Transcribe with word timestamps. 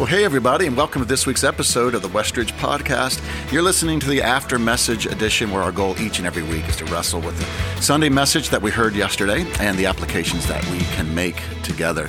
Well, 0.00 0.08
hey, 0.08 0.24
everybody, 0.24 0.66
and 0.66 0.78
welcome 0.78 1.02
to 1.02 1.06
this 1.06 1.26
week's 1.26 1.44
episode 1.44 1.94
of 1.94 2.00
the 2.00 2.08
Westridge 2.08 2.52
Podcast. 2.52 3.20
You're 3.52 3.60
listening 3.60 4.00
to 4.00 4.08
the 4.08 4.22
After 4.22 4.58
Message 4.58 5.04
edition, 5.04 5.50
where 5.50 5.62
our 5.62 5.72
goal 5.72 5.94
each 6.00 6.16
and 6.16 6.26
every 6.26 6.42
week 6.42 6.66
is 6.70 6.76
to 6.76 6.86
wrestle 6.86 7.20
with 7.20 7.38
the 7.38 7.82
Sunday 7.82 8.08
message 8.08 8.48
that 8.48 8.62
we 8.62 8.70
heard 8.70 8.94
yesterday 8.94 9.44
and 9.58 9.78
the 9.78 9.84
applications 9.84 10.46
that 10.46 10.66
we 10.70 10.78
can 10.94 11.14
make 11.14 11.42
together. 11.62 12.08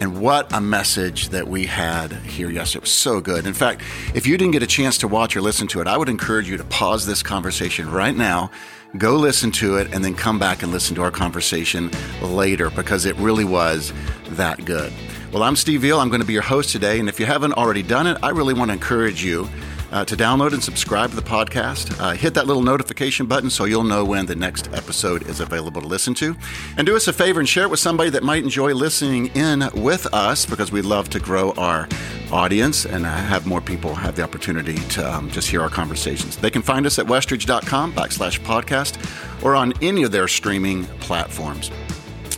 And 0.00 0.20
what 0.20 0.52
a 0.52 0.60
message 0.60 1.28
that 1.28 1.46
we 1.46 1.66
had 1.66 2.10
here 2.10 2.50
yesterday. 2.50 2.80
It 2.80 2.86
was 2.86 2.92
so 2.92 3.20
good. 3.20 3.46
In 3.46 3.54
fact, 3.54 3.82
if 4.16 4.26
you 4.26 4.36
didn't 4.36 4.54
get 4.54 4.64
a 4.64 4.66
chance 4.66 4.98
to 4.98 5.06
watch 5.06 5.36
or 5.36 5.40
listen 5.40 5.68
to 5.68 5.80
it, 5.80 5.86
I 5.86 5.96
would 5.96 6.08
encourage 6.08 6.48
you 6.48 6.56
to 6.56 6.64
pause 6.64 7.06
this 7.06 7.22
conversation 7.22 7.88
right 7.88 8.16
now 8.16 8.50
go 8.96 9.16
listen 9.16 9.50
to 9.50 9.76
it 9.76 9.92
and 9.92 10.02
then 10.02 10.14
come 10.14 10.38
back 10.38 10.62
and 10.62 10.72
listen 10.72 10.94
to 10.96 11.02
our 11.02 11.10
conversation 11.10 11.90
later 12.22 12.70
because 12.70 13.04
it 13.04 13.14
really 13.16 13.44
was 13.44 13.92
that 14.30 14.64
good. 14.64 14.90
Well, 15.30 15.42
I'm 15.42 15.56
Steve 15.56 15.82
Veal. 15.82 16.00
I'm 16.00 16.08
going 16.08 16.22
to 16.22 16.26
be 16.26 16.32
your 16.32 16.40
host 16.40 16.70
today. 16.70 16.98
And 16.98 17.06
if 17.06 17.20
you 17.20 17.26
haven't 17.26 17.52
already 17.52 17.82
done 17.82 18.06
it, 18.06 18.16
I 18.22 18.30
really 18.30 18.54
want 18.54 18.70
to 18.70 18.72
encourage 18.72 19.22
you 19.22 19.46
uh, 19.92 20.02
to 20.06 20.16
download 20.16 20.54
and 20.54 20.64
subscribe 20.64 21.10
to 21.10 21.16
the 21.16 21.22
podcast. 21.22 22.00
Uh, 22.00 22.12
hit 22.12 22.32
that 22.32 22.46
little 22.46 22.62
notification 22.62 23.26
button 23.26 23.50
so 23.50 23.66
you'll 23.66 23.84
know 23.84 24.06
when 24.06 24.24
the 24.24 24.34
next 24.34 24.72
episode 24.72 25.28
is 25.28 25.40
available 25.40 25.82
to 25.82 25.86
listen 25.86 26.14
to. 26.14 26.34
And 26.78 26.86
do 26.86 26.96
us 26.96 27.08
a 27.08 27.12
favor 27.12 27.40
and 27.40 27.48
share 27.48 27.64
it 27.64 27.70
with 27.70 27.78
somebody 27.78 28.08
that 28.08 28.22
might 28.22 28.42
enjoy 28.42 28.72
listening 28.72 29.26
in 29.36 29.68
with 29.74 30.06
us 30.14 30.46
because 30.46 30.72
we'd 30.72 30.86
love 30.86 31.10
to 31.10 31.20
grow 31.20 31.52
our 31.58 31.86
audience 32.32 32.86
and 32.86 33.04
have 33.04 33.46
more 33.46 33.60
people 33.60 33.94
have 33.94 34.16
the 34.16 34.22
opportunity 34.22 34.76
to 34.76 35.14
um, 35.14 35.30
just 35.30 35.50
hear 35.50 35.60
our 35.60 35.68
conversations. 35.68 36.38
They 36.38 36.50
can 36.50 36.62
find 36.62 36.86
us 36.86 36.98
at 36.98 37.04
westridge.com 37.04 37.92
backslash 37.92 38.40
podcast 38.40 39.44
or 39.44 39.54
on 39.54 39.74
any 39.82 40.04
of 40.04 40.10
their 40.10 40.26
streaming 40.26 40.84
platforms. 41.00 41.70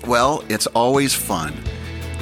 Well, 0.08 0.42
it's 0.48 0.66
always 0.66 1.14
fun 1.14 1.54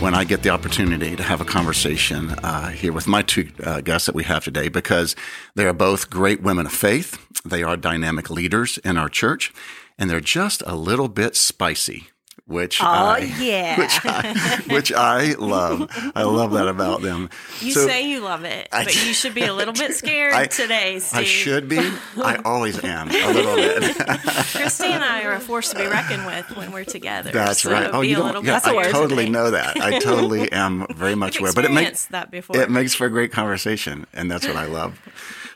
when 0.00 0.14
I 0.14 0.22
get 0.24 0.42
the 0.42 0.50
opportunity 0.50 1.16
to 1.16 1.22
have 1.22 1.40
a 1.40 1.44
conversation 1.44 2.30
uh, 2.30 2.68
here 2.68 2.92
with 2.92 3.08
my 3.08 3.22
two 3.22 3.50
uh, 3.64 3.80
guests 3.80 4.06
that 4.06 4.14
we 4.14 4.22
have 4.24 4.44
today 4.44 4.68
because 4.68 5.16
they 5.56 5.66
are 5.66 5.72
both 5.72 6.08
great 6.08 6.40
women 6.40 6.66
of 6.66 6.72
faith. 6.72 7.18
They 7.44 7.64
are 7.64 7.76
dynamic 7.76 8.30
leaders 8.30 8.78
in 8.78 8.96
our 8.96 9.08
church, 9.08 9.52
and 9.98 10.08
they're 10.08 10.20
just 10.20 10.62
a 10.66 10.76
little 10.76 11.08
bit 11.08 11.34
spicy 11.34 12.08
which 12.48 12.80
oh 12.82 12.86
I, 12.86 13.18
yeah, 13.38 13.78
which 13.78 14.00
I, 14.04 14.62
which 14.74 14.92
I 14.92 15.34
love. 15.34 15.90
I 16.14 16.22
love 16.22 16.52
that 16.52 16.66
about 16.66 17.02
them. 17.02 17.28
You 17.60 17.72
so, 17.72 17.86
say 17.86 18.08
you 18.08 18.20
love 18.20 18.44
it, 18.44 18.68
I, 18.72 18.84
but 18.84 19.06
you 19.06 19.12
should 19.12 19.34
be 19.34 19.44
a 19.44 19.52
little 19.52 19.74
bit 19.74 19.94
scared 19.94 20.32
I, 20.32 20.46
today, 20.46 20.98
Steve. 20.98 21.20
I 21.20 21.24
should 21.24 21.68
be. 21.68 21.78
I 22.16 22.36
always 22.44 22.82
am 22.82 23.10
a 23.10 23.32
little 23.32 23.54
bit. 23.54 23.96
Christy 23.96 24.86
and 24.86 25.04
I 25.04 25.24
are 25.24 25.34
a 25.34 25.40
force 25.40 25.70
to 25.70 25.76
be 25.76 25.86
reckoned 25.86 26.24
with 26.24 26.56
when 26.56 26.72
we're 26.72 26.84
together. 26.84 27.30
That's 27.30 27.62
so 27.62 27.70
right. 27.70 27.90
Oh, 27.92 28.00
you 28.00 28.16
don't, 28.16 28.42
yeah, 28.44 28.60
I 28.64 28.90
totally 28.90 29.28
know 29.28 29.50
that. 29.50 29.78
I 29.78 29.98
totally 29.98 30.50
am 30.50 30.86
very 30.94 31.14
much 31.14 31.38
aware. 31.38 31.52
But 31.52 31.66
it 31.66 31.72
makes 31.72 32.06
that 32.06 32.30
before. 32.30 32.56
It 32.56 32.70
makes 32.70 32.94
for 32.94 33.06
a 33.06 33.10
great 33.10 33.30
conversation, 33.30 34.06
and 34.14 34.30
that's 34.30 34.46
what 34.46 34.56
I 34.56 34.66
love. 34.66 34.98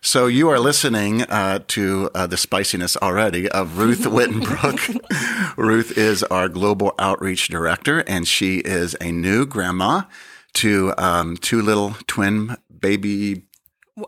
So 0.04 0.26
you 0.26 0.48
are 0.48 0.58
listening 0.58 1.22
uh, 1.22 1.60
to 1.68 2.10
uh, 2.12 2.26
the 2.26 2.36
spiciness 2.36 2.96
already 2.96 3.48
of 3.48 3.78
Ruth 3.78 4.00
Wittenbrook. 4.04 5.56
Ruth 5.56 5.96
is 5.96 6.24
our 6.24 6.48
global 6.48 6.92
outreach 6.98 7.46
director, 7.46 8.00
and 8.08 8.26
she 8.26 8.58
is 8.58 8.96
a 9.00 9.12
new 9.12 9.46
grandma 9.46 10.02
to 10.54 10.92
um, 10.98 11.36
two 11.36 11.62
little 11.62 11.94
twin 12.08 12.56
baby 12.80 13.44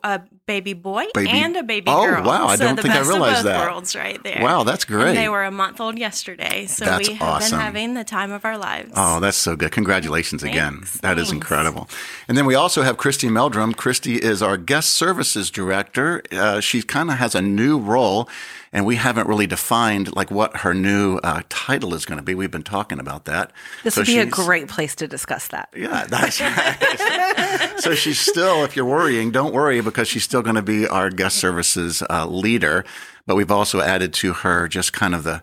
a 0.03 0.23
baby 0.47 0.73
boy 0.73 1.05
baby. 1.15 1.31
and 1.31 1.57
a 1.57 1.63
baby 1.63 1.87
oh, 1.89 2.07
girl. 2.07 2.23
Oh 2.23 2.29
wow! 2.29 2.47
I 2.47 2.57
so 2.57 2.65
don't 2.65 2.81
think 2.81 2.95
I 2.95 3.01
realized 3.01 3.45
that. 3.45 3.67
Worlds 3.67 3.97
right 3.97 4.23
there. 4.23 4.41
Wow, 4.43 4.65
that's 4.65 4.85
great. 4.85 5.09
And 5.09 5.17
they 5.17 5.29
were 5.29 5.45
a 5.45 5.51
month 5.51 5.81
old 5.81 5.99
yesterday, 5.99 6.67
so 6.67 6.85
that's 6.85 7.09
we 7.09 7.15
have 7.15 7.29
awesome. 7.29 7.59
been 7.59 7.61
having 7.61 7.95
the 7.95 8.05
time 8.05 8.33
of 8.33 8.45
our 8.45 8.59
lives. 8.59 8.93
Oh, 8.97 9.21
that's 9.21 9.37
so 9.37 9.57
good! 9.57 9.73
Congratulations 9.73 10.43
thanks, 10.43 10.57
again. 10.57 10.81
That 11.03 11.17
thanks. 11.17 11.23
is 11.23 11.33
incredible. 11.33 11.89
And 12.29 12.37
then 12.37 12.47
we 12.47 12.55
also 12.55 12.83
have 12.83 12.97
Christy 12.97 13.29
Meldrum. 13.29 13.75
Christy 13.75 14.17
is 14.17 14.43
our 14.43 14.57
guest 14.57 14.91
services 14.91 15.51
director. 15.51 16.23
Uh, 16.33 16.61
she 16.61 16.83
kind 16.83 17.11
of 17.11 17.19
has 17.19 17.35
a 17.35 17.43
new 17.43 17.79
role 17.79 18.29
and 18.75 18.85
we 18.85 18.97
haven't 18.97 19.29
really 19.29 19.47
defined 19.47 20.15
like 20.17 20.33
what 20.33 20.59
her 20.59 20.75
new 20.75 21.19
uh, 21.19 21.43
title 21.49 21.95
is 21.95 22.05
going 22.05 22.19
to 22.19 22.25
be. 22.25 22.35
We've 22.35 22.51
been 22.51 22.65
talking 22.65 22.99
about 22.99 23.25
that. 23.27 23.53
This 23.85 23.95
so 23.95 24.01
would 24.01 24.07
be 24.07 24.19
a 24.19 24.27
great 24.27 24.67
place 24.67 24.97
to 24.97 25.07
discuss 25.07 25.49
that. 25.49 25.69
Yeah, 25.77 26.05
that's 26.07 26.41
right. 26.41 27.75
so 27.81 27.95
she's 27.95 28.19
still, 28.19 28.65
if 28.65 28.75
you're 28.75 28.85
worrying, 28.85 29.31
don't 29.31 29.55
worry 29.55 29.81
because 29.81 30.09
she's 30.09 30.25
still 30.25 30.43
going 30.43 30.57
to 30.57 30.63
be 30.63 30.89
our 30.89 31.09
guest 31.09 31.37
services 31.37 32.03
uh, 32.11 32.27
leader. 32.27 32.85
But 33.27 33.37
we've 33.37 33.51
also 33.51 33.81
added 33.81 34.13
to 34.15 34.33
her 34.33 34.67
just 34.67 34.93
kind 34.93 35.15
of 35.15 35.23
the 35.23 35.41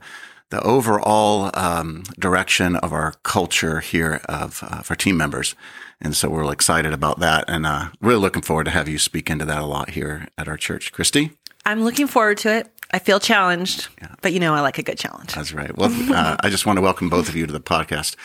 the 0.52 0.62
overall 0.64 1.50
um, 1.54 2.04
direction 2.20 2.76
of 2.76 2.92
our 2.92 3.14
culture 3.24 3.80
here 3.80 4.20
of 4.28 4.62
uh, 4.64 4.82
for 4.82 4.96
team 4.96 5.16
members. 5.16 5.56
And 6.02 6.14
so 6.14 6.30
we're 6.30 6.52
excited 6.52 6.92
about 6.92 7.20
that 7.20 7.46
and 7.48 7.66
uh, 7.66 7.92
really 8.02 8.20
looking 8.20 8.42
forward 8.42 8.66
to 8.66 8.72
have 8.72 8.90
you 8.90 9.00
speak 9.00 9.30
into 9.30 9.46
that 9.46 9.62
a 9.62 9.66
lot 9.66 9.92
here 9.92 10.28
at 10.38 10.50
our 10.50 10.58
church. 10.58 10.92
Christy? 10.92 11.32
I'm 11.66 11.84
looking 11.84 12.08
forward 12.08 12.38
to 12.40 12.54
it. 12.54 12.72
I 12.94 13.00
feel 13.00 13.20
challenged, 13.20 13.88
yeah. 14.02 14.16
but 14.22 14.34
you 14.34 14.40
know, 14.40 14.54
I 14.54 14.62
like 14.62 14.78
a 14.78 14.84
good 14.84 14.98
challenge. 14.98 15.34
That's 15.34 15.54
right. 15.54 15.76
Well, 15.76 15.92
uh, 16.14 16.38
I 16.40 16.50
just 16.50 16.66
want 16.66 16.78
to 16.78 16.82
welcome 16.82 17.10
both 17.10 17.30
of 17.30 17.36
you 17.36 17.48
to 17.48 17.54
the 17.54 17.62
podcast. 17.62 18.16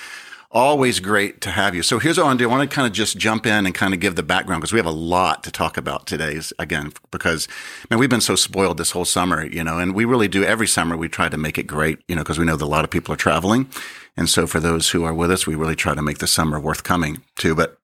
Always 0.50 1.00
great 1.00 1.40
to 1.42 1.50
have 1.50 1.74
you. 1.74 1.82
So 1.82 1.98
here's 1.98 2.18
what 2.18 2.24
I 2.24 2.26
want 2.28 2.38
to 2.38 2.44
do. 2.44 2.48
I 2.48 2.56
want 2.56 2.68
to 2.70 2.74
kind 2.74 2.86
of 2.86 2.92
just 2.92 3.18
jump 3.18 3.46
in 3.46 3.66
and 3.66 3.74
kind 3.74 3.92
of 3.92 4.00
give 4.00 4.16
the 4.16 4.22
background 4.22 4.60
because 4.60 4.72
we 4.72 4.78
have 4.78 4.86
a 4.86 4.90
lot 4.90 5.44
to 5.44 5.50
talk 5.50 5.76
about 5.76 6.06
today. 6.06 6.40
Again, 6.58 6.92
because 7.10 7.46
man, 7.90 7.98
we've 7.98 8.10
been 8.10 8.20
so 8.20 8.36
spoiled 8.36 8.78
this 8.78 8.92
whole 8.92 9.04
summer, 9.04 9.44
you 9.44 9.62
know, 9.62 9.78
and 9.78 9.94
we 9.94 10.04
really 10.04 10.28
do 10.28 10.44
every 10.44 10.66
summer. 10.66 10.96
We 10.96 11.08
try 11.08 11.28
to 11.28 11.36
make 11.36 11.58
it 11.58 11.66
great, 11.66 11.98
you 12.08 12.16
know, 12.16 12.22
because 12.22 12.38
we 12.38 12.44
know 12.44 12.56
that 12.56 12.64
a 12.64 12.66
lot 12.66 12.84
of 12.84 12.90
people 12.90 13.12
are 13.12 13.18
traveling, 13.18 13.68
and 14.16 14.28
so 14.28 14.46
for 14.46 14.60
those 14.60 14.90
who 14.90 15.04
are 15.04 15.12
with 15.12 15.30
us, 15.30 15.46
we 15.46 15.54
really 15.54 15.76
try 15.76 15.94
to 15.94 16.02
make 16.02 16.18
the 16.18 16.26
summer 16.26 16.58
worth 16.58 16.84
coming 16.84 17.22
to. 17.36 17.54
But 17.54 17.78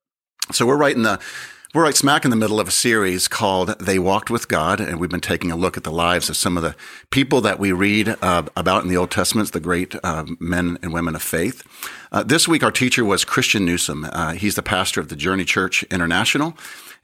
so 0.50 0.65
we're 0.65 0.76
right 0.76 0.97
in 0.97 1.03
the 1.03 1.21
we're 1.75 1.84
right 1.84 1.97
smack 1.97 2.27
in 2.27 2.31
the 2.31 2.37
middle 2.37 2.60
of 2.60 2.69
a 2.69 2.72
series 2.72 3.28
called 3.28 3.78
They 3.78 3.99
Walked 3.99 4.28
with 4.28 4.47
God, 4.47 4.78
and 4.78 5.00
we've 5.00 5.09
been 5.09 5.22
taking 5.22 5.50
a 5.50 5.56
look 5.56 5.78
at 5.78 5.84
the 5.84 5.91
lives 5.91 6.28
of 6.28 6.37
some 6.37 6.59
of 6.59 6.62
the 6.62 6.77
people 7.10 7.41
that 7.41 7.59
we 7.59 7.72
read 7.72 8.15
uh, 8.21 8.43
about 8.55 8.83
in 8.83 8.91
the 8.91 8.97
Old 8.99 9.10
Testament, 9.10 9.53
the 9.53 9.60
great 9.60 9.94
uh, 10.05 10.27
men 10.38 10.77
and 10.83 10.93
women 10.93 11.15
of 11.15 11.22
faith. 11.22 11.62
Uh, 12.12 12.22
this 12.22 12.47
week, 12.47 12.62
our 12.62 12.71
teacher 12.71 13.06
was 13.06 13.25
Christian 13.25 13.65
Newsom. 13.65 14.05
Uh, 14.05 14.33
he's 14.33 14.55
the 14.55 14.62
pastor 14.62 15.00
of 15.00 15.09
the 15.09 15.16
Journey 15.16 15.47
Church 15.47 15.83
International. 15.84 16.55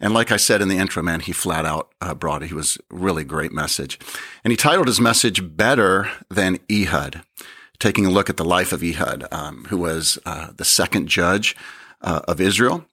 And 0.01 0.13
like 0.13 0.31
I 0.31 0.37
said 0.37 0.61
in 0.61 0.69
the 0.69 0.77
intro, 0.77 1.03
man, 1.03 1.21
he 1.21 1.33
flat 1.33 1.65
out 1.65 1.91
uh, 2.03 2.13
brought 2.13 2.43
it. 2.43 2.49
He 2.49 2.55
was 2.55 2.77
really 2.91 3.25
great 3.25 3.53
message. 3.53 3.99
And 4.45 4.51
he 4.51 4.57
titled 4.59 4.87
his 4.87 5.01
message 5.01 5.57
Better 5.57 6.11
Than 6.29 6.59
Ehud, 6.71 7.23
taking 7.79 8.05
a 8.05 8.11
look 8.11 8.29
at 8.29 8.37
the 8.37 8.45
life 8.45 8.75
of 8.75 8.83
Ehud, 8.83 9.27
um, 9.33 9.65
who 9.71 9.79
was 9.79 10.19
uh, 10.27 10.49
the 10.55 10.67
second 10.67 11.09
judge 11.09 11.57
of 12.03 12.39
Israel 12.39 12.85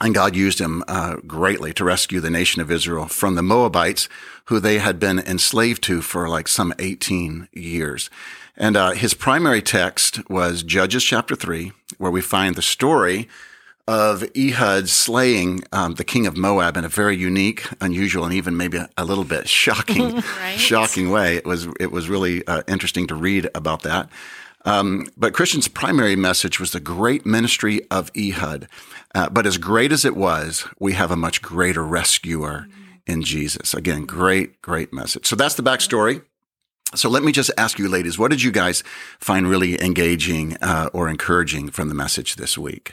and 0.00 0.14
God 0.14 0.34
used 0.34 0.58
him 0.58 0.82
uh, 0.88 1.16
greatly 1.26 1.72
to 1.74 1.84
rescue 1.84 2.20
the 2.20 2.30
nation 2.30 2.62
of 2.62 2.70
Israel 2.70 3.06
from 3.06 3.34
the 3.34 3.42
Moabites, 3.42 4.08
who 4.46 4.58
they 4.58 4.78
had 4.78 4.98
been 4.98 5.18
enslaved 5.18 5.82
to 5.84 6.00
for 6.02 6.28
like 6.28 6.48
some 6.48 6.72
18 6.78 7.48
years. 7.52 8.10
And 8.56 8.76
uh, 8.76 8.92
his 8.92 9.14
primary 9.14 9.62
text 9.62 10.28
was 10.28 10.62
Judges 10.62 11.04
chapter 11.04 11.34
3, 11.34 11.72
where 11.98 12.10
we 12.10 12.20
find 12.20 12.54
the 12.54 12.62
story 12.62 13.28
of 13.88 14.24
Ehud 14.36 14.88
slaying 14.88 15.64
um, 15.72 15.94
the 15.94 16.04
king 16.04 16.26
of 16.26 16.36
Moab 16.36 16.76
in 16.76 16.84
a 16.84 16.88
very 16.88 17.16
unique, 17.16 17.66
unusual, 17.80 18.24
and 18.24 18.32
even 18.32 18.56
maybe 18.56 18.78
a, 18.78 18.88
a 18.96 19.04
little 19.04 19.24
bit 19.24 19.48
shocking, 19.48 20.14
right? 20.40 20.56
shocking 20.56 21.10
way. 21.10 21.36
It 21.36 21.44
was 21.44 21.66
it 21.80 21.90
was 21.90 22.08
really 22.08 22.46
uh, 22.46 22.62
interesting 22.68 23.06
to 23.08 23.14
read 23.14 23.48
about 23.54 23.82
that. 23.82 24.08
Um, 24.64 25.08
but 25.16 25.34
Christian's 25.34 25.68
primary 25.68 26.16
message 26.16 26.60
was 26.60 26.70
the 26.70 26.80
great 26.80 27.26
ministry 27.26 27.80
of 27.90 28.10
Ehud. 28.16 28.68
Uh, 29.14 29.28
but 29.28 29.46
as 29.46 29.58
great 29.58 29.92
as 29.92 30.04
it 30.04 30.16
was, 30.16 30.66
we 30.78 30.92
have 30.92 31.10
a 31.10 31.16
much 31.16 31.42
greater 31.42 31.84
rescuer 31.84 32.68
in 33.06 33.22
Jesus. 33.22 33.74
Again, 33.74 34.06
great, 34.06 34.62
great 34.62 34.92
message. 34.92 35.26
So 35.26 35.36
that's 35.36 35.56
the 35.56 35.62
backstory. 35.62 36.22
So 36.94 37.08
let 37.08 37.22
me 37.22 37.32
just 37.32 37.50
ask 37.56 37.78
you, 37.78 37.88
ladies, 37.88 38.18
what 38.18 38.30
did 38.30 38.42
you 38.42 38.52
guys 38.52 38.84
find 39.18 39.48
really 39.48 39.82
engaging 39.82 40.56
uh, 40.60 40.90
or 40.92 41.08
encouraging 41.08 41.70
from 41.70 41.88
the 41.88 41.94
message 41.94 42.36
this 42.36 42.58
week? 42.58 42.92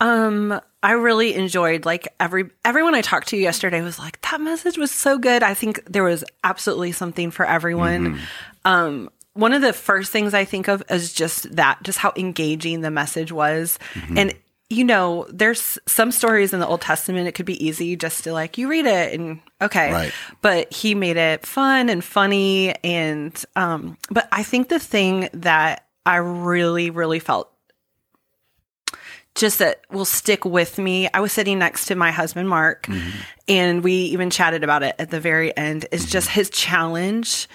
Um, 0.00 0.60
I 0.82 0.92
really 0.92 1.34
enjoyed 1.34 1.84
like 1.84 2.08
every 2.20 2.50
everyone 2.64 2.94
I 2.94 3.02
talked 3.02 3.28
to 3.28 3.36
yesterday 3.36 3.82
was 3.82 3.98
like 3.98 4.20
that 4.22 4.40
message 4.40 4.78
was 4.78 4.92
so 4.92 5.18
good. 5.18 5.42
I 5.42 5.54
think 5.54 5.84
there 5.86 6.04
was 6.04 6.24
absolutely 6.44 6.92
something 6.92 7.32
for 7.32 7.44
everyone. 7.44 8.14
Mm-hmm. 8.14 8.20
Um, 8.64 9.10
one 9.38 9.52
of 9.52 9.62
the 9.62 9.72
first 9.72 10.10
things 10.10 10.34
I 10.34 10.44
think 10.44 10.66
of 10.66 10.82
is 10.90 11.12
just 11.12 11.54
that, 11.54 11.80
just 11.84 11.98
how 11.98 12.12
engaging 12.16 12.80
the 12.80 12.90
message 12.90 13.30
was. 13.30 13.78
Mm-hmm. 13.94 14.18
And, 14.18 14.34
you 14.68 14.82
know, 14.82 15.28
there's 15.30 15.78
some 15.86 16.10
stories 16.10 16.52
in 16.52 16.58
the 16.58 16.66
Old 16.66 16.80
Testament, 16.80 17.28
it 17.28 17.32
could 17.36 17.46
be 17.46 17.64
easy 17.64 17.94
just 17.94 18.24
to 18.24 18.32
like, 18.32 18.58
you 18.58 18.68
read 18.68 18.86
it 18.86 19.14
and 19.14 19.38
okay. 19.62 19.92
Right. 19.92 20.12
But 20.42 20.72
he 20.72 20.96
made 20.96 21.16
it 21.16 21.46
fun 21.46 21.88
and 21.88 22.02
funny. 22.02 22.74
And, 22.82 23.32
um, 23.54 23.96
but 24.10 24.26
I 24.32 24.42
think 24.42 24.70
the 24.70 24.80
thing 24.80 25.28
that 25.34 25.86
I 26.04 26.16
really, 26.16 26.90
really 26.90 27.20
felt 27.20 27.48
just 29.36 29.60
that 29.60 29.82
will 29.88 30.04
stick 30.04 30.44
with 30.44 30.78
me. 30.78 31.08
I 31.14 31.20
was 31.20 31.32
sitting 31.32 31.60
next 31.60 31.86
to 31.86 31.94
my 31.94 32.10
husband, 32.10 32.48
Mark, 32.48 32.86
mm-hmm. 32.86 33.20
and 33.46 33.84
we 33.84 33.92
even 33.92 34.30
chatted 34.30 34.64
about 34.64 34.82
it 34.82 34.96
at 34.98 35.10
the 35.10 35.20
very 35.20 35.56
end. 35.56 35.86
Is 35.92 36.02
mm-hmm. 36.02 36.10
just 36.10 36.30
his 36.30 36.50
challenge 36.50 37.46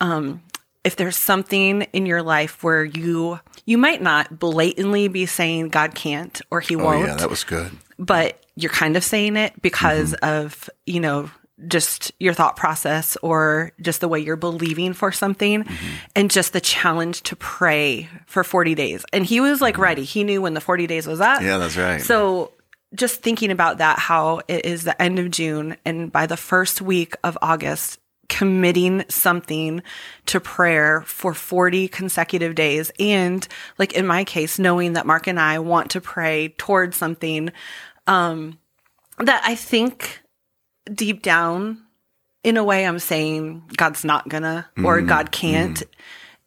um, 0.00 0.42
if 0.88 0.96
there's 0.96 1.18
something 1.18 1.82
in 1.92 2.06
your 2.06 2.22
life 2.22 2.64
where 2.64 2.82
you 2.82 3.38
you 3.66 3.76
might 3.76 4.00
not 4.00 4.38
blatantly 4.38 5.06
be 5.08 5.26
saying 5.26 5.68
God 5.68 5.94
can't 5.94 6.40
or 6.50 6.60
he 6.60 6.76
oh, 6.76 6.82
won't. 6.82 7.06
Yeah, 7.06 7.16
that 7.16 7.28
was 7.28 7.44
good. 7.44 7.70
but 7.98 8.42
you're 8.56 8.72
kind 8.72 8.96
of 8.96 9.04
saying 9.04 9.36
it 9.36 9.52
because 9.60 10.12
mm-hmm. 10.14 10.44
of, 10.46 10.70
you 10.86 11.00
know, 11.00 11.30
just 11.66 12.10
your 12.18 12.32
thought 12.32 12.56
process 12.56 13.18
or 13.22 13.72
just 13.82 14.00
the 14.00 14.08
way 14.08 14.18
you're 14.18 14.36
believing 14.36 14.94
for 14.94 15.12
something 15.12 15.64
mm-hmm. 15.64 15.86
and 16.16 16.30
just 16.30 16.54
the 16.54 16.60
challenge 16.60 17.22
to 17.24 17.36
pray 17.36 18.08
for 18.26 18.42
40 18.42 18.74
days. 18.74 19.04
And 19.12 19.26
he 19.26 19.42
was 19.42 19.60
like 19.60 19.74
mm-hmm. 19.74 19.82
ready. 19.82 20.04
He 20.04 20.24
knew 20.24 20.40
when 20.40 20.54
the 20.54 20.62
40 20.62 20.86
days 20.86 21.06
was 21.06 21.20
up. 21.20 21.42
Yeah, 21.42 21.58
that's 21.58 21.76
right. 21.76 22.00
So 22.00 22.52
just 22.94 23.20
thinking 23.20 23.50
about 23.50 23.78
that, 23.78 23.98
how 23.98 24.40
it 24.48 24.64
is 24.64 24.84
the 24.84 25.00
end 25.00 25.18
of 25.18 25.30
June 25.30 25.76
and 25.84 26.10
by 26.10 26.24
the 26.24 26.38
first 26.38 26.80
week 26.80 27.14
of 27.22 27.36
August, 27.42 27.98
committing 28.28 29.04
something 29.08 29.82
to 30.26 30.40
prayer 30.40 31.02
for 31.02 31.34
40 31.34 31.88
consecutive 31.88 32.54
days. 32.54 32.90
And 32.98 33.46
like 33.78 33.92
in 33.94 34.06
my 34.06 34.24
case, 34.24 34.58
knowing 34.58 34.92
that 34.92 35.06
Mark 35.06 35.26
and 35.26 35.40
I 35.40 35.58
want 35.58 35.90
to 35.92 36.00
pray 36.00 36.54
towards 36.58 36.96
something, 36.96 37.50
um, 38.06 38.58
that 39.18 39.42
I 39.44 39.54
think 39.54 40.20
deep 40.92 41.22
down, 41.22 41.82
in 42.44 42.56
a 42.56 42.64
way, 42.64 42.86
I'm 42.86 43.00
saying 43.00 43.62
God's 43.76 44.04
not 44.04 44.28
gonna 44.28 44.68
or 44.84 45.00
God 45.02 45.32
can't. 45.32 45.82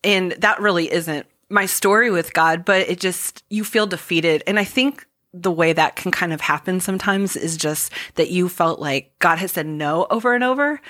And 0.04 0.32
that 0.34 0.60
really 0.60 0.92
isn't 0.92 1.28
my 1.50 1.66
story 1.66 2.10
with 2.10 2.34
God, 2.34 2.64
but 2.66 2.90
it 2.90 3.00
just, 3.00 3.44
you 3.50 3.64
feel 3.64 3.86
defeated. 3.86 4.42
And 4.48 4.58
I 4.58 4.64
think 4.64 5.06
the 5.34 5.52
way 5.52 5.74
that 5.74 5.96
can 5.96 6.12
kind 6.12 6.34
of 6.34 6.42
happen 6.42 6.80
sometimes 6.80 7.36
is 7.36 7.58
just 7.58 7.92
that 8.16 8.32
you 8.32 8.50
felt 8.50 8.80
like 8.80 9.12
God 9.20 9.38
has 9.38 9.52
said 9.52 9.68
no 9.68 10.08
over 10.10 10.34
and 10.34 10.44
over. 10.44 10.82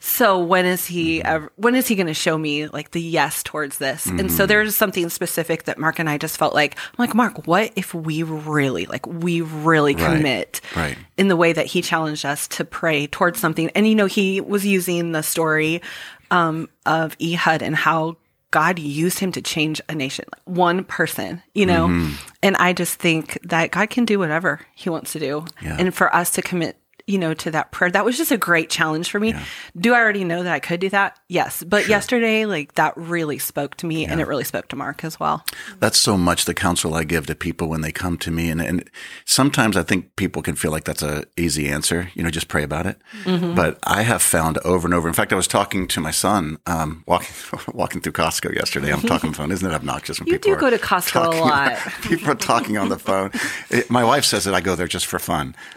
So 0.00 0.38
when 0.38 0.64
is 0.64 0.86
he 0.86 1.22
ever, 1.24 1.50
when 1.56 1.74
is 1.74 1.88
he 1.88 1.96
going 1.96 2.06
to 2.06 2.14
show 2.14 2.38
me 2.38 2.68
like 2.68 2.92
the 2.92 3.00
yes 3.00 3.42
towards 3.42 3.78
this? 3.78 4.06
And 4.06 4.30
so 4.30 4.46
there's 4.46 4.76
something 4.76 5.08
specific 5.08 5.64
that 5.64 5.76
Mark 5.76 5.98
and 5.98 6.08
I 6.08 6.18
just 6.18 6.36
felt 6.38 6.54
like 6.54 6.76
I'm 6.76 6.94
like 6.98 7.14
Mark, 7.16 7.46
what 7.48 7.72
if 7.74 7.92
we 7.94 8.22
really 8.22 8.86
like 8.86 9.06
we 9.06 9.40
really 9.40 9.96
Right. 9.96 10.16
commit 10.16 10.60
Right. 10.76 10.96
in 11.16 11.26
the 11.28 11.36
way 11.36 11.52
that 11.52 11.66
he 11.66 11.82
challenged 11.82 12.24
us 12.24 12.46
to 12.48 12.64
pray 12.64 13.08
towards 13.08 13.40
something? 13.40 13.70
And 13.74 13.88
you 13.88 13.96
know, 13.96 14.06
he 14.06 14.40
was 14.40 14.64
using 14.64 15.10
the 15.12 15.22
story 15.22 15.82
um, 16.30 16.68
of 16.86 17.16
Ehud 17.20 17.62
and 17.62 17.74
how 17.74 18.18
God 18.50 18.78
used 18.78 19.18
him 19.18 19.32
to 19.32 19.42
change 19.42 19.80
a 19.88 19.94
nation, 19.94 20.26
like 20.32 20.56
one 20.56 20.84
person, 20.84 21.42
you 21.54 21.66
know? 21.66 21.88
Mm-hmm. 21.88 22.14
And 22.42 22.56
I 22.56 22.72
just 22.72 22.98
think 22.98 23.38
that 23.42 23.72
God 23.72 23.90
can 23.90 24.04
do 24.04 24.18
whatever 24.18 24.60
he 24.74 24.88
wants 24.90 25.12
to 25.12 25.18
do. 25.18 25.44
Yeah. 25.60 25.76
And 25.78 25.94
for 25.94 26.14
us 26.14 26.30
to 26.32 26.42
commit, 26.42 26.76
you 27.08 27.18
know, 27.18 27.32
to 27.32 27.50
that 27.50 27.72
prayer, 27.72 27.90
that 27.90 28.04
was 28.04 28.18
just 28.18 28.30
a 28.30 28.36
great 28.36 28.68
challenge 28.68 29.10
for 29.10 29.18
me. 29.18 29.34
Do 29.76 29.94
I 29.94 29.98
already 29.98 30.24
know 30.24 30.42
that 30.42 30.52
I 30.52 30.60
could 30.60 30.78
do 30.78 30.90
that? 30.90 31.18
Yes. 31.26 31.64
But 31.64 31.88
yesterday, 31.88 32.44
like 32.44 32.74
that 32.74 32.92
really 32.96 33.38
spoke 33.38 33.76
to 33.78 33.86
me 33.86 34.04
and 34.04 34.20
it 34.20 34.26
really 34.28 34.44
spoke 34.44 34.68
to 34.68 34.76
Mark 34.76 35.02
as 35.04 35.18
well. 35.18 35.42
That's 35.80 35.98
so 35.98 36.18
much 36.18 36.44
the 36.44 36.52
counsel 36.54 36.94
I 36.94 37.04
give 37.04 37.26
to 37.26 37.34
people 37.34 37.68
when 37.68 37.80
they 37.80 37.92
come 37.92 38.18
to 38.18 38.30
me. 38.30 38.50
And, 38.50 38.60
and 38.60 38.88
sometimes 39.24 39.76
I 39.76 39.82
think 39.82 40.16
people 40.16 40.42
can 40.42 40.54
feel 40.54 40.70
like 40.70 40.84
that's 40.84 41.02
a 41.02 41.24
easy 41.36 41.68
answer, 41.68 42.10
you 42.14 42.22
know, 42.22 42.30
just 42.30 42.48
pray 42.48 42.62
about 42.62 42.84
it. 42.86 42.98
Mm-hmm. 43.24 43.54
But 43.54 43.78
I 43.84 44.02
have 44.02 44.20
found 44.20 44.58
over 44.58 44.86
and 44.86 44.92
over. 44.94 45.08
In 45.08 45.14
fact, 45.14 45.32
I 45.32 45.36
was 45.36 45.48
talking 45.48 45.88
to 45.88 46.00
my 46.00 46.10
son, 46.10 46.58
um, 46.66 47.04
walking, 47.06 47.34
walking 47.72 48.00
through 48.02 48.12
Costco 48.12 48.54
yesterday. 48.54 48.92
I'm 48.92 49.00
talking 49.00 49.28
on 49.28 49.32
the 49.32 49.36
phone. 49.38 49.50
Isn't 49.52 49.70
it 49.70 49.74
obnoxious 49.74 50.20
when 50.20 50.26
You 50.28 50.34
people 50.34 50.54
do 50.56 50.60
go 50.60 50.70
to 50.70 50.78
Costco 50.78 51.08
a 51.08 51.24
talking- 51.24 51.40
lot. 51.40 51.78
people 52.02 52.30
are 52.30 52.34
talking 52.34 52.76
on 52.76 52.90
the 52.90 52.98
phone. 52.98 53.30
It- 53.70 53.88
my 53.90 54.04
wife 54.04 54.26
says 54.26 54.44
that 54.44 54.54
I 54.54 54.60
go 54.60 54.74
there 54.76 54.86
just 54.86 55.06
for 55.06 55.18
fun. 55.18 55.54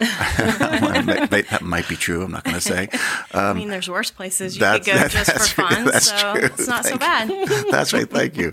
that 1.30 1.62
might 1.62 1.88
be 1.88 1.96
true. 1.96 2.22
I'm 2.24 2.30
not 2.32 2.44
going 2.44 2.54
to 2.54 2.60
say. 2.60 2.88
I 3.32 3.52
mean, 3.52 3.68
there's 3.68 3.88
worse 3.88 4.10
places 4.10 4.56
you 4.58 4.64
Um, 4.66 4.78
could 4.78 4.86
go 4.86 4.94
that- 4.94 5.10
just 5.10 5.32
for 5.32 5.62
fun, 5.62 5.84
that's 5.84 6.10
so 6.10 6.34
true. 6.34 6.44
it's 6.44 6.66
not 6.68 6.84
so 6.84 6.96
Thank 6.96 7.00
bad. 7.00 7.28
That's 7.70 7.92
right. 7.92 8.08
Thank 8.08 8.36
you. 8.36 8.52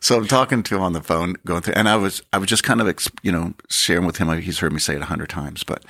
So 0.00 0.16
I'm 0.16 0.26
talking 0.26 0.62
to 0.64 0.76
him 0.76 0.82
on 0.82 0.92
the 0.92 1.02
phone, 1.02 1.34
going 1.44 1.62
through, 1.62 1.74
and 1.74 1.88
I 1.88 1.96
was, 1.96 2.22
I 2.32 2.38
was 2.38 2.48
just 2.48 2.62
kind 2.64 2.80
of, 2.80 3.06
you 3.22 3.32
know, 3.32 3.54
sharing 3.68 4.06
with 4.06 4.16
him. 4.16 4.28
He's 4.40 4.58
heard 4.58 4.72
me 4.72 4.78
say 4.78 4.94
it 4.96 5.02
a 5.02 5.06
hundred 5.06 5.28
times, 5.28 5.64
but 5.64 5.84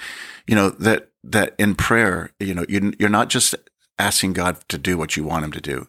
you 0.46 0.54
know 0.54 0.70
that 0.70 1.08
that 1.24 1.54
in 1.58 1.74
prayer, 1.74 2.30
you 2.38 2.54
know, 2.54 2.64
you, 2.68 2.92
you're 2.98 3.08
not 3.08 3.28
just 3.28 3.54
asking 3.98 4.32
God 4.34 4.58
to 4.68 4.78
do 4.78 4.96
what 4.98 5.16
you 5.16 5.24
want 5.24 5.44
Him 5.44 5.52
to 5.52 5.60
do. 5.60 5.88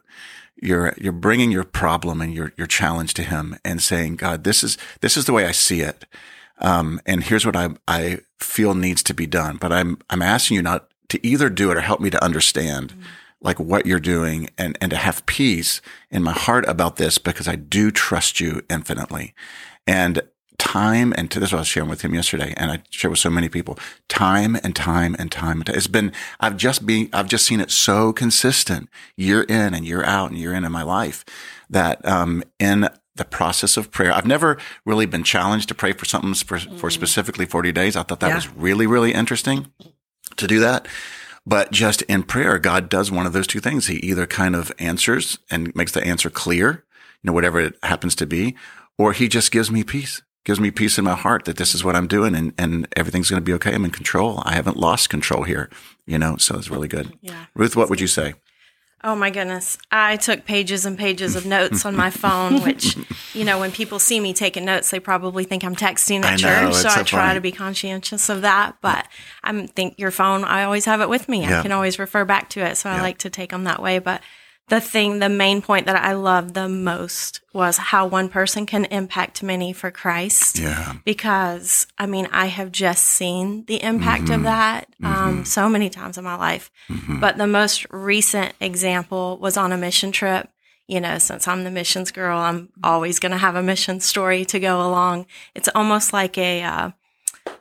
You're 0.61 0.93
you're 0.97 1.13
bringing 1.13 1.51
your 1.51 1.63
problem 1.63 2.21
and 2.21 2.33
your 2.33 2.53
your 2.57 2.65
challenge 2.67 3.13
to 3.15 3.23
Him 3.23 3.57
and 3.63 3.81
saying, 3.81 4.15
God, 4.15 4.43
this 4.43 4.63
is 4.63 4.77
this 5.01 5.15
is 5.17 5.25
the 5.25 5.33
way 5.33 5.45
I 5.45 5.51
see 5.51 5.81
it, 5.81 6.05
um, 6.59 6.99
and 7.05 7.23
here's 7.23 7.45
what 7.45 7.55
I 7.55 7.69
I 7.87 8.19
feel 8.39 8.73
needs 8.73 9.03
to 9.03 9.13
be 9.13 9.27
done. 9.27 9.57
But 9.57 9.71
I'm 9.71 9.97
I'm 10.09 10.21
asking 10.21 10.55
you 10.55 10.61
not 10.63 10.89
to 11.09 11.25
either 11.25 11.49
do 11.49 11.71
it 11.71 11.77
or 11.77 11.81
help 11.81 11.99
me 12.01 12.09
to 12.09 12.23
understand 12.23 12.93
like 13.41 13.59
what 13.59 13.85
you're 13.85 13.99
doing 13.99 14.49
and, 14.57 14.77
and 14.81 14.89
to 14.89 14.97
have 14.97 15.25
peace 15.25 15.79
in 16.09 16.23
my 16.23 16.31
heart 16.31 16.67
about 16.67 16.95
this 16.97 17.17
because 17.17 17.47
I 17.47 17.55
do 17.55 17.91
trust 17.91 18.39
you 18.39 18.61
infinitely. 18.69 19.33
And 19.85 20.21
time 20.57 21.13
and 21.15 21.29
to 21.29 21.39
this 21.39 21.53
I 21.53 21.57
was 21.57 21.67
sharing 21.67 21.87
with 21.87 22.01
him 22.01 22.15
yesterday 22.15 22.53
and 22.57 22.71
I 22.71 22.81
share 22.89 23.11
with 23.11 23.19
so 23.19 23.29
many 23.29 23.47
people 23.47 23.77
time 24.09 24.55
and 24.63 24.75
time 24.75 25.15
and 25.19 25.31
time. 25.31 25.57
and 25.57 25.67
ti- 25.67 25.73
It's 25.73 25.85
been, 25.87 26.11
I've 26.39 26.57
just 26.57 26.85
been, 26.87 27.09
I've 27.13 27.27
just 27.27 27.45
seen 27.45 27.59
it 27.59 27.69
so 27.69 28.11
consistent 28.11 28.89
year 29.15 29.43
in 29.43 29.75
and 29.75 29.85
year 29.85 30.03
out 30.03 30.31
and 30.31 30.39
year 30.39 30.53
in 30.53 30.65
in 30.65 30.71
my 30.71 30.83
life 30.83 31.23
that, 31.69 32.03
um, 32.07 32.43
in 32.59 32.89
the 33.17 33.25
process 33.25 33.77
of 33.77 33.91
prayer, 33.91 34.11
I've 34.13 34.25
never 34.25 34.57
really 34.85 35.05
been 35.05 35.23
challenged 35.23 35.67
to 35.69 35.75
pray 35.75 35.93
for 35.93 36.05
something 36.05 36.33
for, 36.33 36.59
for 36.59 36.89
specifically 36.89 37.45
40 37.45 37.71
days. 37.71 37.95
I 37.95 38.03
thought 38.03 38.19
that 38.21 38.29
Yeah. 38.29 38.35
was 38.35 38.49
really, 38.55 38.87
really 38.87 39.13
interesting 39.13 39.67
to 40.37 40.47
do 40.47 40.59
that. 40.59 40.87
But 41.45 41.71
just 41.71 42.01
in 42.03 42.23
prayer, 42.23 42.59
God 42.59 42.89
does 42.89 43.09
one 43.11 43.25
of 43.25 43.33
those 43.33 43.47
two 43.47 43.59
things. 43.61 43.87
He 43.87 43.95
either 43.97 44.27
kind 44.27 44.55
of 44.55 44.71
answers 44.79 45.37
and 45.49 45.73
makes 45.75 45.93
the 45.93 46.03
answer 46.03 46.29
clear, 46.29 46.83
you 47.23 47.27
know, 47.27 47.33
whatever 47.33 47.59
it 47.59 47.75
happens 47.83 48.15
to 48.15 48.25
be, 48.25 48.55
or 48.97 49.13
he 49.13 49.27
just 49.29 49.51
gives 49.51 49.71
me 49.71 49.83
peace, 49.85 50.21
gives 50.43 50.59
me 50.59 50.71
peace 50.71 50.97
in 50.97 51.05
my 51.05 51.15
heart 51.15 51.45
that 51.45 51.55
this 51.57 51.73
is 51.73 51.83
what 51.85 51.95
I'm 51.95 52.07
doing 52.07 52.35
and, 52.35 52.53
and 52.57 52.87
everything's 52.97 53.29
going 53.29 53.41
to 53.41 53.45
be 53.45 53.53
okay. 53.53 53.73
I'm 53.73 53.85
in 53.85 53.91
control. 53.91 54.41
I 54.45 54.55
haven't 54.55 54.75
lost 54.77 55.09
control 55.09 55.43
here, 55.43 55.69
you 56.05 56.17
know, 56.17 56.35
so 56.35 56.57
it's 56.57 56.69
really 56.69 56.87
good. 56.89 57.13
Yeah. 57.21 57.45
Ruth, 57.55 57.75
what 57.77 57.89
would 57.89 58.01
you 58.01 58.07
say? 58.07 58.33
Oh 59.03 59.15
my 59.15 59.29
goodness. 59.29 59.77
I 59.91 60.17
took 60.17 60.45
pages 60.45 60.85
and 60.85 60.97
pages 60.97 61.35
of 61.35 61.45
notes 61.45 61.85
on 61.85 61.95
my 61.95 62.09
phone, 62.09 62.61
which, 62.63 62.97
you 63.33 63.45
know, 63.45 63.59
when 63.59 63.71
people 63.71 63.99
see 63.99 64.19
me 64.19 64.33
taking 64.33 64.65
notes, 64.65 64.89
they 64.89 64.99
probably 64.99 65.43
think 65.43 65.63
I'm 65.63 65.75
texting 65.75 66.23
at 66.23 66.41
know, 66.41 66.71
church. 66.71 66.73
So 66.73 66.89
so 66.89 67.01
I 67.01 67.03
try 67.03 67.27
funny. 67.27 67.35
to 67.35 67.41
be 67.41 67.51
conscientious 67.51 68.27
of 68.29 68.41
that. 68.41 68.77
But 68.81 69.07
I 69.43 69.67
think 69.67 69.99
your 69.99 70.11
phone, 70.11 70.43
I 70.43 70.63
always 70.63 70.85
have 70.85 70.99
it 71.01 71.09
with 71.09 71.29
me. 71.29 71.41
Yeah. 71.41 71.59
I 71.59 71.61
can 71.61 71.71
always 71.71 71.99
refer 71.99 72.25
back 72.25 72.49
to 72.51 72.61
it. 72.61 72.75
So 72.77 72.89
I 72.89 73.01
like 73.01 73.19
to 73.19 73.29
take 73.29 73.51
them 73.51 73.65
that 73.65 73.81
way. 73.81 73.99
But 73.99 74.21
the 74.69 74.81
thing, 74.81 75.19
the 75.19 75.29
main 75.29 75.61
point 75.61 75.85
that 75.85 75.95
I 75.95 76.13
loved 76.13 76.53
the 76.53 76.67
most 76.67 77.39
was 77.53 77.77
how 77.77 78.05
one 78.05 78.27
person 78.27 78.65
can 78.65 78.85
impact 78.85 79.41
many 79.41 79.71
for 79.73 79.91
Christ 79.91 80.59
Yeah. 80.59 80.95
because 81.05 81.87
I 81.97 82.05
mean, 82.05 82.27
I 82.31 82.47
have 82.47 82.71
just 82.71 83.03
seen 83.05 83.63
the 83.65 83.81
impact 83.81 84.23
Mm-hmm. 84.25 84.33
of 84.33 84.43
that 84.43 84.87
um, 85.03 85.45
so 85.45 85.69
many 85.69 85.89
times 85.89 86.17
in 86.17 86.23
my 86.23 86.35
life. 86.35 86.69
But 87.19 87.37
the 87.37 87.47
most 87.47 87.85
recent 87.91 88.53
example 88.59 89.37
was 89.41 89.55
on 89.57 89.71
a 89.71 89.77
mission 89.77 90.11
trip. 90.11 90.49
You 90.87 91.01
know, 91.01 91.17
since 91.17 91.47
I'm 91.49 91.63
the 91.65 91.71
missions 91.71 92.11
girl, 92.11 92.37
I'm 92.39 92.69
always 92.83 93.19
going 93.19 93.33
to 93.33 93.37
have 93.37 93.55
a 93.55 93.63
mission 93.63 93.99
story 93.99 94.45
to 94.45 94.59
go 94.59 94.79
along. 94.81 95.25
It's 95.53 95.67
almost 95.75 96.13
like 96.13 96.37
a 96.37 96.63
uh, 96.63 96.91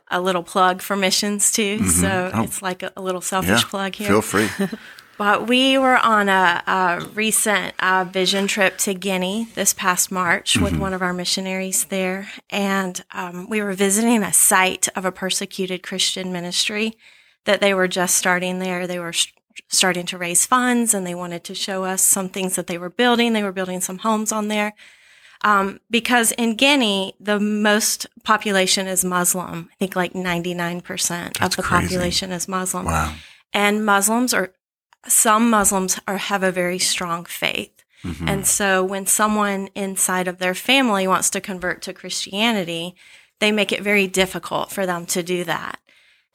a 0.09 0.21
little 0.21 0.43
plug 0.43 0.81
for 0.81 0.95
missions 0.95 1.51
too. 1.51 1.85
So 1.87 2.31
Oh. 2.33 2.43
it's 2.43 2.61
like 2.61 2.83
a, 2.83 2.91
a 2.95 3.01
little 3.01 3.19
selfish 3.21 3.63
Yeah. 3.63 3.69
plug 3.69 3.95
here. 3.95 4.07
Feel 4.07 4.21
free. 4.21 4.49
But 5.17 5.47
we 5.47 5.77
were 5.79 5.97
on 5.97 6.29
a, 6.29 6.61
a 6.67 7.07
recent 7.15 7.73
uh, 7.79 8.05
vision 8.07 8.45
trip 8.47 8.77
to 8.79 8.93
Guinea 8.93 9.47
this 9.55 9.73
past 9.73 10.11
March 10.11 10.57
with 10.57 10.77
one 10.77 10.93
of 10.93 11.01
our 11.01 11.13
missionaries 11.13 11.85
there. 11.85 12.29
And 12.51 13.03
um, 13.11 13.49
we 13.49 13.61
were 13.63 13.73
visiting 13.73 14.21
a 14.21 14.31
site 14.31 14.87
of 14.95 15.05
a 15.05 15.11
persecuted 15.11 15.81
Christian 15.81 16.31
ministry 16.31 16.93
that 17.45 17.61
they 17.61 17.73
were 17.73 17.87
just 17.87 18.15
starting 18.15 18.59
there. 18.59 18.85
They 18.85 18.99
were 18.99 19.13
sh- 19.13 19.33
starting 19.69 20.05
to 20.07 20.19
raise 20.19 20.45
funds 20.45 20.93
and 20.93 21.05
they 21.07 21.15
wanted 21.15 21.43
to 21.45 21.55
show 21.55 21.83
us 21.83 22.03
some 22.03 22.29
things 22.29 22.55
that 22.55 22.67
they 22.67 22.77
were 22.77 22.89
building. 22.91 23.33
They 23.33 23.41
were 23.43 23.51
building 23.51 23.81
some 23.81 23.97
homes 23.99 24.31
on 24.31 24.49
there. 24.49 24.73
Um, 25.43 25.79
because 25.89 26.31
in 26.33 26.55
Guinea, 26.55 27.15
the 27.19 27.39
most 27.39 28.05
population 28.23 28.85
is 28.85 29.03
Muslim. 29.03 29.69
I 29.71 29.75
think 29.79 29.95
like 29.95 30.13
99% 30.13 31.41
of 31.43 31.55
the 31.55 31.63
crazy. 31.63 31.85
population 31.87 32.31
is 32.31 32.47
Muslim 32.47 32.85
Wow. 32.85 33.15
and 33.53 33.83
Muslims 33.85 34.33
are 34.33 34.51
some 35.05 35.49
Muslims 35.49 35.99
are 36.07 36.17
have 36.17 36.43
a 36.43 36.51
very 36.51 36.79
strong 36.79 37.25
faith. 37.25 37.83
Mm-hmm. 38.03 38.27
And 38.27 38.47
so 38.47 38.83
when 38.83 39.05
someone 39.05 39.69
inside 39.75 40.27
of 40.27 40.37
their 40.37 40.53
family 40.53 41.07
wants 41.07 41.29
to 41.31 41.41
convert 41.41 41.81
to 41.83 41.93
Christianity, 41.93 42.95
they 43.39 43.51
make 43.51 43.71
it 43.71 43.81
very 43.81 44.07
difficult 44.07 44.71
for 44.71 44.85
them 44.85 45.05
to 45.07 45.23
do 45.23 45.43
that. 45.43 45.79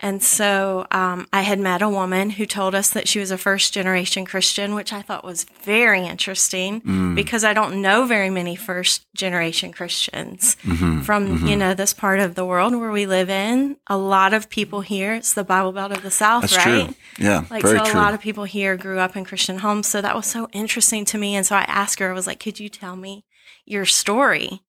And 0.03 0.21
so 0.23 0.85
um, 0.91 1.29
I 1.33 1.43
had 1.43 1.61
met 1.61 1.81
a 1.81 1.89
woman 1.89 2.31
who 2.31 2.45
told 2.45 2.75
us 2.75 2.91
that 2.91 3.07
she 3.07 3.21
was 3.21 3.31
a 3.31 3.39
first 3.39 3.73
generation 3.73 4.25
Christian, 4.25 4.75
which 4.75 4.93
I 4.93 5.01
thought 5.01 5.25
was 5.25 5.45
very 5.63 6.05
interesting 6.05 6.81
Mm. 6.81 7.15
because 7.15 7.45
I 7.45 7.53
don't 7.55 7.81
know 7.81 8.05
very 8.07 8.29
many 8.29 8.57
first 8.57 9.07
generation 9.15 9.71
Christians 9.73 10.57
Mm-hmm. 10.65 11.03
from 11.03 11.47
you 11.47 11.57
know 11.57 11.73
this 11.75 11.95
part 11.95 12.19
of 12.19 12.35
the 12.35 12.45
world 12.45 12.75
where 12.75 12.91
we 12.91 13.07
live 13.07 13.31
in. 13.31 13.77
A 13.87 13.97
lot 13.97 14.35
of 14.35 14.49
people 14.49 14.81
here, 14.81 15.15
it's 15.15 15.35
the 15.35 15.45
Bible 15.45 15.71
Belt 15.73 15.93
of 15.93 16.03
the 16.03 16.11
South, 16.11 16.43
That's 16.43 16.57
right? 16.57 16.87
true. 16.87 16.95
Yeah. 17.19 17.45
Like 17.51 17.63
so, 17.63 17.85
true. 17.85 18.01
a 18.01 18.03
lot 18.03 18.15
of 18.15 18.21
people 18.21 18.45
here 18.45 18.77
grew 18.77 18.99
up 18.99 19.17
in 19.17 19.25
Christian 19.25 19.59
homes, 19.59 19.87
so 19.87 20.01
that 20.01 20.17
was 20.17 20.27
so 20.27 20.49
interesting 20.53 21.05
to 21.07 21.19
me. 21.19 21.37
And 21.37 21.47
so 21.47 21.55
I 21.55 21.63
asked 21.69 22.01
her, 22.01 22.11
I 22.11 22.13
was 22.15 22.27
like, 22.27 22.41
"Could 22.41 22.59
you 22.59 22.69
tell 22.69 22.97
me 22.97 23.25
your 23.65 23.85
story?" 23.87 24.63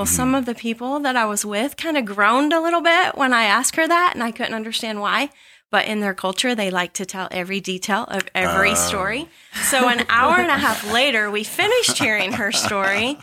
Well, 0.00 0.06
mm-hmm. 0.06 0.16
some 0.16 0.34
of 0.34 0.46
the 0.46 0.54
people 0.54 0.98
that 1.00 1.14
I 1.14 1.26
was 1.26 1.44
with 1.44 1.76
kind 1.76 1.98
of 1.98 2.06
groaned 2.06 2.54
a 2.54 2.60
little 2.62 2.80
bit 2.80 3.18
when 3.18 3.34
I 3.34 3.42
asked 3.42 3.76
her 3.76 3.86
that, 3.86 4.12
and 4.14 4.22
I 4.22 4.30
couldn't 4.30 4.54
understand 4.54 5.02
why. 5.02 5.28
But 5.70 5.84
in 5.84 6.00
their 6.00 6.14
culture, 6.14 6.54
they 6.54 6.70
like 6.70 6.94
to 6.94 7.04
tell 7.04 7.28
every 7.30 7.60
detail 7.60 8.04
of 8.04 8.26
every 8.34 8.70
oh. 8.70 8.76
story. 8.76 9.28
So 9.64 9.90
an 9.90 10.06
hour 10.08 10.36
and 10.36 10.50
a 10.50 10.56
half 10.56 10.90
later, 10.90 11.30
we 11.30 11.44
finished 11.44 11.98
hearing 11.98 12.32
her 12.32 12.50
story, 12.50 13.18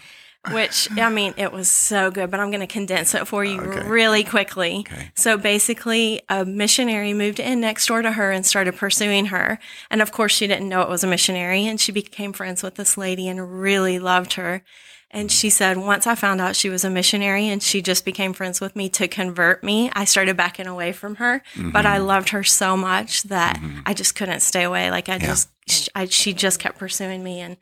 which 0.51 0.88
I 0.91 1.10
mean, 1.10 1.34
it 1.36 1.51
was 1.51 1.67
so 1.67 2.12
good. 2.12 2.29
But 2.29 2.41
I'm 2.41 2.51
going 2.51 2.62
to 2.62 2.67
condense 2.67 3.15
it 3.15 3.27
for 3.27 3.43
you 3.43 3.60
Okay. 3.60 3.88
really 3.89 4.24
quickly. 4.24 4.86
Okay. 4.88 5.10
So 5.15 5.36
basically, 5.36 6.22
a 6.29 6.46
missionary 6.46 7.12
moved 7.12 7.39
in 7.39 7.60
next 7.60 7.88
door 7.88 8.03
to 8.03 8.12
her 8.12 8.31
and 8.31 8.46
started 8.46 8.75
pursuing 8.75 9.25
her. 9.25 9.57
And 9.89 10.03
of 10.03 10.12
course, 10.12 10.31
she 10.31 10.46
didn't 10.46 10.69
know 10.69 10.84
it 10.84 10.89
was 10.89 11.03
a 11.03 11.07
missionary. 11.07 11.65
And 11.65 11.81
she 11.81 11.91
became 11.91 12.34
friends 12.34 12.62
with 12.62 12.75
this 12.75 13.00
lady 13.00 13.27
and 13.27 13.60
really 13.60 13.98
loved 13.98 14.34
her. 14.34 14.62
And 15.09 15.31
she 15.31 15.49
said, 15.49 15.77
once 15.77 16.05
I 16.05 16.15
found 16.15 16.41
out 16.41 16.57
she 16.57 16.69
was 16.69 16.83
a 16.83 16.89
missionary 16.89 17.47
and 17.47 17.63
she 17.63 17.81
just 17.81 18.03
became 18.03 18.33
friends 18.33 18.59
with 18.59 18.75
me 18.75 18.89
to 18.89 19.07
convert 19.07 19.63
me, 19.63 19.89
I 19.93 20.03
started 20.03 20.35
backing 20.35 20.67
away 20.67 20.91
from 20.91 21.15
her. 21.15 21.41
But 21.55 21.85
I 21.85 21.97
mm-hmm. 21.97 22.07
loved 22.07 22.29
her 22.29 22.43
so 22.43 22.75
much 22.75 23.23
that 23.23 23.55
mm-hmm. 23.55 23.79
I 23.85 23.93
just 23.93 24.15
couldn't 24.15 24.41
stay 24.41 24.63
away. 24.63 24.91
Like 24.91 25.07
I 25.07 25.17
just, 25.17 25.49
sh 25.67 25.87
I, 25.95 26.05
she 26.05 26.33
just 26.33 26.59
kept 26.59 26.77
pursuing 26.77 27.23
me. 27.23 27.39
And 27.39 27.55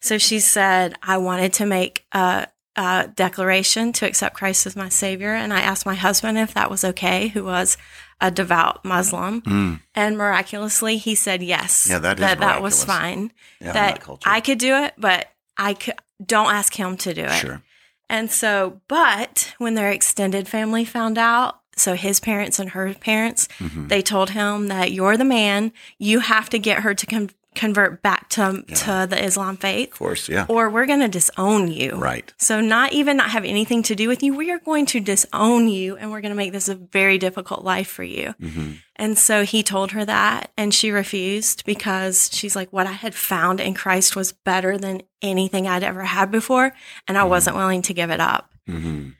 so 0.00 0.18
she 0.18 0.40
said, 0.40 0.96
I 1.00 1.18
wanted 1.18 1.52
to 1.54 1.66
make 1.66 2.04
a, 2.10 2.48
a 2.74 3.08
declaration 3.14 3.92
to 3.92 4.06
accept 4.06 4.36
Christ 4.36 4.66
as 4.66 4.74
my 4.74 4.88
savior. 4.88 5.34
And 5.34 5.52
I 5.52 5.60
asked 5.60 5.86
my 5.86 5.94
husband 5.94 6.36
if 6.36 6.52
that 6.54 6.68
was 6.68 6.84
okay, 6.84 7.28
who 7.28 7.44
was 7.44 7.76
a 8.20 8.32
devout 8.32 8.84
Muslim. 8.84 9.40
Hmm. 9.42 9.74
And 9.94 10.18
miraculously, 10.18 10.96
he 10.96 11.14
said 11.14 11.44
yes. 11.44 11.86
Yeah, 11.88 12.00
that 12.00 12.18
is 12.18 12.20
that, 12.22 12.40
that 12.40 12.60
was 12.60 12.84
fine. 12.84 13.30
Yeah, 13.60 13.72
that 13.72 14.00
that. 14.00 14.18
I 14.26 14.40
could 14.40 14.58
do 14.58 14.74
it, 14.74 14.94
but 14.98 15.28
I 15.58 15.74
could 15.74 15.94
don't 16.24 16.52
ask 16.52 16.74
him 16.74 16.96
to 16.98 17.12
do 17.14 17.22
it. 17.24 17.32
Sure. 17.32 17.62
And 18.10 18.30
so, 18.30 18.80
but 18.88 19.52
when 19.58 19.74
their 19.74 19.90
extended 19.90 20.48
family 20.48 20.84
found 20.84 21.18
out, 21.18 21.60
so 21.76 21.94
his 21.94 22.18
parents 22.20 22.58
and 22.58 22.70
her 22.70 22.94
parents, 22.94 23.48
Mm-hmm. 23.58 23.88
they 23.88 24.02
told 24.02 24.30
him 24.30 24.68
that 24.68 24.92
you're 24.92 25.16
the 25.16 25.24
man. 25.24 25.72
You 25.98 26.20
have 26.20 26.48
to 26.50 26.58
get 26.58 26.80
her 26.80 26.94
to 26.94 27.06
con- 27.06 27.30
convert 27.58 28.02
back 28.02 28.28
to 28.30 28.62
to 28.84 29.06
the 29.10 29.18
Islam 29.28 29.56
faith, 29.56 29.92
Of 29.92 29.98
course. 29.98 30.28
Yeah. 30.28 30.46
or 30.48 30.70
we're 30.70 30.86
going 30.86 31.00
to 31.00 31.08
disown 31.08 31.68
you. 31.80 31.90
Right. 32.10 32.32
So, 32.38 32.60
not 32.60 32.92
even 32.92 33.16
not 33.16 33.30
have 33.30 33.44
anything 33.44 33.82
to 33.84 33.94
do 33.94 34.06
with 34.08 34.22
you. 34.22 34.34
We 34.34 34.50
are 34.50 34.60
going 34.70 34.86
to 34.86 35.00
disown 35.00 35.68
you, 35.68 35.96
and 35.96 36.10
we're 36.10 36.20
going 36.20 36.36
to 36.36 36.42
make 36.42 36.52
this 36.52 36.68
a 36.68 36.74
very 36.74 37.18
difficult 37.18 37.64
life 37.64 37.88
for 37.88 38.04
you. 38.04 38.34
Mm-hmm. 38.40 38.72
And 38.96 39.16
so 39.18 39.44
he 39.44 39.62
told 39.62 39.92
her 39.92 40.04
that, 40.04 40.50
and 40.56 40.74
she 40.74 40.90
refused 40.90 41.64
because 41.64 42.30
she's 42.32 42.56
like, 42.56 42.72
what 42.72 42.86
I 42.86 42.92
had 42.92 43.14
found 43.14 43.60
in 43.60 43.74
Christ 43.74 44.16
was 44.16 44.32
better 44.32 44.76
than 44.76 45.02
anything 45.22 45.68
I'd 45.68 45.84
ever 45.84 46.02
had 46.02 46.30
before, 46.30 46.72
and 47.06 47.16
I 47.18 47.24
wasn't 47.24 47.56
willing 47.56 47.82
to 47.82 47.94
give 47.94 48.10
it 48.10 48.20
up. 48.20 48.50
hmm 48.66 49.10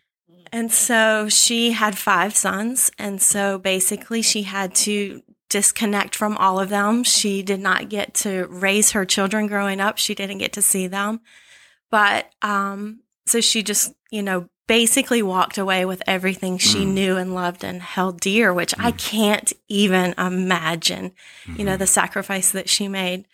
And 0.52 0.73
so 0.73 1.28
she 1.28 1.73
had 1.73 1.97
five 1.97 2.35
sons. 2.35 2.90
And 2.99 3.21
so 3.21 3.59
basically, 3.59 4.23
she 4.23 4.42
had 4.42 4.75
to 4.87 5.23
disconnect 5.49 6.14
from 6.14 6.37
all 6.37 6.61
of 6.61 6.69
them. 6.69 7.05
She 7.05 7.43
did 7.43 7.61
not 7.61 7.88
get 7.88 8.14
to 8.14 8.47
raise 8.47 8.93
her 8.93 9.05
children 9.05 9.47
growing 9.47 9.81
up, 9.81 9.99
she 9.99 10.14
didn't 10.14 10.38
get 10.38 10.52
to 10.55 10.62
see 10.62 10.87
them. 10.87 11.21
But 11.90 12.31
um, 12.43 13.00
so 13.26 13.40
she 13.40 13.62
just, 13.62 13.95
you 14.11 14.23
know, 14.23 14.49
basically 14.67 15.23
walked 15.23 15.57
away 15.59 15.85
with 15.85 16.02
everything 16.07 16.59
she 16.59 16.85
mm. 16.85 16.88
knew 16.88 17.17
and 17.17 17.35
loved 17.35 17.64
and 17.64 17.81
held 17.81 18.21
dear, 18.21 18.52
which 18.52 18.75
I 18.78 18.93
mm. 18.93 18.99
can't 18.99 19.52
even 19.69 20.14
imagine, 20.19 21.12
you 21.57 21.64
know, 21.64 21.73
mm-hmm. 21.73 21.78
the 21.78 21.87
sacrifice 21.87 22.52
that 22.52 22.69
she 22.69 22.87
made. 22.87 23.26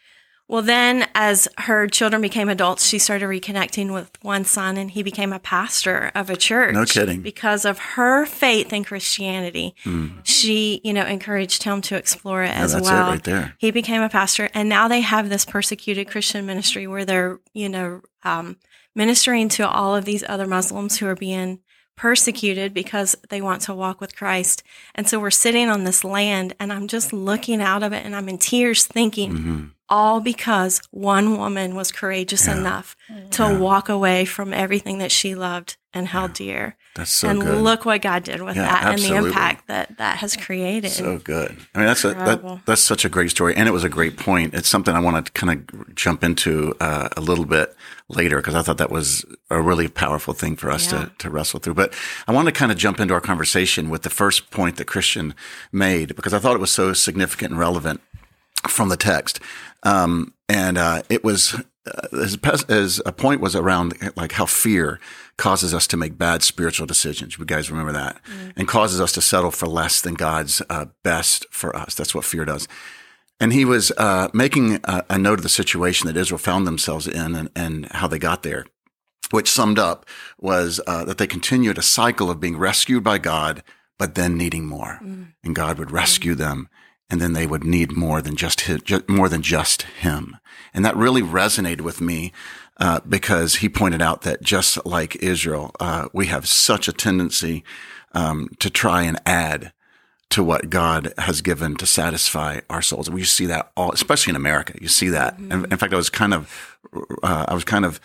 Well, 0.47 0.61
then 0.61 1.09
as 1.15 1.49
her 1.59 1.87
children 1.87 2.21
became 2.21 2.51
adults, 2.51 2.87
she 2.87 2.99
started 2.99 3.27
reconnecting 3.27 3.95
with 3.95 4.11
one 4.23 4.45
son 4.45 4.77
and 4.77 4.91
he 4.91 5.03
became 5.03 5.33
a 5.33 5.39
pastor 5.39 6.13
of 6.15 6.29
a 6.29 6.37
church. 6.37 6.75
No 6.75 6.85
kidding. 6.85 7.23
Because 7.23 7.65
of 7.65 7.79
her 7.79 8.27
faith 8.27 8.71
in 8.73 8.85
Christianity, 8.85 9.75
she, 10.23 10.83
you 10.85 10.93
know, 10.93 11.07
encouraged 11.07 11.63
him 11.63 11.81
to 11.83 11.97
explore 11.97 12.43
it 12.43 12.51
as 12.55 12.73
that's 12.73 12.87
it 12.87 12.91
well. 12.91 13.09
right 13.09 13.25
there. 13.25 13.55
He 13.59 13.71
became 13.71 14.03
a 14.03 14.11
pastor 14.11 14.51
and 14.53 14.69
now 14.69 14.87
they 14.87 15.01
have 15.01 15.31
this 15.31 15.47
persecuted 15.47 16.09
Christian 16.09 16.45
ministry 16.45 16.87
where 16.87 17.07
they're, 17.07 17.41
you 17.55 17.71
know, 17.71 18.03
um, 18.23 18.59
ministering 18.95 19.49
to 19.51 19.69
all 19.69 19.97
of 19.97 20.05
these 20.05 20.25
other 20.29 20.47
Muslims 20.47 20.99
who 20.99 21.07
are 21.07 21.17
being 21.17 21.61
persecuted 21.97 22.75
because 22.75 23.17
they 23.31 23.41
want 23.41 23.63
to 23.63 23.75
walk 23.75 24.01
with 24.01 24.17
Christ. 24.17 24.63
And 24.95 25.09
so 25.09 25.19
we're 25.19 25.31
sitting 25.31 25.69
on 25.69 25.85
this 25.85 26.05
land 26.05 26.55
and 26.61 26.73
I'm 26.73 26.89
just 26.89 27.13
looking 27.13 27.63
out 27.63 27.83
of 27.83 27.93
it 27.93 28.05
and 28.05 28.15
I'm 28.15 28.29
in 28.29 28.39
tears 28.39 28.85
thinking, 28.85 29.33
Mm-hmm. 29.33 29.65
All 29.89 30.21
because 30.21 30.81
one 30.91 31.37
woman 31.37 31.75
was 31.75 31.93
courageous 31.93 32.47
enough 32.49 32.97
to 33.33 33.59
walk 33.59 33.89
away 33.89 34.25
from 34.25 34.53
everything 34.53 34.99
that 34.99 35.13
she 35.13 35.35
loved 35.35 35.77
and 35.93 36.09
held 36.09 36.33
dear. 36.33 36.77
That's 36.97 37.11
so 37.11 37.29
and 37.29 37.41
good. 37.41 37.61
look 37.63 37.85
what 37.85 38.03
God 38.03 38.23
did 38.25 38.41
with 38.41 38.57
Yeah, 38.57 38.63
that 38.69 38.93
and 38.95 39.03
the 39.03 39.15
impact 39.17 39.67
that 39.67 39.99
that 39.99 40.19
has 40.19 40.37
created. 40.37 40.91
So 40.91 41.19
good. 41.19 41.57
I 41.75 41.79
mean, 41.79 41.87
that's 41.87 42.05
a, 42.05 42.15
that, 42.15 42.61
that's 42.67 42.81
such 42.83 43.05
a 43.05 43.09
great 43.09 43.31
story, 43.31 43.55
and 43.57 43.69
it 43.69 43.73
was 43.73 43.83
a 43.85 43.89
great 43.89 44.17
point. 44.17 44.55
It's 44.55 44.69
something 44.69 44.95
I 44.95 45.01
want 45.01 45.27
to 45.27 45.33
kind 45.33 45.69
of 45.71 45.95
jump 45.95 46.23
into 46.23 46.75
uh, 46.81 47.09
a 47.17 47.21
little 47.21 47.45
bit 47.45 47.75
later 48.09 48.37
because 48.37 48.55
I 48.55 48.63
thought 48.63 48.79
that 48.79 48.91
was 48.91 49.25
a 49.51 49.61
really 49.61 49.89
powerful 49.89 50.35
thing 50.35 50.55
for 50.57 50.71
us 50.71 50.91
Yeah. 50.93 51.07
to 51.07 51.13
to 51.19 51.31
wrestle 51.31 51.59
through. 51.61 51.75
But 51.75 51.93
I 52.29 52.33
want 52.33 52.47
to 52.47 52.53
kind 52.53 52.71
of 52.73 52.79
jump 52.79 53.01
into 53.01 53.13
our 53.13 53.21
conversation 53.21 53.91
with 53.91 54.03
the 54.03 54.11
first 54.11 54.51
point 54.51 54.77
that 54.77 54.87
Christian 54.87 55.35
made 55.73 56.15
because 56.17 56.33
I 56.33 56.39
thought 56.39 56.55
it 56.55 56.61
was 56.61 56.71
so 56.73 56.93
significant 56.93 57.51
and 57.53 57.61
relevant 57.61 58.01
from 58.69 58.89
the 58.89 58.97
text. 58.97 59.41
Um, 59.85 60.35
and 60.49 60.79
uh, 60.79 61.03
it 61.09 61.23
was 61.23 61.55
uh, 61.87 62.09
his, 62.11 62.39
his 62.69 63.03
a 63.05 63.13
point 63.13 63.41
was 63.41 63.55
around 63.55 63.95
like 64.17 64.33
how 64.33 64.47
fear 64.47 64.99
causes 65.37 65.75
us 65.75 65.87
to 65.89 65.97
make 65.97 66.17
bad 66.19 66.43
spiritual 66.43 66.87
decisions. 66.87 67.39
You 67.39 67.45
guys 67.45 67.71
remember 67.71 67.93
that, 67.93 68.21
and 68.57 68.67
causes 68.69 69.01
us 69.01 69.13
to 69.13 69.21
settle 69.21 69.51
for 69.51 69.67
less 69.67 70.01
than 70.01 70.15
God's 70.15 70.63
uh, 70.71 70.87
best 71.03 71.47
for 71.51 71.77
us. 71.77 71.95
That's 71.95 72.15
what 72.15 72.25
fear 72.25 72.45
does. 72.45 72.67
And 73.41 73.53
he 73.53 73.65
was 73.65 73.93
uh, 73.99 74.29
making 74.33 74.81
a, 74.85 75.05
a 75.11 75.19
note 75.19 75.39
of 75.41 75.43
the 75.43 75.49
situation 75.49 76.07
that 76.07 76.17
Israel 76.17 76.39
found 76.39 76.67
themselves 76.67 77.07
in 77.07 77.35
and, 77.35 77.51
and 77.57 77.87
how 77.91 78.07
they 78.07 78.19
got 78.19 78.43
there, 78.43 78.65
which 79.33 79.51
summed 79.51 79.79
up 79.79 80.07
was 80.39 80.81
uh, 80.87 81.05
that 81.05 81.19
they 81.19 81.27
continued 81.27 81.77
a 81.77 81.83
cycle 81.83 82.31
of 82.31 82.41
being 82.41 82.57
rescued 82.57 83.03
by 83.03 83.19
God, 83.19 83.63
but 83.99 84.15
then 84.15 84.37
needing 84.39 84.67
more, 84.67 85.01
and 85.43 85.55
God 85.55 85.79
would 85.79 85.91
rescue 85.91 86.35
them, 86.35 86.69
and 87.11 87.21
then 87.21 87.33
they 87.33 87.47
would 87.47 87.65
need 87.65 87.93
more 87.93 88.21
than 88.23 88.37
just 88.37 88.63
his, 88.63 88.81
more 89.09 89.29
than 89.29 89.43
just 89.43 89.83
Him, 89.83 90.37
and 90.73 90.85
that 90.85 90.97
really 90.97 91.23
resonated 91.23 91.83
with 91.83 92.01
me. 92.01 92.33
Uh, 92.77 92.99
because 93.09 93.57
he 93.57 93.69
pointed 93.69 94.03
out 94.03 94.23
that 94.23 94.43
just 94.43 94.85
like 94.85 95.15
Israel, 95.23 95.71
uh, 95.79 96.09
we 96.13 96.27
have 96.27 96.49
such 96.49 96.89
a 96.89 96.93
tendency 96.93 97.63
um, 98.15 98.49
to 98.59 98.69
try 98.69 99.03
and 99.03 99.17
add 99.25 99.73
to 100.31 100.43
what 100.43 100.71
God 100.71 101.13
has 101.19 101.41
given 101.41 101.77
to 101.77 101.87
satisfy 101.87 102.59
our 102.69 102.83
souls. 102.83 103.09
We 103.09 103.23
see 103.23 103.47
that 103.47 103.71
all, 103.77 103.93
especially 103.93 104.33
in 104.33 104.37
America. 104.37 104.75
You 104.81 104.89
see 104.89 105.09
that. 105.11 105.39
And 105.39 105.73
in 105.73 105.77
fact, 105.79 105.93
I 105.93 105.97
was 105.97 106.11
kind 106.11 106.35
of, 106.35 106.77
uh, 107.23 107.47
I 107.47 107.55
was 107.55 107.63
kind 107.63 107.85
of 107.85 108.01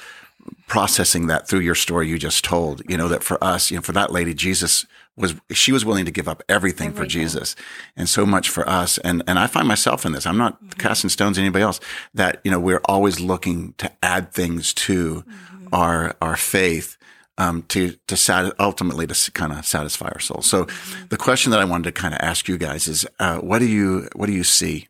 processing 0.68 1.26
that 1.26 1.48
through 1.48 1.62
your 1.62 1.74
story 1.74 2.08
you 2.08 2.20
just 2.20 2.44
told. 2.44 2.84
You 2.88 2.98
know 2.98 3.08
that 3.08 3.24
for 3.24 3.44
us, 3.44 3.72
you 3.72 3.78
know, 3.78 3.82
for 3.82 3.94
that 3.94 4.12
lady, 4.12 4.36
Jesus 4.36 4.86
was 5.20 5.36
she 5.52 5.72
was 5.72 5.86
willing 5.86 6.06
to 6.06 6.12
give 6.12 6.28
up 6.28 6.42
everything, 6.50 6.94
for 6.94 7.06
Jesus, 7.06 7.56
and 7.96 8.08
so 8.08 8.26
much 8.26 8.50
for 8.50 8.68
us. 8.68 8.98
And 9.00 9.22
and 9.28 9.38
I 9.38 9.48
find 9.48 9.68
myself 9.68 10.06
in 10.06 10.14
this. 10.14 10.26
I'm 10.26 10.38
not 10.38 10.78
casting 10.78 11.10
stones 11.10 11.38
at 11.38 11.42
anybody 11.42 11.64
else. 11.64 11.80
That 12.14 12.42
you 12.44 12.52
know 12.52 12.60
we're 12.60 12.82
always 12.86 13.20
looking 13.20 13.74
to 13.78 13.92
add 14.02 14.32
things 14.32 14.74
to 14.76 15.24
our 15.72 16.16
our 16.22 16.36
faith 16.36 16.98
um, 17.40 17.64
to 17.70 17.96
to 18.08 18.18
sat- 18.18 18.54
ultimately 18.60 19.08
to 19.08 19.32
kind 19.32 19.54
of 19.54 19.66
satisfy 19.66 20.10
our 20.10 20.20
souls. 20.20 20.46
So, 20.46 20.68
the 21.10 21.18
question 21.18 21.52
that 21.52 21.60
I 21.60 21.66
wanted 21.66 21.86
to 21.86 21.92
kind 21.92 22.14
of 22.14 22.20
ask 22.22 22.48
you 22.48 22.58
guys 22.58 22.88
is, 22.88 23.08
uh, 23.20 23.38
what 23.38 23.60
do 23.60 23.66
you 23.66 24.08
what 24.16 24.28
do 24.28 24.34
you 24.34 24.44
see 24.44 24.88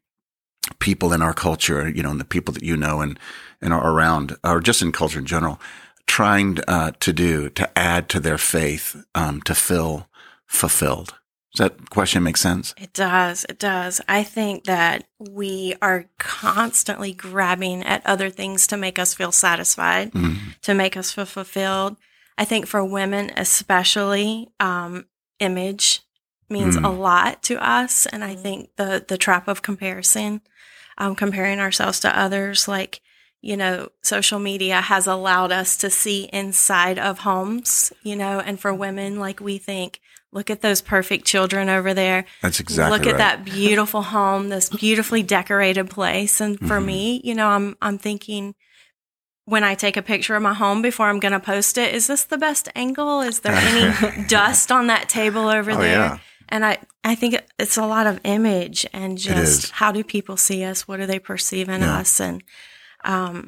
people 0.79 1.13
in 1.13 1.21
our 1.21 1.33
culture, 1.33 1.87
you 1.87 2.03
know, 2.03 2.11
and 2.11 2.19
the 2.19 2.25
people 2.25 2.53
that 2.53 2.63
you 2.63 2.75
know 2.75 3.01
and 3.01 3.19
and 3.61 3.71
are 3.71 3.91
around, 3.91 4.35
or 4.43 4.59
just 4.59 4.81
in 4.81 4.91
culture 4.91 5.19
in 5.19 5.25
general, 5.25 5.59
trying 6.07 6.57
uh, 6.67 6.91
to 6.99 7.13
do 7.13 7.49
to 7.51 7.77
add 7.77 8.09
to 8.09 8.19
their 8.19 8.37
faith 8.37 8.95
um, 9.13 9.41
to 9.41 9.53
feel 9.53 10.08
fulfilled? 10.49 11.13
Does 11.55 11.69
that 11.69 11.89
question 11.89 12.21
make 12.23 12.37
sense? 12.37 12.75
It 12.77 12.93
does. 12.93 13.45
It 13.49 13.57
does. 13.57 14.01
I 14.07 14.23
think 14.23 14.65
that 14.65 15.05
we 15.17 15.75
are 15.81 16.05
constantly 16.19 17.11
grabbing 17.13 17.81
at 17.83 18.05
other 18.05 18.29
things 18.29 18.67
to 18.67 18.77
make 18.77 18.99
us 18.99 19.13
feel 19.13 19.31
satisfied, 19.31 20.11
to 20.61 20.73
make 20.73 20.95
us 20.95 21.11
feel 21.11 21.25
fulfilled. 21.25 21.97
I 22.37 22.45
think 22.45 22.67
for 22.67 22.85
women, 22.85 23.31
especially, 23.35 24.49
um, 24.59 25.05
image 25.39 26.01
means 26.49 26.75
a 26.75 26.89
lot 26.89 27.41
to 27.43 27.55
us. 27.63 28.05
And 28.05 28.23
I 28.23 28.35
think 28.35 28.69
the, 28.75 29.03
the 29.07 29.17
trap 29.17 29.47
of 29.47 29.61
comparison, 29.61 30.41
um, 30.97 31.15
comparing 31.15 31.59
ourselves 31.59 31.99
to 32.01 32.19
others, 32.19 32.67
like, 32.67 33.01
you 33.41 33.55
know, 33.55 33.89
social 34.03 34.39
media 34.39 34.81
has 34.81 35.07
allowed 35.07 35.51
us 35.51 35.77
to 35.77 35.89
see 35.89 36.29
inside 36.33 36.99
of 36.99 37.19
homes, 37.19 37.93
you 38.03 38.15
know, 38.15 38.39
and 38.39 38.59
for 38.59 38.73
women, 38.73 39.19
like 39.19 39.39
we 39.39 39.57
think, 39.57 39.99
look 40.31 40.49
at 40.49 40.61
those 40.61 40.81
perfect 40.81 41.25
children 41.25 41.69
over 41.69 41.93
there. 41.93 42.25
That's 42.41 42.59
exactly 42.59 42.97
Look 42.97 43.07
at 43.07 43.17
that 43.17 43.43
beautiful 43.45 44.01
home, 44.03 44.49
this 44.49 44.69
beautifully 44.69 45.23
decorated 45.23 45.89
place. 45.89 46.39
And 46.39 46.57
for 46.59 46.77
Mm-hmm. 46.77 46.85
me, 46.85 47.21
you 47.23 47.35
know, 47.35 47.47
I'm 47.47 47.75
I'm 47.81 47.97
thinking 47.97 48.55
when 49.45 49.63
I 49.63 49.73
take 49.73 49.97
a 49.97 50.03
picture 50.03 50.35
of 50.35 50.43
my 50.43 50.53
home 50.53 50.83
before 50.83 51.07
I'm 51.07 51.19
going 51.19 51.31
to 51.31 51.39
post 51.39 51.79
it, 51.79 51.95
is 51.95 52.05
this 52.05 52.23
the 52.25 52.37
best 52.37 52.69
angle? 52.75 53.21
Is 53.21 53.39
there 53.39 53.53
any 53.57 54.25
dust 54.27 54.71
on 54.71 54.87
that 54.87 55.09
table 55.09 55.47
over 55.47 55.71
Oh, 55.73 55.77
there? 55.77 55.89
yeah. 55.89 56.19
And 56.49 56.63
I, 56.63 56.77
I 57.03 57.15
think 57.15 57.35
it's 57.57 57.77
a 57.77 57.85
lot 57.87 58.05
of 58.05 58.19
image 58.23 58.85
and 58.93 59.17
just 59.17 59.71
how 59.71 59.91
do 59.91 60.03
people 60.03 60.37
see 60.37 60.63
us? 60.63 60.87
What 60.87 60.97
do 60.97 61.07
they 61.07 61.17
perceive 61.19 61.67
in 61.69 61.81
Yeah. 61.81 61.97
us? 61.97 62.19
And 62.21 62.43
um, 63.03 63.47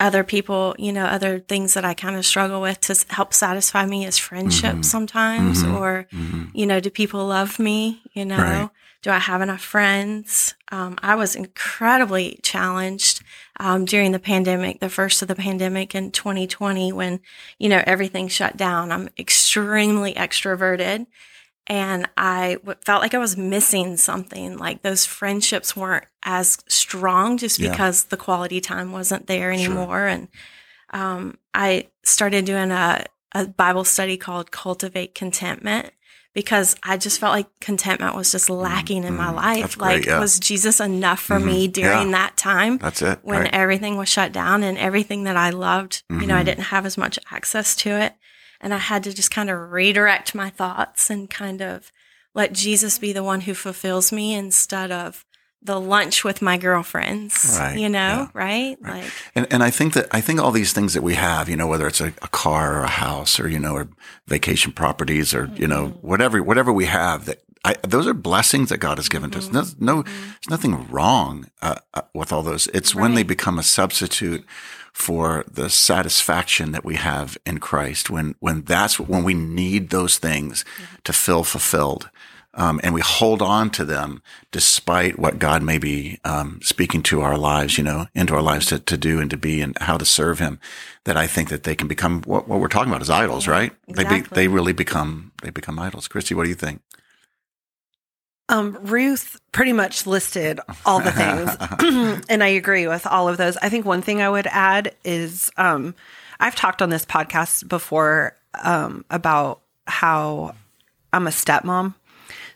other 0.00 0.24
people, 0.24 0.74
you 0.78 0.92
know, 0.92 1.04
other 1.04 1.38
things 1.38 1.74
that 1.74 1.84
I 1.84 1.92
kind 1.94 2.16
of 2.16 2.24
struggle 2.24 2.60
with 2.60 2.80
to 2.82 2.96
help 3.10 3.34
satisfy 3.34 3.84
me 3.86 4.06
is 4.06 4.18
friendship 4.18 4.76
Mhm. 4.76 4.84
sometimes, 4.84 5.62
Mhm. 5.62 5.74
or 5.78 6.06
Mhm. 6.12 6.50
you 6.54 6.66
know, 6.66 6.80
do 6.80 6.90
people 6.90 7.26
love 7.26 7.58
me? 7.58 8.00
You 8.14 8.24
know, 8.24 8.38
Right. 8.38 8.68
do 9.02 9.10
I 9.10 9.18
have 9.18 9.42
enough 9.42 9.60
friends? 9.62 10.54
Um, 10.72 10.96
I 11.02 11.14
was 11.14 11.36
incredibly 11.36 12.40
challenged 12.42 13.22
um, 13.58 13.84
during 13.84 14.12
the 14.12 14.18
pandemic, 14.18 14.80
the 14.80 14.88
first 14.88 15.20
of 15.20 15.28
the 15.28 15.34
pandemic 15.34 15.94
in 15.94 16.10
2020, 16.12 16.92
when 16.92 17.20
you 17.58 17.68
know 17.68 17.82
everything 17.86 18.26
shut 18.28 18.56
down. 18.56 18.90
I'm 18.90 19.10
extremely 19.18 20.14
extroverted, 20.14 21.06
and 21.70 22.08
I 22.16 22.54
w- 22.54 22.76
felt 22.84 23.00
like 23.00 23.14
I 23.14 23.18
was 23.18 23.36
missing 23.36 23.96
something. 23.96 24.58
Like 24.58 24.82
those 24.82 25.06
friendships 25.06 25.76
weren't 25.76 26.04
as 26.24 26.58
strong 26.68 27.38
just 27.38 27.60
Yeah. 27.60 27.70
because 27.70 28.04
the 28.06 28.16
quality 28.16 28.60
time 28.60 28.90
wasn't 28.90 29.28
there 29.28 29.52
anymore. 29.52 30.06
And 30.08 30.26
um, 30.92 31.38
I 31.54 31.86
started 32.02 32.44
doing 32.44 32.72
a, 32.72 33.04
a 33.32 33.46
Bible 33.46 33.84
study 33.84 34.16
called 34.16 34.50
Cultivate 34.50 35.14
Contentment 35.14 35.92
because 36.34 36.74
I 36.82 36.96
just 36.96 37.20
felt 37.20 37.32
like 37.34 37.46
contentment 37.60 38.16
was 38.16 38.32
just 38.32 38.50
lacking 38.50 39.04
in 39.04 39.14
my 39.14 39.26
mhm. 39.30 39.36
life. 39.36 39.78
Great, 39.78 39.96
like, 39.98 40.06
yeah. 40.06 40.18
was 40.18 40.40
Jesus 40.40 40.80
enough 40.80 41.20
for 41.20 41.38
Mhm. 41.38 41.44
me 41.44 41.68
during 41.68 42.10
Yeah. 42.10 42.18
that 42.18 42.36
time? 42.36 42.78
That's 42.78 43.00
it. 43.02 43.20
when 43.22 43.42
right? 43.42 43.50
everything 43.54 43.96
was 43.96 44.08
shut 44.08 44.32
down 44.32 44.64
and 44.64 44.76
everything 44.76 45.22
that 45.24 45.36
I 45.36 45.50
loved, 45.50 46.02
you 46.10 46.26
know, 46.26 46.36
I 46.36 46.42
Mhm. 46.42 46.46
didn't 46.46 46.64
have 46.64 46.84
as 46.84 46.98
much 46.98 47.16
access 47.30 47.76
to 47.76 47.90
it. 47.90 48.14
And 48.60 48.74
I 48.74 48.78
had 48.78 49.04
to 49.04 49.14
just 49.14 49.30
kind 49.30 49.50
of 49.50 49.70
redirect 49.72 50.34
my 50.34 50.50
thoughts 50.50 51.10
and 51.10 51.28
kind 51.30 51.62
of 51.62 51.90
let 52.34 52.52
Jesus 52.52 52.98
be 52.98 53.12
the 53.12 53.24
one 53.24 53.42
who 53.42 53.54
fulfills 53.54 54.12
me 54.12 54.34
instead 54.34 54.90
of 54.92 55.24
the 55.62 55.78
lunch 55.80 56.24
with 56.24 56.40
my 56.40 56.56
girlfriends, 56.56 57.56
Right, 57.60 57.78
you 57.78 57.88
know, 57.88 57.98
yeah. 57.98 58.28
right? 58.32 58.76
Like, 58.82 59.10
And, 59.34 59.46
and 59.50 59.62
I 59.62 59.68
think 59.70 59.92
that 59.92 60.06
I 60.10 60.20
think 60.22 60.40
all 60.40 60.52
these 60.52 60.72
things 60.72 60.94
that 60.94 61.02
we 61.02 61.14
have, 61.14 61.48
you 61.50 61.56
know, 61.56 61.66
whether 61.66 61.86
it's 61.86 62.00
a, 62.00 62.08
a 62.22 62.28
car 62.28 62.78
or 62.78 62.84
a 62.84 62.88
house 62.88 63.38
or 63.38 63.46
you 63.48 63.58
know, 63.58 63.74
or 63.74 63.88
vacation 64.26 64.72
properties 64.72 65.34
or 65.34 65.50
you 65.56 65.66
know, 65.66 65.88
Mm-hmm. 65.88 66.06
whatever 66.06 66.42
whatever 66.42 66.72
we 66.72 66.86
have, 66.86 67.26
that 67.26 67.42
I, 67.62 67.74
those 67.86 68.06
are 68.06 68.14
blessings 68.14 68.70
that 68.70 68.78
God 68.78 68.96
has 68.96 69.10
given 69.10 69.30
to 69.32 69.38
us. 69.38 69.48
There's 69.48 69.78
no, 69.78 70.02
there's 70.02 70.48
nothing 70.48 70.88
wrong 70.88 71.50
uh, 71.60 71.74
uh, 71.92 72.02
with 72.14 72.32
all 72.32 72.42
those. 72.42 72.66
It's 72.68 72.94
when 72.94 73.14
they 73.14 73.20
Mm-hmm. 73.22 73.28
Become 73.28 73.58
a 73.58 73.62
substitute 73.62 74.46
for 74.92 75.44
the 75.50 75.70
satisfaction 75.70 76.72
that 76.72 76.84
we 76.84 76.96
have 76.96 77.38
in 77.46 77.58
Christ. 77.58 78.10
When 78.10 78.34
when 78.40 78.62
that's 78.62 78.98
when 79.00 79.24
we 79.24 79.34
need 79.34 79.90
those 79.90 80.18
things 80.18 80.64
Mm-hmm. 80.64 80.96
to 81.04 81.12
feel 81.12 81.44
fulfilled. 81.44 82.10
Um, 82.54 82.80
and 82.82 82.92
we 82.94 83.00
hold 83.00 83.40
on 83.42 83.70
to 83.70 83.84
them 83.84 84.22
despite 84.50 85.18
what 85.18 85.38
God 85.38 85.62
may 85.62 85.78
be 85.78 86.18
um, 86.24 86.58
speaking 86.62 87.02
to 87.04 87.20
our 87.20 87.38
lives, 87.38 87.78
you 87.78 87.84
know, 87.84 88.06
into 88.14 88.34
our 88.34 88.42
lives 88.42 88.66
to, 88.66 88.78
to 88.80 88.96
do 88.96 89.20
and 89.20 89.30
to 89.30 89.36
be 89.36 89.60
and 89.62 89.76
how 89.80 89.96
to 89.96 90.04
serve 90.04 90.40
Him. 90.40 90.58
That 91.04 91.16
I 91.16 91.26
think 91.28 91.48
that 91.50 91.62
they 91.62 91.76
can 91.76 91.86
become 91.88 92.22
what, 92.22 92.48
what 92.48 92.58
we're 92.60 92.68
talking 92.68 92.90
about 92.90 93.02
is 93.02 93.10
idols, 93.10 93.46
right? 93.46 93.72
They 93.86 94.04
be, 94.04 94.20
they 94.34 94.48
really 94.48 94.72
become 94.72 95.30
they 95.42 95.50
become 95.50 95.78
idols. 95.78 96.08
Christy, 96.08 96.34
what 96.34 96.42
do 96.44 96.48
you 96.48 96.56
think? 96.56 96.82
Um, 98.50 98.76
Ruth 98.82 99.40
pretty 99.52 99.72
much 99.72 100.06
listed 100.06 100.58
all 100.84 101.00
the 101.00 101.12
things, 101.12 102.24
and 102.28 102.42
I 102.42 102.48
agree 102.48 102.88
with 102.88 103.06
all 103.06 103.28
of 103.28 103.36
those. 103.36 103.56
I 103.58 103.68
think 103.68 103.86
one 103.86 104.02
thing 104.02 104.20
I 104.20 104.28
would 104.28 104.48
add 104.48 104.94
is 105.04 105.50
um, 105.56 105.94
I've 106.40 106.56
talked 106.56 106.82
on 106.82 106.90
this 106.90 107.06
podcast 107.06 107.68
before 107.68 108.34
um, 108.62 109.04
about 109.08 109.60
how 109.86 110.54
I'm 111.12 111.26
a 111.26 111.30
stepmom. 111.30 111.94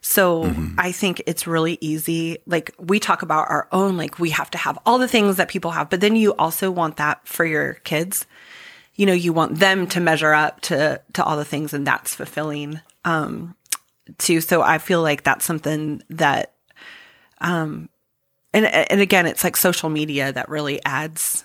So 0.01 0.53
I 0.77 0.93
think 0.93 1.23
it's 1.27 1.47
really 1.47 1.79
easy. 1.81 2.39
Like 2.47 2.75
we 2.79 3.01
talk 3.01 3.23
about 3.23 3.49
our 3.49 3.69
own, 3.73 3.97
like 3.97 4.19
we 4.19 4.31
have 4.31 4.51
to 4.51 4.59
have 4.59 4.79
all 4.85 4.99
the 4.99 5.09
things 5.09 5.37
that 5.37 5.49
people 5.49 5.71
have, 5.71 5.89
but 5.89 6.01
then 6.01 6.15
you 6.15 6.35
also 6.35 6.71
want 6.71 6.99
that 6.99 7.27
for 7.27 7.47
your 7.47 7.75
kids. 7.85 8.27
You 8.97 9.07
know, 9.07 9.15
you 9.15 9.33
want 9.33 9.61
them 9.61 9.87
to 9.89 10.01
measure 10.01 10.35
up 10.35 10.61
to 10.63 11.01
to 11.15 11.25
all 11.25 11.37
the 11.37 11.45
things, 11.45 11.73
and 11.73 11.87
that's 11.87 12.15
fulfilling 12.15 12.81
um, 13.05 13.57
too. 14.19 14.41
So 14.41 14.63
I 14.63 14.79
feel 14.79 15.03
like 15.03 15.23
that's 15.23 15.45
something 15.45 16.03
that, 16.11 16.55
um, 17.41 17.89
and 18.53 18.67
and 18.67 19.01
again, 19.01 19.27
it's 19.27 19.45
like 19.45 19.57
social 19.57 19.91
media 19.91 20.33
that 20.33 20.49
really 20.49 20.85
adds. 20.85 21.45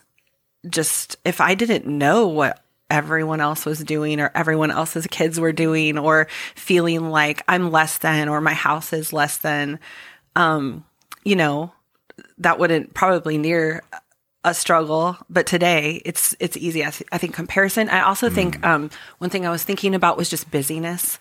Just 0.69 1.17
if 1.24 1.39
I 1.39 1.56
didn't 1.56 1.86
know 1.86 2.28
what 2.28 2.62
everyone 2.89 3.39
else 3.39 3.65
was 3.65 3.84
doing 3.84 4.19
or 4.19 4.32
everyone 4.34 4.72
else's 4.72 5.08
kids 5.08 5.39
were 5.39 5.52
doing 5.52 5.98
or 5.98 6.28
feeling 6.56 7.10
like 7.10 7.43
I'm 7.48 7.72
less 7.72 8.00
than 8.00 8.30
or 8.30 8.41
my 8.41 8.54
house 8.54 8.93
is 8.93 9.13
less 9.13 9.38
than 9.38 9.80
um 10.36 10.84
you 11.24 11.36
know 11.36 11.72
that 12.39 12.58
wouldn't 12.58 12.93
probably 12.93 13.38
near 13.38 13.84
a 14.45 14.54
struggle 14.54 15.17
but 15.30 15.45
today 15.45 16.02
it's 16.06 16.34
it's 16.39 16.56
easy 16.56 16.86
I, 16.86 16.91
th- 16.91 17.08
I 17.12 17.17
think 17.17 17.34
comparison 17.36 17.89
I 17.89 18.02
also 18.04 18.30
think 18.30 18.65
um 18.65 18.89
one 19.17 19.30
thing 19.30 19.45
I 19.45 19.49
was 19.49 19.63
thinking 19.65 19.93
about 19.93 20.15
was 20.15 20.30
just 20.30 20.49
busyness 20.49 21.19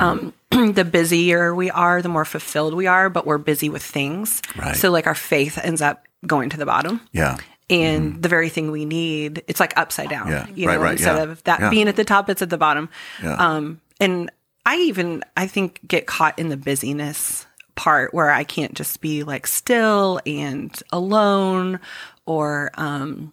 um 0.00 0.32
the 0.50 0.84
busier 0.84 1.54
we 1.54 1.70
are 1.70 2.02
the 2.02 2.08
more 2.08 2.24
fulfilled 2.24 2.74
we 2.74 2.88
are 2.88 3.08
but 3.10 3.26
we're 3.26 3.38
busy 3.38 3.68
with 3.68 3.82
things 3.82 4.42
Right. 4.56 4.74
so 4.74 4.90
like 4.90 5.06
our 5.06 5.14
faith 5.14 5.56
ends 5.62 5.80
up 5.80 6.04
going 6.26 6.50
to 6.50 6.56
the 6.56 6.66
bottom 6.66 7.00
Yeah, 7.12 7.36
and 7.70 8.20
the 8.20 8.28
very 8.28 8.48
thing 8.48 8.72
we 8.72 8.84
need 8.84 9.44
it's 9.46 9.60
like 9.60 9.72
upside 9.78 10.08
down 10.08 10.26
Yeah. 10.28 10.46
you 10.52 10.66
Right, 10.66 10.74
know 10.78 10.82
right, 10.82 10.92
instead 10.92 11.16
yeah. 11.16 11.22
of 11.30 11.44
that 11.44 11.60
Yeah. 11.60 11.70
being 11.70 11.86
at 11.86 11.94
the 11.94 12.04
top 12.04 12.28
it's 12.28 12.42
at 12.42 12.50
the 12.50 12.58
bottom 12.58 12.88
Yeah. 13.22 13.34
um 13.36 13.80
and 14.00 14.32
i 14.66 14.78
even 14.78 15.22
i 15.36 15.46
think 15.46 15.78
get 15.86 16.06
caught 16.06 16.36
in 16.40 16.48
the 16.48 16.56
busyness 16.56 17.46
part 17.76 18.12
where 18.12 18.28
i 18.30 18.42
can't 18.42 18.74
just 18.74 19.00
be 19.00 19.22
like 19.22 19.46
still 19.46 20.18
and 20.26 20.82
alone 20.90 21.78
or 22.28 22.70
um 22.74 23.32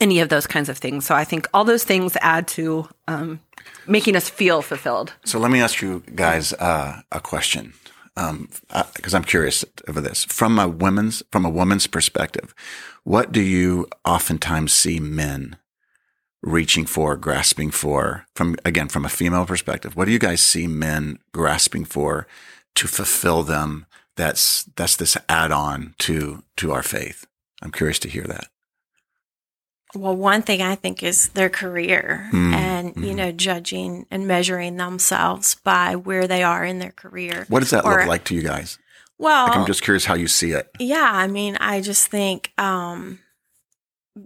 any 0.00 0.20
of 0.22 0.28
those 0.28 0.46
kinds 0.46 0.68
of 0.68 0.78
things 0.78 1.04
so 1.04 1.14
i 1.14 1.24
think 1.24 1.46
all 1.52 1.64
those 1.64 1.84
things 1.84 2.16
add 2.20 2.46
to 2.46 2.88
um 3.08 3.40
making 3.86 4.16
us 4.16 4.30
feel 4.30 4.62
fulfilled 4.62 5.12
So 5.24 5.38
let 5.38 5.50
me 5.50 5.60
ask 5.60 5.82
you 5.82 6.02
guys 6.14 6.52
uh, 6.54 7.02
a 7.10 7.20
question, 7.20 7.74
because 8.94 9.14
I'm 9.14 9.24
curious 9.24 9.64
over 9.88 10.00
this. 10.00 10.24
From 10.24 10.58
a 10.58 10.66
women's 10.68 11.22
from 11.32 11.44
a 11.44 11.50
woman's 11.50 11.86
perspective, 11.88 12.54
what 13.04 13.32
do 13.32 13.40
you 13.40 13.86
oftentimes 14.04 14.72
see 14.72 15.00
men 15.00 15.56
reaching 16.42 16.86
for, 16.86 17.16
grasping 17.16 17.70
for? 17.72 18.26
From 18.34 18.56
again, 18.64 18.88
from 18.88 19.04
a 19.04 19.08
female 19.08 19.46
perspective, 19.46 19.96
what 19.96 20.06
do 20.06 20.12
you 20.12 20.18
guys 20.18 20.40
see 20.42 20.66
men 20.66 21.18
grasping 21.32 21.84
for 21.86 22.26
to 22.74 22.86
fulfill 22.88 23.42
them? 23.44 23.86
That's 24.16 24.64
that's 24.76 24.96
this 24.96 25.16
add-on 25.28 25.94
to 25.98 26.42
to 26.56 26.72
our 26.72 26.82
faith. 26.82 27.26
I'm 27.62 27.70
curious 27.72 27.98
to 28.00 28.08
hear 28.08 28.24
that. 28.24 28.48
Well, 29.94 30.16
one 30.16 30.40
thing 30.42 30.62
I 30.62 30.74
think 30.74 31.02
is 31.02 31.28
their 31.30 31.50
career 31.50 32.28
Mm, 32.32 32.52
and, 32.54 32.96
you 33.04 33.14
know, 33.14 33.30
judging 33.30 34.06
and 34.10 34.26
measuring 34.26 34.76
themselves 34.78 35.54
by 35.54 35.96
where 35.96 36.26
they 36.26 36.42
are 36.42 36.64
in 36.64 36.78
their 36.78 36.92
career. 36.92 37.44
What 37.48 37.60
does 37.60 37.70
that 37.70 37.84
Or- 37.84 37.98
look 37.98 38.06
like 38.06 38.24
to 38.24 38.34
you 38.34 38.40
guys? 38.42 38.78
Well, 39.18 39.48
Like, 39.48 39.56
I'm 39.56 39.66
just 39.66 39.82
curious 39.82 40.06
how 40.06 40.14
you 40.14 40.28
see 40.28 40.52
it. 40.52 40.70
yeah, 40.78 41.10
I 41.12 41.26
mean, 41.26 41.56
I 41.60 41.82
just 41.82 42.08
think 42.08 42.52
um, 42.58 43.18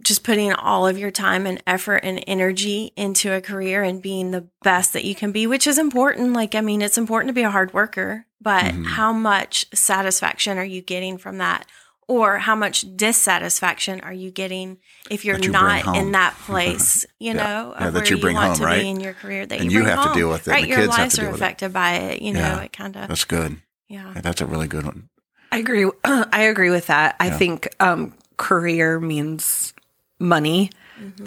just 0.03 0.23
putting 0.23 0.53
all 0.53 0.87
of 0.87 0.97
your 0.99 1.11
time 1.11 1.47
and 1.47 1.61
effort 1.67 2.01
and 2.05 2.23
energy 2.29 2.93
into 2.97 3.33
a 3.35 3.41
career 3.41 3.83
and 3.83 4.01
being 4.01 4.31
the 4.31 4.47
best 4.63 4.93
that 4.93 5.05
you 5.05 5.15
can 5.17 5.33
be, 5.33 5.47
which 5.49 5.67
is 5.67 5.79
important. 5.79 6.33
Like, 6.33 6.55
I 6.55 6.61
mean, 6.61 6.81
it's 6.81 6.97
important 6.99 7.29
to 7.31 7.35
be 7.35 7.43
a 7.43 7.51
hard 7.51 7.75
worker, 7.75 8.27
but 8.41 8.65
Mhm. 8.67 8.87
how 8.87 9.13
much 9.13 9.67
satisfaction 9.75 10.59
are 10.59 10.65
you 10.65 10.81
getting 10.81 11.19
from 11.19 11.39
that? 11.39 11.67
Or 12.09 12.39
how 12.39 12.55
much 12.55 12.85
dissatisfaction 12.97 14.01
are 14.03 14.13
you 14.13 14.31
getting 14.31 14.79
if 15.11 15.25
you're 15.25 15.39
you 15.41 15.51
not 15.51 15.97
in 15.97 16.13
that 16.13 16.35
place, 16.47 17.05
you 17.19 17.33
Yeah. 17.35 17.43
know, 17.43 17.75
Yeah, 17.79 17.87
of 17.89 17.95
that 17.95 18.03
where 18.05 18.11
you 18.11 18.19
bring 18.19 18.37
want 18.37 18.49
home, 18.51 18.59
to 18.59 18.65
right? 18.65 18.81
be 18.83 18.89
in 18.89 19.01
your 19.01 19.13
career 19.13 19.45
that 19.45 19.59
And 19.61 19.73
you, 19.73 19.79
you 19.81 19.85
bring 19.85 19.97
have 19.97 20.13
to 20.13 20.19
deal 20.19 20.29
with 20.31 20.47
it, 20.47 20.51
Right, 20.53 20.63
the 20.63 20.69
your 20.69 20.79
kids 20.79 20.95
have 20.95 20.99
lives 21.01 21.15
to 21.17 21.21
are 21.21 21.25
deal 21.25 21.33
with 21.33 21.41
it. 21.41 21.45
affected 21.45 21.73
by 21.73 21.93
it. 21.95 22.23
You 22.23 22.33
know, 22.33 22.39
Yeah. 22.41 22.61
it 22.61 22.73
kind 22.73 22.97
of 22.97 23.09
That's 23.09 23.25
good. 23.25 23.57
yeah. 23.89 24.13
That's 24.23 24.41
a 24.41 24.47
really 24.47 24.69
good 24.69 24.85
one. 24.85 25.09
I 25.51 25.59
agree. 25.59 25.91
I 26.05 26.43
agree 26.43 26.71
with 26.71 26.87
that. 26.87 27.17
I 27.19 27.27
Yeah. 27.27 27.39
think 27.39 27.69
um, 27.81 28.15
career 28.37 29.01
means 29.01 29.75
money, 30.21 30.71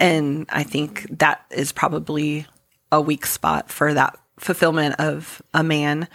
and 0.00 0.46
I 0.50 0.62
think 0.62 1.06
that 1.18 1.44
is 1.50 1.72
probably 1.72 2.46
a 2.90 3.00
weak 3.00 3.24
spot 3.26 3.70
for 3.70 3.92
that 3.94 4.18
fulfillment 4.38 4.96
of 4.98 5.40
a 5.54 5.62
man, 5.62 6.08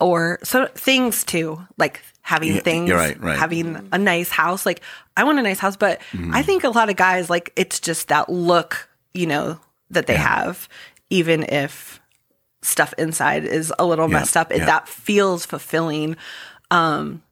or 0.00 0.38
so 0.42 0.66
things 0.74 1.24
too, 1.24 1.60
like 1.76 2.00
having 2.22 2.54
Yeah, 2.54 2.60
things, 2.60 2.90
right, 2.92 3.18
right. 3.20 3.38
having 3.38 3.88
a 3.92 3.98
nice 3.98 4.28
house. 4.30 4.64
Like 4.66 4.80
I 5.16 5.24
want 5.24 5.38
a 5.38 5.42
nice 5.42 5.58
house, 5.58 5.76
but 5.76 6.00
Mm-hmm. 6.12 6.34
I 6.34 6.42
think 6.42 6.64
a 6.64 6.68
lot 6.70 6.88
of 6.90 6.96
guys 6.96 7.28
like 7.30 7.52
it's 7.56 7.80
just 7.80 8.08
that 8.08 8.28
look, 8.28 8.88
you 9.14 9.26
know, 9.26 9.58
that 9.90 10.06
they 10.06 10.16
have, 10.16 10.68
even 11.10 11.42
if 11.44 12.00
stuff 12.62 12.92
inside 12.98 13.44
is 13.44 13.72
a 13.78 13.86
little 13.86 14.08
Yeah, 14.08 14.18
messed 14.18 14.36
up. 14.36 14.50
It, 14.52 14.58
yeah. 14.58 14.66
That 14.66 14.88
feels 14.88 15.46
fulfilling. 15.46 16.16
Um, 16.70 17.22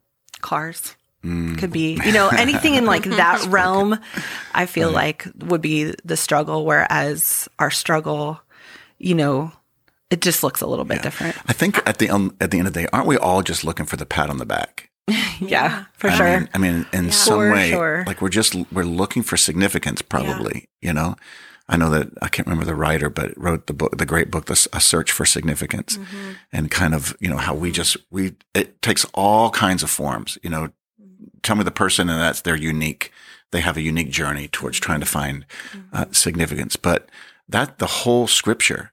cars. 0.41 0.95
could 1.23 1.73
be. 1.73 2.01
You 2.05 2.13
know, 2.13 2.29
anything 2.29 2.75
in 2.75 2.87
like 2.87 3.03
that 3.23 3.45
realm, 3.49 3.99
I 4.55 4.67
feel 4.67 4.91
like 4.91 5.27
would 5.39 5.61
be 5.61 5.93
the 6.05 6.17
struggle. 6.17 6.65
Whereas 6.65 7.49
our 7.59 7.71
struggle, 7.71 8.41
you 8.99 9.15
know, 9.15 9.53
it 10.11 10.21
just 10.23 10.43
looks 10.43 10.61
a 10.61 10.67
little 10.67 10.85
bit 10.85 11.03
different. 11.03 11.37
I 11.49 11.53
think 11.53 11.81
at 11.87 11.99
the 11.99 12.11
um, 12.11 12.37
at 12.41 12.51
the 12.51 12.59
end 12.59 12.69
of 12.69 12.75
the 12.75 12.83
day, 12.83 12.89
aren't 12.93 13.07
we 13.07 13.17
all 13.17 13.43
just 13.43 13.65
looking 13.65 13.87
for 13.87 13.97
the 13.97 14.07
pat 14.07 14.31
on 14.31 14.39
the 14.39 14.47
back? 14.47 14.91
Yeah, 15.39 15.85
for 15.93 16.09
I 16.09 16.15
sure. 16.17 16.27
Mean, 16.41 16.49
I 16.55 16.59
mean, 16.59 16.87
in 16.95 17.13
some 17.13 17.35
For 17.39 17.53
way, 17.53 17.69
sure. 17.71 18.05
like 18.07 18.23
we're 18.23 18.31
just 18.31 18.55
we're 18.73 18.85
looking 18.85 19.23
for 19.23 19.37
significance, 19.37 20.01
probably. 20.01 20.69
You 20.81 20.95
know, 20.95 21.15
I 21.69 21.77
know 21.77 21.91
that 21.91 22.09
I 22.23 22.29
can't 22.29 22.47
remember 22.49 22.65
the 22.65 22.75
writer, 22.75 23.11
but 23.11 23.37
wrote 23.37 23.67
the 23.67 23.75
book, 23.75 23.99
the 23.99 24.07
great 24.07 24.31
book, 24.31 24.47
"The 24.47 24.67
A 24.73 24.81
Search 24.81 25.13
for 25.13 25.27
Significance," 25.27 25.99
Mm-hmm. 25.99 26.31
and 26.53 26.71
kind 26.71 26.95
of 26.95 27.15
you 27.21 27.29
know 27.29 27.37
how 27.37 27.55
we 27.55 27.71
just 27.71 27.99
we 28.11 28.33
it 28.55 28.81
takes 28.81 29.05
all 29.13 29.51
kinds 29.51 29.83
of 29.83 29.91
forms. 29.91 30.39
You 30.43 30.49
know, 30.49 30.71
tell 31.43 31.57
me 31.57 31.65
the 31.65 31.71
person, 31.71 32.09
and 32.09 32.19
that's 32.19 32.41
they're 32.41 32.57
unique. 32.57 33.13
They 33.53 33.61
have 33.61 33.77
a 33.77 33.83
unique 33.83 34.11
journey 34.11 34.49
towards 34.49 34.81
trying 34.81 35.01
to 35.01 35.07
find 35.07 35.45
uh, 35.93 36.07
significance, 36.13 36.77
but 36.77 37.11
that 37.47 37.79
the 37.79 37.87
whole 37.87 38.27
scripture 38.27 38.91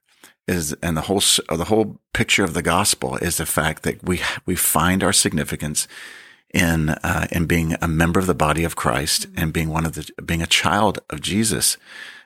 is 0.47 0.73
and 0.81 0.97
the 0.97 1.01
whole 1.01 1.21
the 1.49 1.65
whole 1.65 1.99
picture 2.13 2.43
of 2.43 2.53
the 2.53 2.61
gospel 2.61 3.15
is 3.17 3.37
the 3.37 3.45
fact 3.45 3.83
that 3.83 4.03
we 4.03 4.21
we 4.45 4.55
find 4.55 5.03
our 5.03 5.13
significance 5.13 5.87
in 6.53 6.89
uh, 6.89 7.27
in 7.31 7.45
being 7.45 7.75
a 7.81 7.87
member 7.87 8.19
of 8.19 8.27
the 8.27 8.35
body 8.35 8.63
of 8.63 8.75
Christ 8.75 9.27
and 9.35 9.53
being 9.53 9.69
one 9.69 9.85
of 9.85 9.93
the 9.93 10.09
being 10.23 10.41
a 10.41 10.47
child 10.47 10.99
of 11.09 11.21
Jesus 11.21 11.77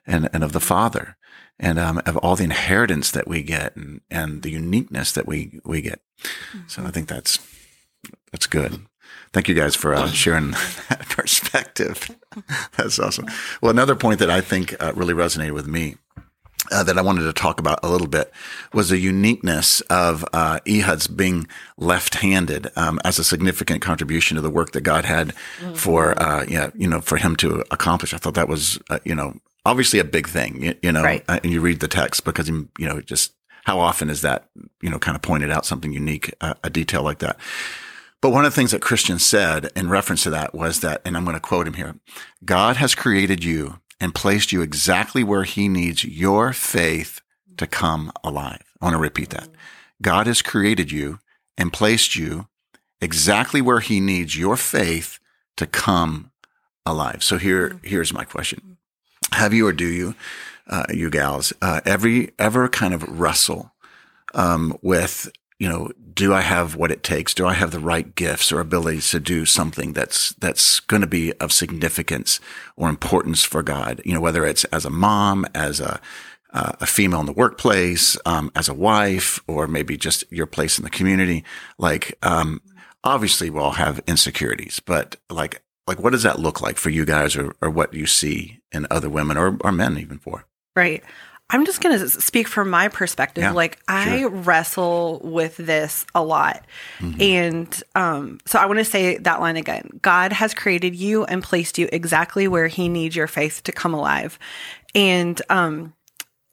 and 0.05 0.29
and 0.33 0.43
of 0.43 0.51
the 0.51 0.59
Father 0.59 1.15
and 1.59 1.79
um, 1.79 2.01
of 2.05 2.17
all 2.17 2.35
the 2.35 2.43
inheritance 2.43 3.11
that 3.11 3.27
we 3.27 3.43
get 3.43 3.75
and 3.75 4.01
and 4.09 4.41
the 4.41 4.51
uniqueness 4.51 5.11
that 5.11 5.27
we 5.27 5.59
we 5.63 5.81
get. 5.81 6.01
So 6.67 6.83
I 6.83 6.91
think 6.91 7.07
that's 7.07 7.39
that's 8.31 8.47
good. 8.47 8.85
Thank 9.33 9.47
you 9.47 9.55
guys 9.55 9.75
for 9.75 9.93
uh, 9.93 10.07
sharing 10.11 10.51
that 10.51 11.05
perspective. 11.09 12.09
That's 12.77 12.99
awesome. 12.99 13.27
Well, 13.61 13.71
another 13.71 13.95
point 13.95 14.19
that 14.19 14.29
I 14.29 14.41
think 14.41 14.75
uh, 14.81 14.93
really 14.95 15.13
resonated 15.13 15.53
with 15.53 15.67
me 15.67 15.97
uh, 16.71 16.83
that 16.83 16.97
I 16.97 17.01
wanted 17.01 17.23
to 17.23 17.33
talk 17.33 17.59
about 17.59 17.79
a 17.83 17.89
little 17.89 18.07
bit 18.07 18.31
was 18.73 18.89
the 18.89 18.97
uniqueness 18.97 19.81
of 19.89 20.25
uh, 20.33 20.59
Ehud's 20.67 21.07
being 21.07 21.47
left-handed 21.77 22.71
um, 22.75 22.99
as 23.05 23.19
a 23.19 23.23
significant 23.23 23.81
contribution 23.81 24.35
to 24.35 24.41
the 24.41 24.49
work 24.49 24.71
that 24.71 24.81
God 24.81 25.05
had 25.05 25.33
for 25.75 26.19
uh, 26.21 26.45
yeah 26.47 26.71
you 26.75 26.87
know 26.87 27.01
for 27.01 27.17
him 27.17 27.35
to 27.37 27.63
accomplish. 27.71 28.13
I 28.13 28.17
thought 28.17 28.33
that 28.35 28.49
was 28.49 28.79
uh, 28.89 28.99
you 29.05 29.15
know 29.15 29.35
obviously 29.65 29.99
a 29.99 30.03
big 30.03 30.27
thing 30.27 30.63
you, 30.63 30.75
you 30.81 30.91
know 30.91 31.03
Right. 31.03 31.23
uh, 31.29 31.39
and 31.43 31.51
you 31.53 31.61
read 31.61 31.79
the 31.79 31.87
text 31.87 32.23
because 32.25 32.49
you 32.49 32.67
know 32.79 33.01
just 33.01 33.33
how 33.65 33.79
often 33.79 34.09
is 34.09 34.21
that 34.21 34.49
you 34.81 34.89
know 34.89 34.99
kind 34.99 35.15
of 35.15 35.21
pointed 35.21 35.51
out 35.51 35.65
something 35.65 35.93
unique 35.93 36.33
uh, 36.41 36.55
a 36.63 36.69
detail 36.69 37.03
like 37.03 37.19
that. 37.19 37.37
But 38.19 38.31
one 38.31 38.45
of 38.45 38.51
the 38.51 38.55
things 38.55 38.71
that 38.71 38.81
Christian 38.81 39.19
said 39.19 39.69
in 39.75 39.89
reference 39.89 40.23
to 40.23 40.31
that 40.31 40.55
was 40.55 40.79
that, 40.79 41.01
and 41.05 41.15
I'm 41.15 41.23
going 41.23 41.35
to 41.35 41.39
quote 41.39 41.67
him 41.67 41.73
here 41.75 41.95
God 42.43 42.77
has 42.77 42.95
created 42.95 43.43
you 43.43 43.79
and 43.99 44.13
placed 44.13 44.51
you 44.51 44.61
exactly 44.61 45.23
where 45.23 45.43
he 45.43 45.67
needs 45.67 46.03
your 46.03 46.53
faith 46.53 47.21
to 47.57 47.67
come 47.67 48.11
alive. 48.23 48.63
I 48.79 48.85
want 48.85 48.93
to 48.93 48.99
repeat 48.99 49.31
that. 49.31 49.49
God 50.01 50.27
has 50.27 50.41
created 50.41 50.91
you 50.91 51.19
and 51.57 51.73
placed 51.73 52.15
you 52.15 52.47
exactly 53.01 53.61
where 53.61 53.79
he 53.79 53.99
needs 53.99 54.37
your 54.37 54.55
faith 54.57 55.19
to 55.55 55.65
come 55.65 56.31
alive. 56.85 57.23
So 57.23 57.37
here, 57.37 57.79
here's 57.83 58.13
my 58.13 58.23
question. 58.23 58.77
Have 59.31 59.53
you 59.53 59.67
or 59.67 59.73
do 59.73 59.87
you, 59.87 60.15
uh, 60.67 60.85
you 60.89 61.09
gals, 61.09 61.51
uh, 61.61 61.81
every, 61.85 62.31
ever 62.37 62.69
kind 62.69 62.93
of 62.93 63.03
wrestle, 63.03 63.73
um, 64.33 64.77
with, 64.81 65.29
you 65.59 65.67
know, 65.67 65.91
do 66.13 66.33
I 66.33 66.41
have 66.41 66.75
what 66.75 66.91
it 66.91 67.03
takes? 67.03 67.33
Do 67.33 67.47
I 67.47 67.53
have 67.53 67.71
the 67.71 67.79
right 67.79 68.13
gifts 68.15 68.51
or 68.51 68.59
abilities 68.59 69.09
to 69.11 69.19
do 69.19 69.45
something 69.45 69.93
that's, 69.93 70.33
that's 70.33 70.79
going 70.81 71.01
to 71.01 71.07
be 71.07 71.33
of 71.33 71.51
significance 71.51 72.39
or 72.75 72.89
importance 72.89 73.43
for 73.43 73.63
God? 73.63 74.01
You 74.05 74.13
know, 74.13 74.21
whether 74.21 74.45
it's 74.45 74.63
as 74.65 74.85
a 74.85 74.89
mom, 74.89 75.45
as 75.55 75.79
a, 75.79 75.99
uh, 76.53 76.73
a 76.79 76.85
female 76.85 77.19
in 77.19 77.25
the 77.25 77.33
workplace, 77.33 78.17
um, 78.25 78.51
as 78.55 78.69
a 78.69 78.73
wife, 78.73 79.39
or 79.47 79.67
maybe 79.67 79.97
just 79.97 80.23
your 80.31 80.45
place 80.45 80.77
in 80.77 80.83
the 80.83 80.89
community. 80.89 81.43
Like, 81.77 82.17
um, 82.21 82.61
obviously 83.03 83.49
we 83.49 83.59
all 83.59 83.71
have 83.71 84.01
insecurities, 84.07 84.79
but 84.79 85.15
like, 85.29 85.61
like 85.87 85.99
what 85.99 86.11
does 86.11 86.23
that 86.23 86.39
look 86.39 86.61
like 86.61 86.77
for 86.77 86.89
you 86.89 87.05
guys 87.05 87.35
or, 87.35 87.55
or 87.61 87.69
what 87.69 87.93
you 87.93 88.05
see 88.05 88.59
in 88.71 88.87
other 88.91 89.09
women 89.09 89.37
or, 89.37 89.57
or 89.61 89.71
men 89.71 89.97
even 89.97 90.19
for? 90.19 90.45
Right. 90.75 91.03
I'm 91.49 91.65
just 91.65 91.79
going 91.79 91.97
to 91.97 92.09
speak 92.09 92.47
from 92.47 92.69
my 92.69 92.89
perspective. 92.89 93.43
Yeah, 93.43 93.51
like 93.51 93.79
I 93.87 94.25
wrestle 94.25 95.21
with 95.23 95.55
this 95.57 96.05
a 96.13 96.21
lot. 96.21 96.65
Mm-hmm. 96.99 97.21
And 97.21 97.83
um 97.95 98.39
so 98.45 98.59
I 98.59 98.65
want 98.65 98.79
to 98.79 98.85
say 98.85 99.17
that 99.19 99.39
line 99.39 99.55
again. 99.55 99.99
God 100.01 100.33
has 100.33 100.53
created 100.53 100.95
you 100.95 101.23
and 101.25 101.41
placed 101.41 101.77
you 101.77 101.87
exactly 101.91 102.47
where 102.47 102.67
he 102.67 102.89
needs 102.89 103.15
your 103.15 103.27
faith 103.27 103.63
to 103.63 103.71
come 103.71 103.93
alive. 103.93 104.37
And 104.93 105.41
um 105.49 105.93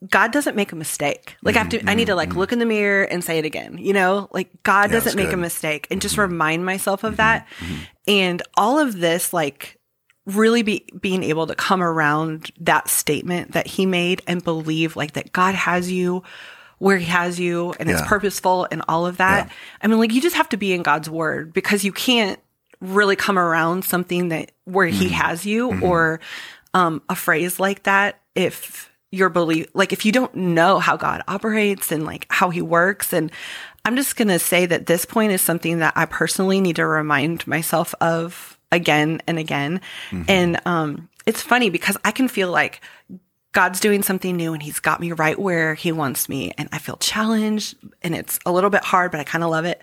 God 0.09 0.31
doesn't 0.31 0.55
make 0.55 0.71
a 0.71 0.75
mistake. 0.75 1.35
Like 1.41 1.55
I 1.55 1.59
have 1.59 1.69
to 1.69 1.89
I 1.89 1.95
need 1.95 2.05
to 2.05 2.15
like 2.15 2.35
look 2.35 2.51
in 2.53 2.59
the 2.59 2.65
mirror 2.65 3.03
and 3.03 3.23
say 3.23 3.37
it 3.37 3.45
again. 3.45 3.77
You 3.77 3.91
know, 3.93 4.29
like 4.31 4.49
God 4.63 4.85
Mm-hmm. 4.85 4.93
Yeah, 4.93 4.99
doesn't 4.99 5.15
make 5.17 5.25
a 5.25 5.29
good. 5.29 5.33
Mm-hmm. 5.33 5.41
mistake 5.41 5.87
and 5.91 6.01
just 6.01 6.17
remind 6.17 6.65
myself 6.65 7.03
of 7.03 7.17
that. 7.17 7.47
And 8.07 8.41
all 8.55 8.79
of 8.79 8.99
this 8.99 9.33
like 9.33 9.74
really 10.25 10.63
be 10.63 10.85
being 10.99 11.23
able 11.23 11.47
to 11.47 11.55
come 11.55 11.83
around 11.83 12.51
that 12.59 12.89
statement 12.89 13.51
that 13.51 13.67
he 13.67 13.85
made 13.85 14.21
and 14.27 14.43
believe 14.43 14.95
like 14.95 15.13
that 15.13 15.31
God 15.31 15.55
has 15.55 15.91
you 15.91 16.23
where 16.77 16.97
he 16.97 17.05
has 17.05 17.39
you 17.39 17.73
and 17.79 17.89
it's 17.89 18.01
purposeful 18.01 18.67
and 18.69 18.81
all 18.87 19.05
of 19.05 19.17
that. 19.17 19.47
Yeah. 19.47 19.53
I 19.81 19.87
mean 19.87 19.99
like 19.99 20.11
you 20.11 20.21
just 20.21 20.35
have 20.35 20.49
to 20.49 20.57
be 20.57 20.73
in 20.73 20.83
God's 20.83 21.09
word 21.09 21.53
because 21.53 21.83
you 21.83 21.91
can't 21.91 22.39
really 22.81 23.15
come 23.15 23.39
around 23.39 23.85
something 23.85 24.29
that 24.29 24.51
where 24.65 24.87
he 24.87 25.09
has 25.09 25.45
you 25.45 25.79
or 25.81 26.19
um 26.73 27.01
a 27.07 27.15
phrase 27.15 27.59
like 27.59 27.83
that 27.83 28.19
if 28.33 28.91
your 29.11 29.29
belief 29.29 29.67
like 29.73 29.93
if 29.93 30.05
you 30.05 30.11
don't 30.11 30.35
know 30.35 30.79
how 30.79 30.97
God 30.97 31.21
operates 31.27 31.91
and 31.91 32.03
like 32.03 32.25
how 32.29 32.49
he 32.49 32.61
works 32.61 33.13
and 33.13 33.31
I'm 33.85 33.95
just 33.95 34.15
going 34.15 34.29
to 34.29 34.39
say 34.39 34.65
that 34.65 34.87
this 34.87 35.05
point 35.05 35.31
is 35.31 35.41
something 35.41 35.77
that 35.77 35.93
I 35.95 36.05
personally 36.05 36.59
need 36.59 36.77
to 36.77 36.87
remind 36.87 37.45
myself 37.45 37.93
of 38.01 38.54
again 38.71 39.21
and 39.27 39.39
again. 39.39 39.81
And 40.27 40.59
um 40.65 41.09
it's 41.25 41.41
funny 41.41 41.69
because 41.69 41.97
I 42.05 42.11
can 42.11 42.27
feel 42.27 42.51
like 42.51 42.81
God's 43.51 43.79
doing 43.79 44.03
something 44.03 44.35
new 44.35 44.53
and 44.53 44.61
he's 44.61 44.79
got 44.79 44.99
me 44.99 45.11
right 45.13 45.39
where 45.39 45.75
he 45.75 45.91
wants 45.91 46.27
me 46.27 46.51
and 46.57 46.67
I 46.71 46.77
feel 46.77 46.97
challenged 46.97 47.75
and 48.01 48.13
it's 48.13 48.37
a 48.45 48.51
little 48.51 48.69
bit 48.69 48.83
hard 48.83 49.11
but 49.11 49.19
I 49.19 49.23
kind 49.23 49.43
of 49.43 49.49
love 49.49 49.65
it. 49.65 49.81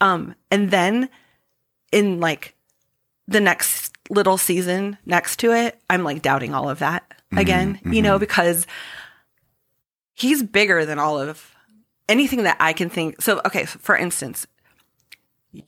Um 0.00 0.34
and 0.50 0.70
then 0.70 1.08
in 1.92 2.20
like 2.20 2.54
the 3.28 3.40
next 3.40 3.92
little 4.10 4.38
season 4.38 4.98
next 5.06 5.38
to 5.40 5.52
it, 5.52 5.80
I'm 5.90 6.04
like 6.04 6.22
doubting 6.22 6.54
all 6.54 6.68
of 6.68 6.78
that 6.80 7.04
again, 7.36 7.80
you 7.84 8.02
know, 8.02 8.18
because 8.18 8.66
he's 10.14 10.42
bigger 10.42 10.84
than 10.86 10.98
all 10.98 11.18
of 11.20 11.52
anything 12.08 12.44
that 12.44 12.56
I 12.60 12.72
can 12.72 12.88
think. 12.88 13.20
So, 13.20 13.40
okay, 13.44 13.66
so 13.66 13.78
for 13.80 13.96
instance, 13.96 14.46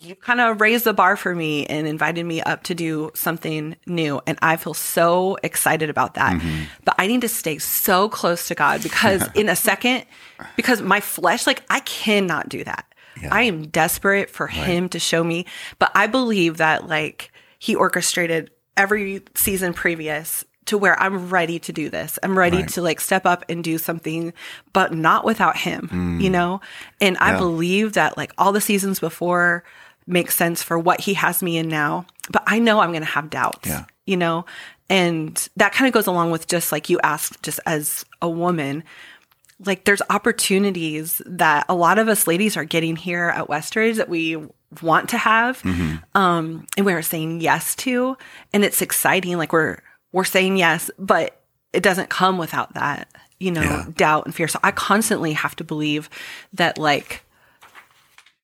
you 0.00 0.14
kind 0.14 0.40
of 0.40 0.60
raised 0.60 0.84
the 0.84 0.92
bar 0.92 1.16
for 1.16 1.34
me 1.34 1.66
and 1.66 1.86
invited 1.86 2.24
me 2.24 2.40
up 2.42 2.62
to 2.64 2.74
do 2.74 3.10
something 3.14 3.76
new. 3.86 4.20
And 4.26 4.38
I 4.42 4.56
feel 4.56 4.74
so 4.74 5.36
excited 5.42 5.90
about 5.90 6.14
that. 6.14 6.34
Mm-hmm. 6.40 6.64
But 6.84 6.94
I 6.98 7.06
need 7.06 7.20
to 7.22 7.28
stay 7.28 7.58
so 7.58 8.08
close 8.08 8.48
to 8.48 8.54
God 8.54 8.82
because 8.82 9.28
in 9.34 9.48
a 9.48 9.56
second, 9.56 10.04
because 10.56 10.82
my 10.82 11.00
flesh, 11.00 11.46
like, 11.46 11.62
I 11.70 11.80
cannot 11.80 12.48
do 12.48 12.64
that. 12.64 12.84
I 13.30 13.42
am 13.42 13.66
desperate 13.66 14.30
for 14.30 14.46
Him 14.46 14.88
to 14.90 15.00
show 15.00 15.24
me. 15.24 15.46
But 15.80 15.90
I 15.94 16.06
believe 16.06 16.58
that, 16.58 16.86
like, 16.86 17.32
He 17.58 17.74
orchestrated 17.74 18.50
every 18.76 19.22
season 19.34 19.74
previous 19.74 20.44
to 20.68 20.78
where 20.78 20.98
I'm 21.02 21.28
ready 21.28 21.58
to 21.58 21.72
do 21.72 21.90
this. 21.90 22.18
I'm 22.22 22.38
ready 22.38 22.58
Right. 22.58 22.68
to 22.70 22.82
like 22.82 23.00
step 23.00 23.26
up 23.26 23.44
and 23.48 23.62
do 23.64 23.76
something, 23.78 24.32
but 24.72 24.92
not 24.94 25.24
without 25.24 25.56
him, 25.58 26.18
you 26.20 26.30
know? 26.30 26.60
And 27.00 27.16
I 27.18 27.32
Mm. 27.32 27.38
Believe 27.38 27.92
that 27.94 28.16
like 28.16 28.32
all 28.38 28.52
the 28.52 28.60
seasons 28.60 29.00
before 29.00 29.64
make 30.06 30.30
sense 30.30 30.62
for 30.62 30.78
what 30.78 31.00
he 31.02 31.14
has 31.14 31.42
me 31.42 31.58
in 31.58 31.68
now, 31.68 32.06
but 32.30 32.42
I 32.46 32.58
know 32.58 32.80
I'm 32.80 32.90
going 32.92 33.02
to 33.04 33.08
have 33.10 33.28
doubts, 33.28 33.68
Yeah. 33.68 33.84
you 34.06 34.16
know? 34.16 34.46
And 34.88 35.46
that 35.56 35.72
kind 35.72 35.86
of 35.86 35.92
goes 35.92 36.06
along 36.06 36.30
with 36.30 36.46
just 36.46 36.72
like 36.72 36.88
you 36.88 36.98
asked, 37.02 37.42
just 37.42 37.60
as 37.66 38.06
a 38.22 38.28
woman, 38.30 38.84
like 39.66 39.84
there's 39.84 40.00
opportunities 40.08 41.20
that 41.26 41.66
a 41.68 41.74
lot 41.74 41.98
of 41.98 42.08
us 42.08 42.26
ladies 42.26 42.56
are 42.56 42.64
getting 42.64 42.96
here 42.96 43.28
at 43.34 43.48
Westridge 43.48 43.96
that 43.96 44.08
we 44.08 44.36
want 44.82 45.08
to 45.08 45.16
have 45.16 45.62
um 46.14 46.66
and 46.76 46.84
we're 46.84 47.00
saying 47.00 47.40
yes 47.40 47.74
to 47.74 48.14
and 48.52 48.64
it's 48.66 48.82
exciting 48.82 49.38
like 49.38 49.50
we're 49.50 49.78
we're 50.12 50.24
saying 50.24 50.56
yes 50.56 50.90
but 50.98 51.40
it 51.72 51.82
doesn't 51.82 52.08
come 52.10 52.38
without 52.38 52.74
that 52.74 53.08
you 53.38 53.50
know 53.50 53.62
Yeah. 53.62 53.86
doubt 53.96 54.26
and 54.26 54.34
fear. 54.34 54.48
So 54.48 54.58
i 54.62 54.70
constantly 54.70 55.32
have 55.34 55.54
to 55.56 55.64
believe 55.64 56.08
that 56.54 56.78
like 56.78 57.22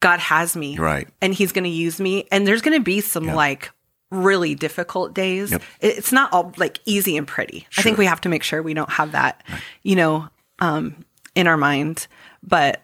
god 0.01 0.21
has 0.21 0.55
me 0.57 0.77
Right. 0.79 1.09
and 1.23 1.33
he's 1.35 1.53
going 1.53 1.65
to 1.65 1.71
use 1.71 1.99
me. 2.01 2.27
And 2.31 2.47
there's 2.47 2.61
going 2.63 2.77
to 2.79 2.83
be 2.85 3.01
some 3.01 3.27
like 3.27 3.71
really 4.11 4.55
difficult 4.55 5.15
days. 5.15 5.51
Yep. 5.51 5.63
It's 5.81 6.13
not 6.13 6.33
all 6.33 6.53
like 6.59 6.79
easy 6.85 7.17
and 7.17 7.27
pretty. 7.27 7.67
I 7.79 7.83
think 7.83 7.99
we 7.99 8.05
have 8.07 8.21
to 8.23 8.29
make 8.29 8.43
sure 8.43 8.63
we 8.63 8.75
don't 8.75 8.91
have 8.91 9.13
that 9.13 9.43
you 9.83 9.97
know 9.97 10.29
um 10.59 11.05
in 11.35 11.47
our 11.47 11.57
mind. 11.57 12.07
But 12.43 12.83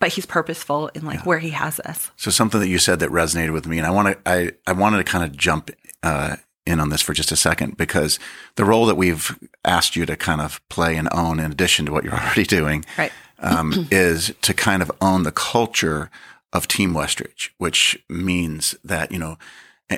but 0.00 0.12
he's 0.12 0.26
purposeful 0.26 0.88
in 0.88 1.06
like 1.06 1.24
where 1.24 1.38
he 1.38 1.50
has 1.50 1.78
us. 1.80 2.10
So 2.16 2.30
something 2.32 2.58
that 2.60 2.66
you 2.68 2.78
said 2.78 2.98
that 2.98 3.10
resonated 3.10 3.52
with 3.52 3.66
me, 3.68 3.78
and 3.78 3.86
I 3.86 3.90
want 3.90 4.08
to, 4.08 4.18
I, 4.28 4.50
I 4.66 4.72
wanted 4.72 4.96
to 4.96 5.04
kind 5.04 5.22
of 5.24 5.36
jump 5.36 5.70
uh, 6.02 6.34
in 6.66 6.78
on 6.80 6.90
this 6.90 7.02
for 7.02 7.12
just 7.12 7.32
a 7.32 7.36
second 7.36 7.76
because 7.76 8.18
the 8.56 8.64
role 8.64 8.86
that 8.86 8.96
we've 8.96 9.36
asked 9.64 9.96
you 9.96 10.06
to 10.06 10.16
kind 10.16 10.40
of 10.40 10.60
play 10.68 10.96
and 10.96 11.08
own, 11.12 11.40
in 11.40 11.50
addition 11.50 11.86
to 11.86 11.92
what 11.92 12.04
you're 12.04 12.14
already 12.20 12.44
doing, 12.44 12.84
Right. 12.96 13.12
um, 13.40 13.86
is 13.90 14.32
to 14.42 14.54
kind 14.54 14.82
of 14.82 14.90
own 15.00 15.22
the 15.24 15.32
culture 15.32 16.10
of 16.52 16.68
Team 16.68 16.92
Westridge, 16.94 17.50
which 17.58 17.98
means 18.08 18.74
that 18.84 19.10
you 19.12 19.18
know. 19.18 19.38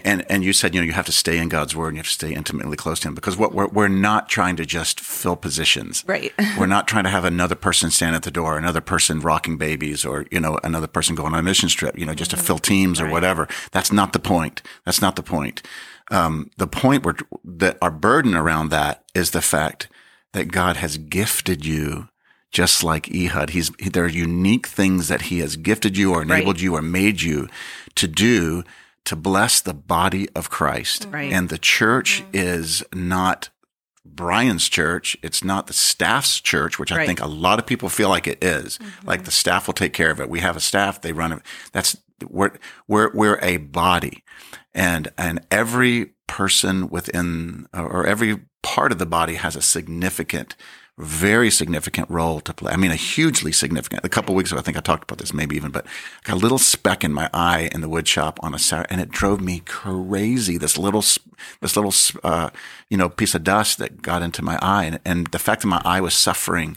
And 0.04 0.24
and 0.30 0.44
you 0.44 0.52
said 0.52 0.74
you 0.74 0.80
know 0.80 0.86
you 0.86 0.92
have 0.92 1.06
to 1.06 1.12
stay 1.12 1.38
in 1.38 1.48
God's 1.48 1.76
word 1.76 1.88
and 1.88 1.96
you 1.96 2.00
have 2.00 2.06
to 2.06 2.12
stay 2.12 2.34
intimately 2.34 2.76
close 2.76 3.00
to 3.00 3.08
Him 3.08 3.14
because 3.14 3.36
what 3.36 3.54
we're 3.54 3.68
we're 3.68 3.88
not 3.88 4.28
trying 4.28 4.56
to 4.56 4.66
just 4.66 5.00
fill 5.00 5.36
positions, 5.36 6.04
Right. 6.06 6.32
we're 6.58 6.66
not 6.66 6.88
trying 6.88 7.04
to 7.04 7.10
have 7.10 7.24
another 7.24 7.54
person 7.54 7.90
stand 7.90 8.16
at 8.16 8.22
the 8.22 8.30
door, 8.30 8.56
another 8.58 8.80
person 8.80 9.20
rocking 9.20 9.56
babies, 9.56 10.04
or 10.04 10.26
you 10.30 10.40
know 10.40 10.58
another 10.64 10.86
person 10.86 11.14
going 11.14 11.32
on 11.34 11.38
a 11.38 11.42
mission 11.42 11.68
trip, 11.68 11.98
you 11.98 12.06
know, 12.06 12.14
just 12.14 12.30
to 12.32 12.36
fill 12.36 12.58
teams 12.58 13.00
or 13.00 13.08
whatever. 13.08 13.48
That's 13.72 13.92
not 13.92 14.12
the 14.12 14.18
point. 14.18 14.62
That's 14.84 15.00
not 15.00 15.16
the 15.16 15.22
point. 15.22 15.62
Um, 16.10 16.50
the 16.58 16.66
point 16.66 17.04
where 17.04 17.16
that 17.44 17.78
our 17.80 17.90
burden 17.90 18.34
around 18.34 18.68
that 18.70 19.04
is 19.14 19.30
the 19.30 19.42
fact 19.42 19.88
that 20.32 20.48
God 20.52 20.76
has 20.76 20.98
gifted 20.98 21.64
you. 21.64 22.08
Just 22.50 22.84
like 22.84 23.12
Ehud, 23.12 23.50
he's 23.50 23.70
there 23.70 24.04
are 24.04 24.08
unique 24.08 24.68
things 24.68 25.08
that 25.08 25.22
he 25.22 25.40
has 25.40 25.56
gifted 25.56 25.96
you 25.96 26.12
or 26.12 26.22
enabled 26.22 26.60
you 26.60 26.76
or 26.76 26.82
made 26.82 27.20
you 27.20 27.48
to 27.96 28.06
do 28.06 28.62
to 29.04 29.16
bless 29.16 29.60
the 29.60 29.74
body 29.74 30.28
of 30.30 30.50
Christ. 30.50 31.08
Right. 31.10 31.32
And 31.32 31.48
the 31.48 31.58
church 31.58 32.24
is 32.32 32.82
not 32.94 33.50
Brian's 34.04 34.68
church. 34.68 35.16
It's 35.22 35.42
not 35.42 35.66
the 35.66 35.72
staff's 35.72 36.40
church, 36.40 36.78
which 36.78 36.92
I 36.92 37.06
think 37.06 37.20
a 37.20 37.26
lot 37.26 37.58
of 37.58 37.66
people 37.66 37.88
feel 37.88 38.08
like 38.08 38.26
it 38.26 38.42
is. 38.42 38.78
Mm-hmm. 38.78 39.08
Like 39.08 39.24
the 39.24 39.30
staff 39.30 39.66
will 39.66 39.74
take 39.74 39.92
care 39.92 40.10
of 40.10 40.20
it. 40.20 40.28
We 40.28 40.40
have 40.40 40.56
a 40.56 40.60
staff; 40.60 41.00
they 41.00 41.12
run 41.12 41.32
it. 41.32 41.42
That's 41.72 41.96
we're 42.28 42.52
we're 42.86 43.10
we're 43.12 43.38
a 43.40 43.56
body, 43.56 44.22
and 44.74 45.08
and 45.16 45.46
every 45.50 46.12
person 46.26 46.88
within 46.88 47.66
or 47.72 48.06
every 48.06 48.40
part 48.62 48.92
of 48.92 48.98
the 48.98 49.06
body 49.06 49.34
has 49.34 49.56
a 49.56 49.62
significant, 49.62 50.54
very 50.96 51.50
significant 51.50 52.08
role 52.08 52.40
to 52.40 52.54
play. 52.54 52.72
I 52.72 52.76
mean, 52.76 52.92
a 52.92 52.96
hugely 52.96 53.50
significant. 53.50 54.04
A 54.04 54.08
couple 54.08 54.34
weeks 54.34 54.52
ago, 54.52 54.60
I 54.60 54.62
think 54.62 54.76
I 54.76 54.80
talked 54.80 55.02
about 55.02 55.18
this, 55.18 55.34
maybe 55.34 55.56
even, 55.56 55.72
but 55.72 55.86
I 55.86 56.28
got 56.28 56.36
a 56.36 56.40
little 56.40 56.58
speck 56.58 57.02
in 57.02 57.12
my 57.12 57.28
eye 57.32 57.68
in 57.72 57.80
the 57.80 57.88
wood 57.88 58.06
shop 58.06 58.38
on 58.42 58.54
a 58.54 58.58
Saturday, 58.58 58.92
and 58.92 59.00
it 59.00 59.10
drove 59.10 59.40
me 59.40 59.60
crazy. 59.66 60.56
This 60.56 60.78
little, 60.78 61.02
this 61.60 61.76
little, 61.76 61.92
uh, 62.22 62.50
you 62.88 62.96
know, 62.96 63.08
piece 63.08 63.34
of 63.34 63.42
dust 63.42 63.78
that 63.78 64.02
got 64.02 64.22
into 64.22 64.42
my 64.42 64.56
eye, 64.62 64.84
and, 64.84 65.00
and 65.04 65.26
the 65.28 65.38
fact 65.40 65.62
that 65.62 65.68
my 65.68 65.82
eye 65.84 66.00
was 66.00 66.14
suffering 66.14 66.76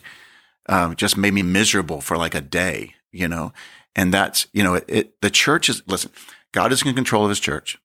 um, 0.67 0.95
just 0.95 1.15
made 1.15 1.33
me 1.33 1.43
miserable 1.43 2.01
for 2.01 2.17
like 2.17 2.33
a 2.33 2.41
day, 2.41 2.95
you 3.11 3.27
know. 3.27 3.53
And 3.95 4.13
that's, 4.13 4.47
you 4.51 4.63
know, 4.63 4.75
it, 4.75 4.85
it 4.87 5.21
the 5.21 5.29
church 5.29 5.69
is 5.69 5.83
listen. 5.85 6.11
God 6.53 6.71
is 6.71 6.83
in 6.83 6.95
control 6.95 7.23
of 7.23 7.29
His 7.29 7.39
church, 7.39 7.77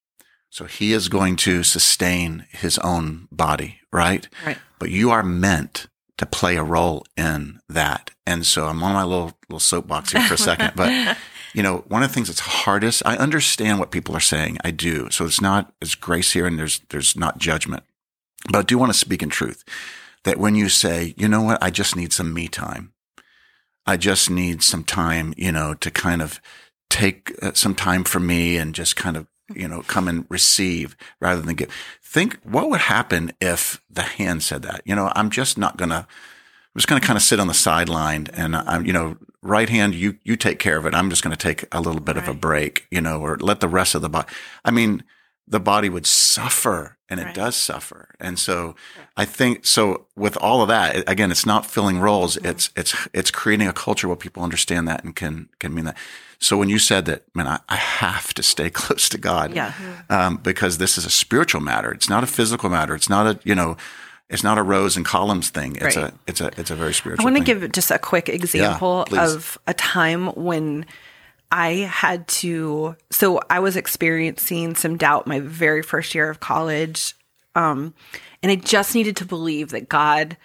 so 0.48 0.64
He 0.64 0.94
is 0.94 1.08
going 1.08 1.36
to 1.36 1.62
sustain 1.62 2.46
His 2.50 2.78
own 2.78 3.28
body, 3.30 3.80
right? 3.92 4.26
Right. 4.46 4.58
But 4.78 4.90
you 4.90 5.10
are 5.10 5.22
meant 5.22 5.88
to 6.22 6.26
play 6.26 6.56
a 6.56 6.62
role 6.62 7.04
in 7.16 7.60
that. 7.68 8.12
And 8.26 8.46
so 8.46 8.66
I'm 8.66 8.82
on 8.82 8.94
my 8.94 9.02
little 9.02 9.32
little 9.48 9.60
soapbox 9.60 10.12
here 10.12 10.22
for 10.22 10.34
a 10.34 10.38
second, 10.38 10.72
but 10.76 11.18
you 11.54 11.62
know, 11.62 11.78
one 11.88 12.02
of 12.02 12.08
the 12.08 12.14
things 12.14 12.28
that's 12.28 12.40
hardest, 12.40 13.02
I 13.04 13.16
understand 13.16 13.78
what 13.78 13.90
people 13.90 14.16
are 14.16 14.20
saying. 14.20 14.58
I 14.64 14.70
do. 14.70 15.10
So 15.10 15.24
it's 15.24 15.40
not 15.40 15.74
it's 15.82 15.96
grace 15.96 16.32
here 16.32 16.46
and 16.46 16.58
there's 16.58 16.80
there's 16.90 17.16
not 17.16 17.38
judgment. 17.38 17.82
But 18.46 18.58
I 18.58 18.62
do 18.62 18.78
want 18.78 18.92
to 18.92 18.98
speak 18.98 19.22
in 19.22 19.30
truth 19.30 19.64
that 20.24 20.38
when 20.38 20.54
you 20.54 20.68
say, 20.68 21.14
you 21.16 21.28
know 21.28 21.42
what, 21.42 21.62
I 21.62 21.70
just 21.70 21.96
need 21.96 22.12
some 22.12 22.32
me 22.32 22.46
time. 22.46 22.92
I 23.84 23.96
just 23.96 24.30
need 24.30 24.62
some 24.62 24.84
time, 24.84 25.34
you 25.36 25.50
know, 25.50 25.74
to 25.74 25.90
kind 25.90 26.22
of 26.22 26.40
take 26.88 27.32
uh, 27.42 27.52
some 27.54 27.74
time 27.74 28.04
for 28.04 28.20
me 28.20 28.56
and 28.56 28.74
just 28.74 28.94
kind 28.94 29.16
of, 29.16 29.26
you 29.54 29.68
know, 29.68 29.82
come 29.82 30.08
and 30.08 30.26
receive 30.28 30.96
rather 31.20 31.40
than 31.40 31.54
give. 31.54 31.70
Think 32.02 32.38
what 32.42 32.68
would 32.70 32.80
happen 32.80 33.32
if 33.40 33.82
the 33.90 34.02
hand 34.02 34.42
said 34.42 34.62
that? 34.62 34.82
You 34.84 34.94
know, 34.94 35.10
I'm 35.14 35.30
just 35.30 35.56
not 35.56 35.76
going 35.76 35.90
to, 35.90 36.06
I'm 36.06 36.78
just 36.78 36.88
going 36.88 37.00
to 37.00 37.06
kind 37.06 37.16
of 37.16 37.22
sit 37.22 37.40
on 37.40 37.48
the 37.48 37.54
sideline 37.54 38.28
and 38.32 38.56
I'm, 38.56 38.84
you 38.86 38.92
know, 38.92 39.16
right 39.42 39.68
hand, 39.68 39.94
you, 39.94 40.18
you 40.24 40.36
take 40.36 40.58
care 40.58 40.76
of 40.76 40.86
it. 40.86 40.94
I'm 40.94 41.10
just 41.10 41.22
going 41.22 41.34
to 41.34 41.42
take 41.42 41.64
a 41.72 41.80
little 41.80 42.00
bit 42.00 42.16
of 42.16 42.28
a 42.28 42.34
break, 42.34 42.86
you 42.90 43.00
know, 43.00 43.20
or 43.20 43.36
let 43.38 43.60
the 43.60 43.68
rest 43.68 43.94
of 43.94 44.02
the 44.02 44.08
body. 44.08 44.28
I 44.64 44.70
mean, 44.70 45.02
the 45.48 45.60
body 45.60 45.88
would 45.88 46.06
suffer 46.06 46.96
and 47.08 47.20
it 47.20 47.24
Right. 47.24 47.34
does 47.34 47.56
suffer. 47.56 48.14
And 48.20 48.38
so 48.38 48.74
I 49.16 49.24
think, 49.24 49.66
so 49.66 50.06
with 50.16 50.36
all 50.38 50.62
of 50.62 50.68
that, 50.68 51.08
again, 51.10 51.30
it's 51.30 51.44
not 51.44 51.66
filling 51.66 51.98
roles. 51.98 52.36
It's, 52.38 52.70
it's, 52.76 52.94
it's 53.12 53.30
creating 53.30 53.68
a 53.68 53.72
culture 53.72 54.08
where 54.08 54.16
people 54.16 54.42
understand 54.42 54.88
that 54.88 55.04
and 55.04 55.14
can, 55.14 55.48
can 55.58 55.74
mean 55.74 55.84
that. 55.84 55.96
So 56.38 56.56
when 56.56 56.68
you 56.70 56.78
said 56.78 57.04
that, 57.06 57.24
man, 57.34 57.46
I, 57.46 57.60
I 57.68 57.76
have 57.76 58.32
to 58.34 58.42
stay 58.42 58.70
close 58.80 59.08
to 59.10 59.18
God. 59.18 59.54
Yeah. 59.54 59.72
Um, 60.08 60.36
because 60.38 60.78
this 60.78 60.96
is 60.96 61.04
a 61.04 61.10
spiritual 61.10 61.60
matter. 61.60 61.92
It's 61.92 62.08
not 62.08 62.24
a 62.24 62.26
physical 62.26 62.70
matter. 62.70 62.94
It's 62.94 63.10
not 63.10 63.26
a, 63.26 63.38
you 63.44 63.54
know, 63.54 63.76
it's 64.30 64.42
not 64.44 64.56
a 64.56 64.62
rows 64.62 64.96
and 64.96 65.04
columns 65.04 65.50
thing. 65.50 65.76
It's 65.76 65.96
Right. 65.96 66.06
a, 66.10 66.14
it's 66.26 66.40
a, 66.40 66.50
it's 66.56 66.70
a 66.70 66.74
very 66.74 66.94
spiritual 66.94 67.22
I 67.22 67.30
want 67.30 67.36
to 67.36 67.44
thing. 67.44 67.60
give 67.60 67.72
just 67.72 67.90
a 67.90 67.98
quick 67.98 68.30
example 68.30 69.04
please. 69.06 69.34
of 69.34 69.58
a 69.66 69.74
time 69.74 70.28
when 70.28 70.86
I 71.52 71.70
had 71.88 72.26
to. 72.28 72.96
So 73.10 73.40
I 73.50 73.60
was 73.60 73.76
experiencing 73.76 74.74
some 74.74 74.96
doubt 74.96 75.26
my 75.26 75.38
very 75.40 75.82
first 75.82 76.14
year 76.14 76.28
of 76.30 76.40
college, 76.40 77.14
um, 77.54 77.94
and 78.42 78.50
I 78.50 78.56
just 78.56 78.94
needed 78.94 79.16
to 79.16 79.24
believe 79.24 79.68
that 79.68 79.88
God 79.88 80.36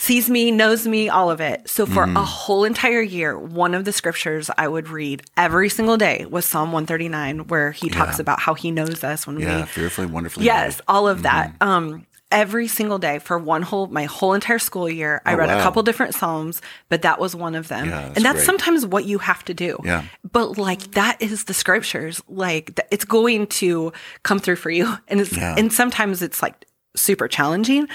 sees 0.00 0.30
me, 0.30 0.50
knows 0.52 0.86
me, 0.86 1.08
all 1.08 1.28
of 1.30 1.40
it. 1.40 1.68
So 1.68 1.84
for 1.84 2.04
Mm-hmm. 2.06 2.16
a 2.16 2.24
whole 2.24 2.64
entire 2.64 3.00
year, 3.00 3.36
one 3.36 3.74
of 3.74 3.84
the 3.84 3.92
scriptures 3.92 4.48
I 4.56 4.68
would 4.68 4.88
read 4.88 5.22
every 5.36 5.68
single 5.68 5.96
day 5.96 6.24
was 6.26 6.44
Psalm 6.44 6.70
139, 6.70 7.48
where 7.48 7.72
he 7.72 7.88
talks 7.88 8.18
Yeah. 8.18 8.22
about 8.22 8.38
how 8.40 8.54
he 8.54 8.70
knows 8.70 9.02
us 9.02 9.26
when 9.26 9.40
yeah. 9.40 9.62
we 9.62 9.66
Fearfully, 9.66 10.06
wonderfully. 10.06 10.46
Yes, 10.46 10.76
made. 10.78 10.84
all 10.86 11.08
of 11.08 11.22
that. 11.22 11.52
Mm-hmm. 11.58 11.68
Um, 11.68 12.06
every 12.30 12.68
single 12.68 12.98
day 12.98 13.18
for 13.18 13.38
one 13.38 13.62
whole 13.62 13.86
my 13.86 14.04
whole 14.04 14.34
entire 14.34 14.58
school 14.58 14.88
year, 14.88 15.22
I 15.24 15.32
Oh, 15.34 15.36
read 15.36 15.48
wow. 15.48 15.58
a 15.58 15.62
couple 15.62 15.82
different 15.82 16.14
psalms, 16.14 16.60
but 16.88 17.02
that 17.02 17.18
was 17.18 17.34
one 17.34 17.54
of 17.54 17.68
them. 17.68 17.86
Yeah, 17.88 18.02
that's 18.02 18.16
and 18.16 18.24
that's 18.24 18.36
great. 18.36 18.46
sometimes 18.46 18.84
what 18.86 19.04
you 19.06 19.18
have 19.18 19.44
to 19.46 19.54
do. 19.54 19.78
Yeah. 19.84 20.04
But 20.30 20.58
like 20.58 20.92
that 20.92 21.20
is 21.22 21.44
the 21.44 21.54
scriptures. 21.54 22.20
Like 22.28 22.78
it's 22.90 23.04
going 23.04 23.46
to 23.46 23.92
come 24.24 24.38
through 24.38 24.56
for 24.56 24.70
you, 24.70 24.94
and 25.08 25.20
it's 25.20 25.36
Yeah. 25.36 25.54
and 25.56 25.72
sometimes 25.72 26.22
it's 26.22 26.42
like 26.42 26.66
super 26.96 27.28
challenging. 27.28 27.88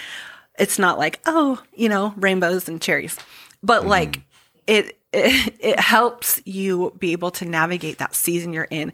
It's 0.60 0.78
not 0.80 0.98
like 0.98 1.20
oh, 1.26 1.62
you 1.76 1.90
know, 1.90 2.14
rainbows 2.18 2.68
and 2.68 2.82
cherries, 2.82 3.18
but 3.62 3.82
Mm-hmm. 3.82 3.90
like 3.90 4.22
it, 4.68 4.98
it 5.14 5.54
it 5.60 5.80
helps 5.80 6.42
you 6.46 6.94
be 7.00 7.12
able 7.12 7.32
to 7.32 7.46
navigate 7.46 8.00
that 8.00 8.16
season 8.16 8.52
you're 8.54 8.68
in. 8.70 8.92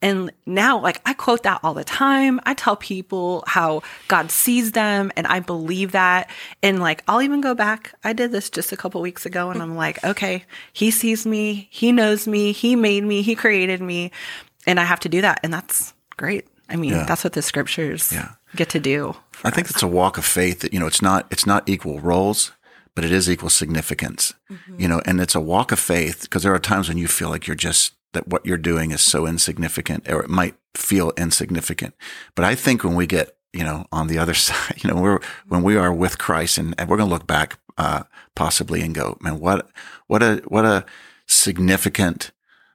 And 0.00 0.32
now 0.46 0.80
like 0.80 1.00
I 1.06 1.14
quote 1.14 1.44
that 1.44 1.60
all 1.62 1.74
the 1.74 1.84
time. 1.84 2.40
I 2.44 2.54
tell 2.54 2.76
people 2.76 3.44
how 3.46 3.82
God 4.08 4.30
sees 4.30 4.72
them 4.72 5.12
and 5.16 5.26
I 5.26 5.40
believe 5.40 5.92
that. 5.92 6.28
And 6.62 6.80
like 6.80 7.02
I'll 7.06 7.22
even 7.22 7.40
go 7.40 7.54
back. 7.54 7.94
I 8.02 8.12
did 8.12 8.32
this 8.32 8.50
just 8.50 8.72
a 8.72 8.76
couple 8.76 9.00
weeks 9.00 9.24
ago 9.26 9.50
and 9.50 9.62
I'm 9.62 9.76
like, 9.76 10.02
okay, 10.04 10.44
he 10.72 10.90
sees 10.90 11.24
me, 11.24 11.68
he 11.70 11.92
knows 11.92 12.26
me, 12.26 12.52
he 12.52 12.74
made 12.76 13.04
me, 13.04 13.22
he 13.22 13.34
created 13.36 13.80
me, 13.80 14.10
and 14.66 14.80
I 14.80 14.84
have 14.84 15.00
to 15.00 15.08
do 15.08 15.20
that. 15.20 15.40
And 15.42 15.52
that's 15.54 15.94
great. 16.16 16.46
I 16.68 16.76
mean, 16.76 16.90
Yeah. 16.92 17.04
that's 17.04 17.22
what 17.24 17.34
the 17.34 17.42
scriptures 17.42 18.10
Yeah. 18.12 18.30
get 18.56 18.70
to 18.70 18.80
do. 18.80 19.14
I 19.44 19.50
think 19.50 19.70
it's 19.70 19.82
a 19.82 19.88
walk 19.88 20.18
of 20.18 20.24
faith 20.24 20.60
that, 20.60 20.72
you 20.72 20.80
know, 20.80 20.86
it's 20.86 21.02
not, 21.02 21.26
it's 21.30 21.46
not 21.46 21.68
equal 21.68 22.00
roles, 22.00 22.52
but 22.94 23.04
it 23.04 23.12
is 23.12 23.30
equal 23.30 23.50
significance, 23.50 24.34
you 24.78 24.86
know, 24.88 25.00
and 25.06 25.20
it's 25.20 25.34
a 25.34 25.40
walk 25.40 25.72
of 25.72 25.78
faith 25.78 26.22
because 26.22 26.42
there 26.42 26.54
are 26.54 26.58
times 26.58 26.88
when 26.88 26.98
you 26.98 27.08
feel 27.08 27.30
like 27.30 27.46
you're 27.46 27.56
just, 27.56 27.94
that 28.12 28.28
what 28.28 28.44
you're 28.44 28.58
doing 28.58 28.90
is 28.90 29.00
so 29.00 29.26
insignificant 29.26 30.10
or 30.10 30.22
it 30.22 30.28
might 30.28 30.54
feel 30.74 31.12
insignificant. 31.16 31.94
But 32.34 32.44
I 32.44 32.54
think 32.54 32.84
when 32.84 32.94
we 32.94 33.06
get, 33.06 33.36
you 33.52 33.64
know, 33.64 33.86
on 33.90 34.08
the 34.08 34.18
other 34.18 34.34
side, 34.46 34.82
you 34.82 34.90
know, 34.90 35.00
we're, 35.00 35.20
when 35.48 35.62
we 35.62 35.76
are 35.76 35.92
with 35.92 36.18
Christ 36.18 36.58
and, 36.58 36.74
and 36.78 36.88
we're 36.88 36.98
going 36.98 37.08
to 37.08 37.14
look 37.14 37.26
back, 37.26 37.58
uh, 37.78 38.02
possibly 38.34 38.82
and 38.82 38.94
go, 38.94 39.16
man, 39.22 39.40
what, 39.40 39.70
what 40.06 40.22
a, 40.22 40.42
what 40.48 40.66
a 40.66 40.84
significant, 41.26 42.32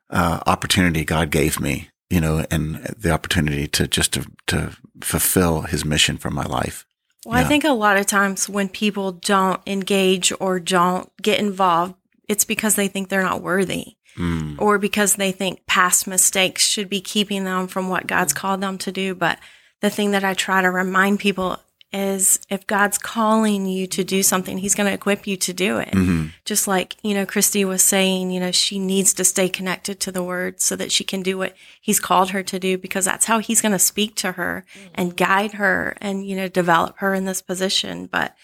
uh, 0.10 0.40
opportunity 0.48 1.06
God 1.06 1.30
gave 1.30 1.60
me, 1.60 1.90
you 2.10 2.22
know, 2.22 2.46
and 2.50 2.78
the 2.98 3.12
opportunity 3.12 3.68
to 3.68 3.88
just 3.88 4.14
to, 4.14 4.26
to 4.48 4.76
fulfill 5.02 5.62
his 5.64 5.86
mission 5.86 6.18
for 6.18 6.32
my 6.32 6.46
life. 6.46 6.87
Well, 7.28 7.38
I 7.38 7.44
think 7.44 7.66
a 7.66 7.72
lot 7.74 7.98
of 7.98 8.06
times 8.06 8.48
when 8.48 8.70
people 8.70 9.12
don't 9.12 9.62
engage 9.68 10.32
or 10.40 10.62
don't 10.62 11.12
get 11.22 11.40
involved, 11.40 11.96
it's 12.30 12.46
because 12.46 12.76
they 12.76 12.88
think 12.88 13.10
they're 13.10 13.22
not 13.22 13.42
worthy 13.42 13.96
Hmm. 14.16 14.56
or 14.58 14.78
because 14.80 15.16
they 15.16 15.32
think 15.34 15.66
past 15.68 16.08
mistakes 16.08 16.66
should 16.66 16.90
be 16.90 17.02
keeping 17.02 17.44
them 17.44 17.68
from 17.68 17.90
what 17.90 18.08
God's 18.08 18.32
Hmm. 18.32 18.38
called 18.38 18.62
them 18.62 18.78
to 18.80 18.92
do. 18.94 19.14
But 19.14 19.40
the 19.82 19.90
thing 19.90 20.12
that 20.12 20.24
I 20.24 20.34
try 20.34 20.62
to 20.62 20.72
remind 20.72 21.20
people 21.20 21.60
is 21.98 22.40
if 22.50 22.68
God's 22.68 22.98
calling 22.98 23.66
you 23.66 23.88
to 23.88 24.04
do 24.04 24.22
something, 24.24 24.58
He's 24.60 24.76
going 24.76 24.88
to 24.88 24.94
equip 24.94 25.26
you 25.28 25.36
to 25.38 25.54
do 25.54 25.78
it. 25.80 25.90
Mm-hmm. 25.92 26.28
Just 26.46 26.68
like, 26.68 26.96
you 27.04 27.14
know, 27.14 27.26
Christy 27.26 27.66
was 27.66 27.82
saying, 27.82 28.32
you 28.32 28.40
know, 28.40 28.52
she 28.52 28.78
needs 28.80 29.14
to 29.16 29.24
stay 29.24 29.50
connected 29.50 30.00
to 30.02 30.12
the 30.12 30.24
word 30.24 30.62
so 30.62 30.76
that 30.76 30.92
she 30.92 31.04
can 31.04 31.22
do 31.24 31.38
what 31.38 31.56
He's 31.82 32.00
called 32.00 32.30
her 32.32 32.44
to 32.44 32.60
do 32.60 32.78
because 32.78 33.06
that's 33.06 33.26
how 33.26 33.40
He's 33.40 33.62
going 33.62 33.72
to 33.72 33.80
speak 33.80 34.16
to 34.16 34.34
her 34.34 34.64
and 34.94 35.18
guide 35.18 35.54
her 35.54 35.96
and, 36.00 36.26
you 36.28 36.36
know, 36.36 36.48
develop 36.48 36.98
her 37.00 37.14
in 37.14 37.26
this 37.26 37.42
position. 37.42 38.06
But 38.08 38.36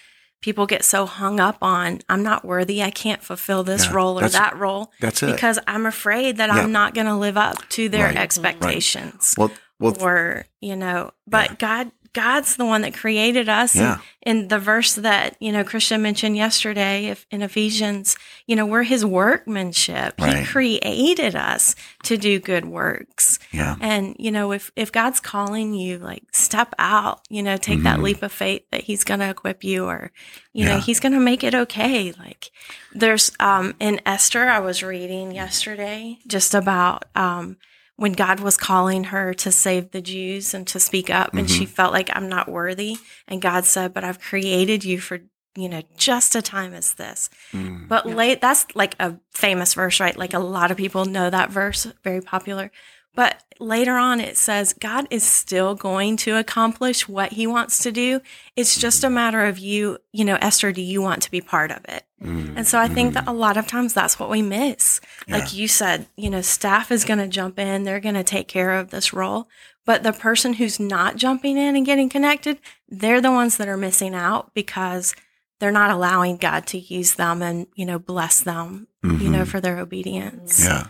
people 0.42 0.66
get 0.66 0.84
so 0.84 1.06
hung 1.06 1.40
up 1.40 1.58
on 1.62 2.02
I'm 2.10 2.24
not 2.24 2.44
worthy, 2.44 2.82
I 2.84 2.90
can't 2.92 3.24
fulfill 3.24 3.64
this 3.64 3.86
Yeah, 3.86 3.94
role 3.94 4.20
or 4.20 4.28
that 4.28 4.58
role 4.58 4.92
that's 5.00 5.24
it. 5.24 5.32
because 5.34 5.58
I'm 5.68 5.86
afraid 5.86 6.38
that 6.38 6.50
Yeah. 6.50 6.56
I'm 6.62 6.72
not 6.74 6.94
going 6.94 7.08
to 7.08 7.16
live 7.16 7.38
up 7.38 7.68
to 7.70 7.88
their 7.88 8.08
Right, 8.08 8.16
right. 8.16 8.24
expectations. 8.24 9.36
Well, 9.38 9.52
well, 9.80 9.96
or 10.02 10.46
you 10.62 10.76
know 10.76 11.12
but 11.28 11.60
god 11.60 11.92
god's 12.14 12.56
the 12.56 12.66
one 12.66 12.82
that 12.84 12.94
created 12.94 13.50
us 13.50 13.76
Yeah. 13.76 14.00
and 14.22 14.44
in 14.44 14.48
the 14.48 14.60
verse 14.60 14.96
that 14.96 15.36
you 15.40 15.52
know 15.52 15.64
christian 15.64 16.02
mentioned 16.02 16.38
yesterday 16.38 17.08
if 17.08 17.26
in 17.32 17.42
ephesians 17.42 18.16
you 18.48 18.56
know 18.56 18.66
we're 18.66 18.84
his 18.84 19.04
workmanship 19.04 20.16
Right. 20.20 20.38
he 20.40 20.46
created 20.46 21.36
us 21.36 21.76
to 22.04 22.18
do 22.18 22.40
good 22.40 22.66
works 22.66 23.40
yeah, 23.52 23.76
and 23.82 24.16
you 24.20 24.32
know 24.32 24.52
if 24.52 24.72
if 24.76 24.92
god's 24.92 25.20
calling 25.20 25.74
you 25.74 25.98
like 25.98 26.24
step 26.32 26.74
out 26.80 27.22
you 27.30 27.44
know 27.44 27.58
take 27.58 27.84
that 27.84 28.00
Mhm. 28.00 28.04
leap 28.04 28.24
of 28.24 28.32
faith 28.32 28.64
that 28.72 28.84
he's 28.84 29.04
going 29.04 29.20
to 29.20 29.30
equip 29.30 29.64
you 29.64 29.86
or 29.86 30.12
you 30.54 30.66
know 30.66 30.80
he's 30.80 31.00
going 31.00 31.14
to 31.14 31.20
make 31.20 31.44
it 31.44 31.54
okay 31.56 32.12
like 32.20 32.52
there's 32.94 33.32
um 33.40 33.74
in 33.80 34.00
esther 34.06 34.48
i 34.50 34.60
was 34.60 34.84
reading 34.84 35.32
yesterday 35.32 36.20
just 36.28 36.54
about 36.54 37.06
um 37.16 37.58
when 37.96 38.14
god 38.14 38.40
was 38.40 38.58
calling 38.58 39.06
her 39.06 39.34
to 39.34 39.52
save 39.52 39.92
the 39.92 40.02
jews 40.02 40.54
and 40.54 40.66
to 40.68 40.80
speak 40.80 41.10
up 41.10 41.34
and 41.34 41.48
Mm-hmm. 41.48 41.56
she 41.60 41.66
felt 41.66 41.94
like 41.94 42.10
i'm 42.14 42.30
not 42.30 42.50
worthy 42.50 42.98
and 43.28 43.42
god 43.42 43.66
said 43.66 43.94
but 43.94 44.04
i've 44.04 44.20
created 44.20 44.84
you 44.84 45.00
for 45.00 45.20
you 45.56 45.70
know 45.70 45.84
just 45.98 46.36
a 46.36 46.42
time 46.42 46.74
as 46.74 46.96
this 46.96 47.30
Mm. 47.54 47.88
but 47.88 48.06
late 48.08 48.42
that's 48.42 48.66
like 48.76 48.96
a 49.00 49.18
famous 49.32 49.74
verse, 49.76 50.00
right? 50.00 50.18
Like 50.18 50.34
a 50.34 50.40
lot 50.40 50.72
of 50.72 50.78
people 50.78 51.06
know 51.06 51.30
that 51.30 51.52
verse, 51.52 51.86
very 52.04 52.22
popular. 52.22 52.72
But 53.16 53.44
later 53.60 53.96
on 53.98 54.20
it 54.20 54.38
says 54.38 54.74
God 54.74 55.06
is 55.12 55.24
still 55.24 55.76
going 55.76 56.18
to 56.18 56.38
accomplish 56.38 57.08
what 57.08 57.34
he 57.34 57.46
wants 57.46 57.78
to 57.84 57.92
do. 57.92 58.22
It's 58.56 58.76
just 58.80 59.04
a 59.04 59.10
matter 59.10 59.46
of 59.46 59.60
you, 59.60 60.00
you 60.12 60.26
know, 60.26 60.38
Esther, 60.42 60.72
do 60.72 60.82
you 60.82 61.00
want 61.02 61.22
to 61.24 61.30
be 61.32 61.42
part 61.42 61.70
of 61.72 61.86
it? 61.88 62.04
Mm. 62.24 62.58
And 62.58 62.68
so 62.68 62.80
I 62.80 62.88
think 62.88 63.14
that 63.14 63.28
a 63.28 63.34
lot 63.34 63.58
of 63.58 63.68
times 63.68 63.94
that's 63.94 64.20
what 64.20 64.30
we 64.30 64.42
miss. 64.42 65.02
Yeah. 65.28 65.38
Like 65.38 65.54
you 65.54 65.68
said, 65.68 66.08
you 66.16 66.30
know, 66.30 66.42
staff 66.42 66.92
is 66.92 67.06
going 67.06 67.20
to 67.20 67.28
jump 67.28 67.60
in, 67.60 67.84
they're 67.84 68.00
going 68.00 68.16
to 68.16 68.24
take 68.24 68.48
care 68.48 68.74
of 68.74 68.90
this 68.90 69.14
role. 69.14 69.48
But 69.86 70.04
the 70.04 70.14
person 70.14 70.54
who's 70.54 70.80
not 70.80 71.18
jumping 71.18 71.58
in 71.58 71.76
and 71.76 71.86
getting 71.86 72.10
connected, 72.10 72.60
they're 72.88 73.22
the 73.22 73.32
ones 73.32 73.58
that 73.58 73.68
are 73.68 73.78
missing 73.78 74.16
out 74.16 74.54
because 74.54 75.14
they're 75.60 75.72
not 75.72 75.92
allowing 75.92 76.38
God 76.38 76.66
to 76.68 76.78
use 76.78 77.16
them 77.16 77.42
and, 77.42 77.68
you 77.76 77.86
know, 77.86 78.00
bless 78.00 78.42
them, 78.42 78.88
you 79.04 79.30
know, 79.30 79.46
for 79.46 79.62
their 79.62 79.80
obedience. 79.80 80.60
Mm-hmm. 80.60 80.70
Yeah, 80.70 80.88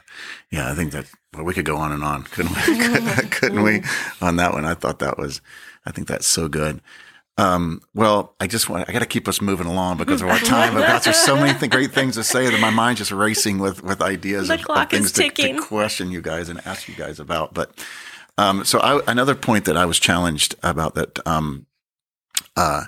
yeah. 0.52 0.72
I 0.72 0.76
think 0.76 0.92
that 0.92 1.06
well, 1.34 1.44
we 1.44 1.54
could 1.54 1.66
go 1.66 1.78
on 1.78 1.92
and 1.92 2.04
on, 2.04 2.24
couldn't 2.24 2.56
we? 2.56 3.28
couldn't 3.30 3.64
we? 3.64 3.82
On 4.22 4.36
that 4.38 4.54
one, 4.54 4.66
I 4.66 4.74
thought 4.74 5.00
that 5.00 5.18
was. 5.18 5.42
I 5.86 5.92
think 5.92 6.08
that's 6.08 6.28
so 6.28 6.48
good. 6.48 6.82
Um, 7.38 7.82
well, 7.96 8.36
I 8.40 8.46
just 8.46 8.70
want 8.70 8.88
I 8.88 8.94
got 8.94 9.00
to 9.00 9.08
keep 9.08 9.28
us 9.28 9.42
moving 9.42 9.66
along 9.66 9.98
because 9.98 10.22
of 10.22 10.30
our 10.30 10.38
time. 10.40 10.78
I've 10.78 10.88
got 10.88 11.04
there's 11.04 11.18
so 11.18 11.36
many 11.36 11.58
th- 11.58 11.72
great 11.72 11.92
things 11.92 12.16
to 12.16 12.24
say 12.24 12.48
that 12.50 12.60
my 12.60 12.70
mind's 12.70 13.00
just 13.00 13.12
racing 13.12 13.58
with 13.58 13.84
with 13.84 14.02
ideas 14.02 14.50
The 14.50 14.56
of, 14.56 14.70
of 14.70 14.90
things 14.90 15.12
to, 15.14 15.30
to 15.30 15.60
question 15.60 16.12
you 16.12 16.22
guys 16.22 16.50
and 16.50 16.62
ask 16.66 16.88
you 16.88 16.94
guys 16.94 17.20
about. 17.20 17.54
But 17.54 17.72
um, 18.38 18.64
so 18.66 18.80
I, 18.80 19.02
another 19.08 19.34
point 19.36 19.66
that 19.66 19.76
I 19.78 19.86
was 19.86 20.00
challenged 20.00 20.56
about 20.62 20.94
that 20.94 21.26
um, 21.28 21.66
uh, 22.56 22.86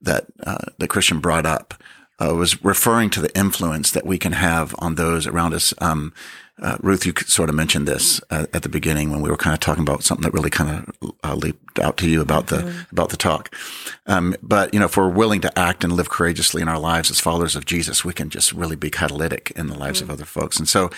that 0.00 0.26
uh, 0.46 0.64
that 0.78 0.88
Christian 0.88 1.20
brought 1.20 1.44
up 1.44 1.74
uh, 2.18 2.34
was 2.34 2.62
referring 2.64 3.10
to 3.10 3.20
the 3.20 3.36
influence 3.36 3.90
that 3.90 4.06
we 4.06 4.18
can 4.18 4.32
have 4.32 4.74
on 4.78 4.94
those 4.94 5.26
around 5.26 5.52
us. 5.52 5.74
Um, 5.78 6.12
uh, 6.62 6.76
Ruth, 6.80 7.04
you 7.04 7.12
sort 7.26 7.48
of 7.48 7.54
mentioned 7.56 7.88
this 7.88 8.20
uh, 8.30 8.46
at 8.54 8.62
the 8.62 8.68
beginning 8.68 9.10
when 9.10 9.20
we 9.20 9.28
were 9.30 9.36
kind 9.36 9.54
of 9.54 9.60
talking 9.60 9.82
about 9.82 10.04
something 10.04 10.22
that 10.22 10.32
really 10.32 10.50
kind 10.50 10.86
of 11.02 11.12
uh, 11.24 11.34
leaped 11.34 11.78
out 11.80 11.96
to 11.98 12.08
you 12.08 12.20
about 12.20 12.46
the 12.46 12.72
about 12.92 13.08
the 13.10 13.16
talk. 13.16 13.52
Um, 14.06 14.34
but 14.42 14.72
you 14.72 14.78
know, 14.78 14.86
if 14.86 14.96
we're 14.96 15.08
willing 15.08 15.40
to 15.40 15.58
act 15.58 15.82
and 15.82 15.92
live 15.92 16.10
courageously 16.10 16.62
in 16.62 16.68
our 16.68 16.78
lives 16.78 17.10
as 17.10 17.18
followers 17.20 17.56
of 17.56 17.64
Jesus, 17.66 18.04
we 18.04 18.12
can 18.12 18.30
just 18.30 18.52
really 18.52 18.76
be 18.76 18.90
catalytic 18.90 19.52
in 19.56 19.66
the 19.66 19.76
lives 19.78 20.00
of 20.00 20.10
other 20.10 20.24
folks. 20.24 20.56
And 20.58 20.68
so, 20.68 20.90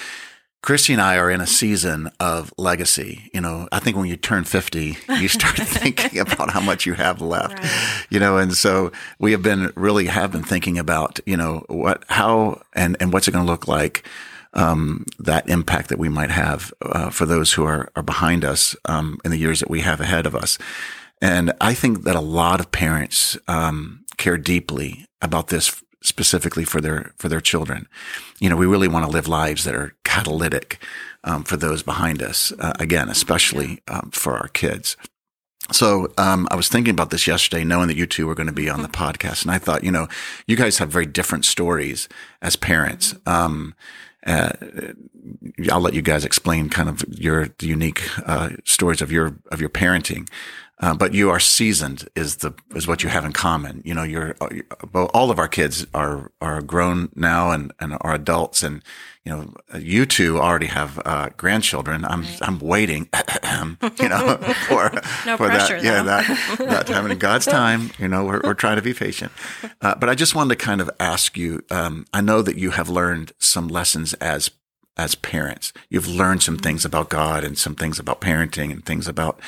Christy 0.63 0.93
and 0.93 1.01
I 1.01 1.17
are 1.17 1.31
in 1.31 1.41
a 1.41 1.47
season 1.47 2.11
of 2.19 2.53
legacy. 2.59 3.31
You 3.33 3.41
know, 3.41 3.69
I 3.73 3.79
think 3.79 3.97
when 3.97 4.07
you 4.07 4.17
turn 4.17 4.45
50, 4.45 4.97
you 5.21 5.29
start 5.29 5.57
thinking 5.61 6.19
about 6.19 6.51
how 6.51 6.61
much 6.61 6.85
you 6.87 6.95
have 6.95 7.21
left, 7.23 7.59
Right. 7.59 8.07
you 8.11 8.19
know, 8.21 8.37
and 8.37 8.53
so 8.53 8.91
we 9.19 9.33
have 9.33 9.43
been 9.43 9.73
really 9.77 10.07
have 10.07 10.33
been 10.33 10.43
thinking 10.43 10.77
about, 10.79 11.21
you 11.25 11.37
know, 11.37 11.65
what, 11.69 12.05
how, 12.09 12.61
and, 12.75 12.97
and 13.01 13.13
what's 13.13 13.29
it 13.29 13.31
going 13.33 13.47
to 13.47 13.51
look 13.51 13.69
like, 13.69 14.07
um, 14.57 15.05
that 15.19 15.49
impact 15.49 15.89
that 15.89 15.99
we 15.99 16.09
might 16.09 16.31
have, 16.31 16.73
uh, 16.83 17.11
for 17.11 17.27
those 17.27 17.53
who 17.53 17.65
are, 17.65 17.91
are 17.95 18.03
behind 18.03 18.45
us, 18.45 18.75
um, 18.87 19.19
in 19.25 19.31
the 19.31 19.39
years 19.39 19.61
that 19.61 19.71
we 19.71 19.81
have 19.83 20.01
ahead 20.01 20.27
of 20.27 20.35
us. 20.35 20.59
And 21.23 21.53
I 21.61 21.75
think 21.75 22.03
that 22.03 22.17
a 22.17 22.21
lot 22.21 22.61
of 22.61 22.73
parents, 22.73 23.39
um, 23.47 24.05
care 24.17 24.39
deeply 24.39 25.07
about 25.21 25.49
this 25.49 25.83
specifically 26.03 26.65
for 26.65 26.81
their 26.81 27.13
for 27.17 27.29
their 27.29 27.41
children. 27.41 27.89
You 28.39 28.49
know, 28.49 28.57
we 28.57 28.67
really 28.67 28.89
want 28.89 29.05
to 29.05 29.11
live 29.11 29.29
lives 29.29 29.65
that 29.65 29.75
are 29.75 29.95
catalytic 30.05 30.83
um, 31.25 31.45
for 31.45 31.57
those 31.57 31.83
behind 31.83 32.23
us. 32.23 32.53
Uh, 32.59 32.73
again, 32.79 33.09
especially 33.09 33.83
um, 33.89 34.11
for 34.13 34.35
our 34.35 34.49
kids. 34.49 34.97
So 35.73 36.13
um, 36.17 36.47
I 36.51 36.55
was 36.55 36.69
thinking 36.69 36.93
about 36.93 37.11
this 37.11 37.27
yesterday, 37.27 37.65
knowing 37.65 37.89
that 37.89 37.97
you 37.97 38.07
two 38.07 38.27
were 38.29 38.37
going 38.37 38.47
to 38.47 38.53
be 38.53 38.71
on 38.71 38.83
the 38.83 38.89
podcast, 38.89 39.43
and 39.43 39.51
I 39.51 39.59
thought, 39.59 39.83
you 39.83 39.91
know, 39.91 40.07
you 40.47 40.55
guys 40.55 40.79
have 40.79 40.91
very 40.91 41.07
different 41.07 41.45
stories 41.45 42.09
as 42.41 42.55
parents. 42.55 43.17
Um, 43.27 43.75
uh, 44.27 44.53
I'll 45.71 45.81
let 45.81 45.95
you 45.95 46.03
guys 46.03 46.25
explain 46.25 46.69
kind 46.69 46.89
of 46.89 47.05
your 47.09 47.49
unique 47.61 48.03
uh, 48.29 48.51
stories 48.65 49.01
of 49.01 49.11
your 49.13 49.39
of 49.51 49.61
your 49.61 49.71
parenting. 49.71 50.29
Uh, 50.79 50.95
but 50.95 51.15
you 51.15 51.31
are 51.31 51.41
seasoned 51.41 52.07
is 52.15 52.37
the 52.37 52.53
is 52.75 52.87
what 52.87 53.03
you 53.03 53.09
have 53.09 53.25
in 53.25 53.33
common. 53.33 53.81
You 53.85 53.95
know, 53.95 54.03
you're 54.03 54.37
well, 54.93 55.11
all 55.15 55.31
of 55.31 55.39
our 55.39 55.49
kids 55.49 55.87
are 55.95 56.31
are 56.43 56.61
grown 56.61 57.09
now 57.15 57.51
and 57.51 57.73
and 57.81 57.97
are 58.03 58.15
adults, 58.15 58.63
and 58.63 58.83
you 59.25 59.33
know, 59.33 59.55
you 59.79 60.05
two 60.05 60.39
already 60.39 60.67
have 60.67 61.01
uh, 61.07 61.31
grandchildren. 61.39 62.05
I'm 62.05 62.27
I'm 62.43 62.59
waiting, 62.59 63.09
you 64.01 64.09
know, 64.09 64.37
for 64.69 64.91
No 65.25 65.39
for 65.39 65.49
pressure, 65.49 65.81
that. 65.81 65.85
Yeah, 65.85 66.03
though. 66.03 66.05
that 66.05 66.59
that 66.59 66.87
time 66.93 67.11
in 67.11 67.17
God's 67.19 67.47
time. 67.47 67.91
You 67.99 68.09
know, 68.09 68.27
we're 68.27 68.43
we're 68.45 68.55
trying 68.55 68.77
to 68.77 68.83
be 68.83 68.93
patient. 68.93 69.33
Uh, 69.81 69.95
but 69.95 70.11
I 70.11 70.15
just 70.15 70.35
wanted 70.35 70.59
to 70.59 70.65
kind 70.65 70.83
of 70.83 70.91
ask 71.01 71.39
you. 71.39 71.63
Um, 71.71 72.05
I 72.13 72.21
know 72.21 72.43
that 72.43 72.57
you 72.57 72.73
have 72.73 72.91
learned 72.91 73.33
some 73.39 73.67
lessons 73.69 74.13
as 74.15 74.51
as 74.97 75.15
parents. 75.15 75.73
You've 75.91 76.09
learned 76.09 76.43
some 76.43 76.57
things 76.57 76.85
about 76.85 77.11
God 77.11 77.45
and 77.45 77.59
some 77.59 77.75
things 77.75 77.99
about 77.99 78.21
parenting 78.21 78.73
and 78.73 78.85
things 78.85 79.07
about, 79.07 79.39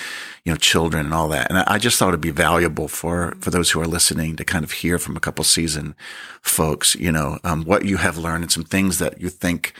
you 0.44 0.52
know, 0.52 0.58
children 0.58 1.06
and 1.06 1.14
all 1.14 1.28
that. 1.28 1.50
And 1.50 1.58
I 1.58 1.78
just 1.78 1.98
thought 1.98 2.08
it'd 2.08 2.20
be 2.20 2.30
valuable 2.30 2.86
for, 2.86 3.34
for 3.40 3.50
those 3.50 3.70
who 3.70 3.80
are 3.80 3.86
listening 3.86 4.36
to 4.36 4.44
kind 4.44 4.64
of 4.64 4.72
hear 4.72 4.98
from 4.98 5.16
a 5.16 5.20
couple 5.20 5.44
seasoned 5.44 5.94
folks, 6.42 6.94
you 6.96 7.10
know, 7.10 7.38
um, 7.44 7.64
what 7.64 7.84
you 7.84 7.96
have 7.96 8.18
learned 8.18 8.44
and 8.44 8.52
some 8.52 8.64
things 8.64 8.98
that 8.98 9.20
you 9.20 9.30
think, 9.30 9.72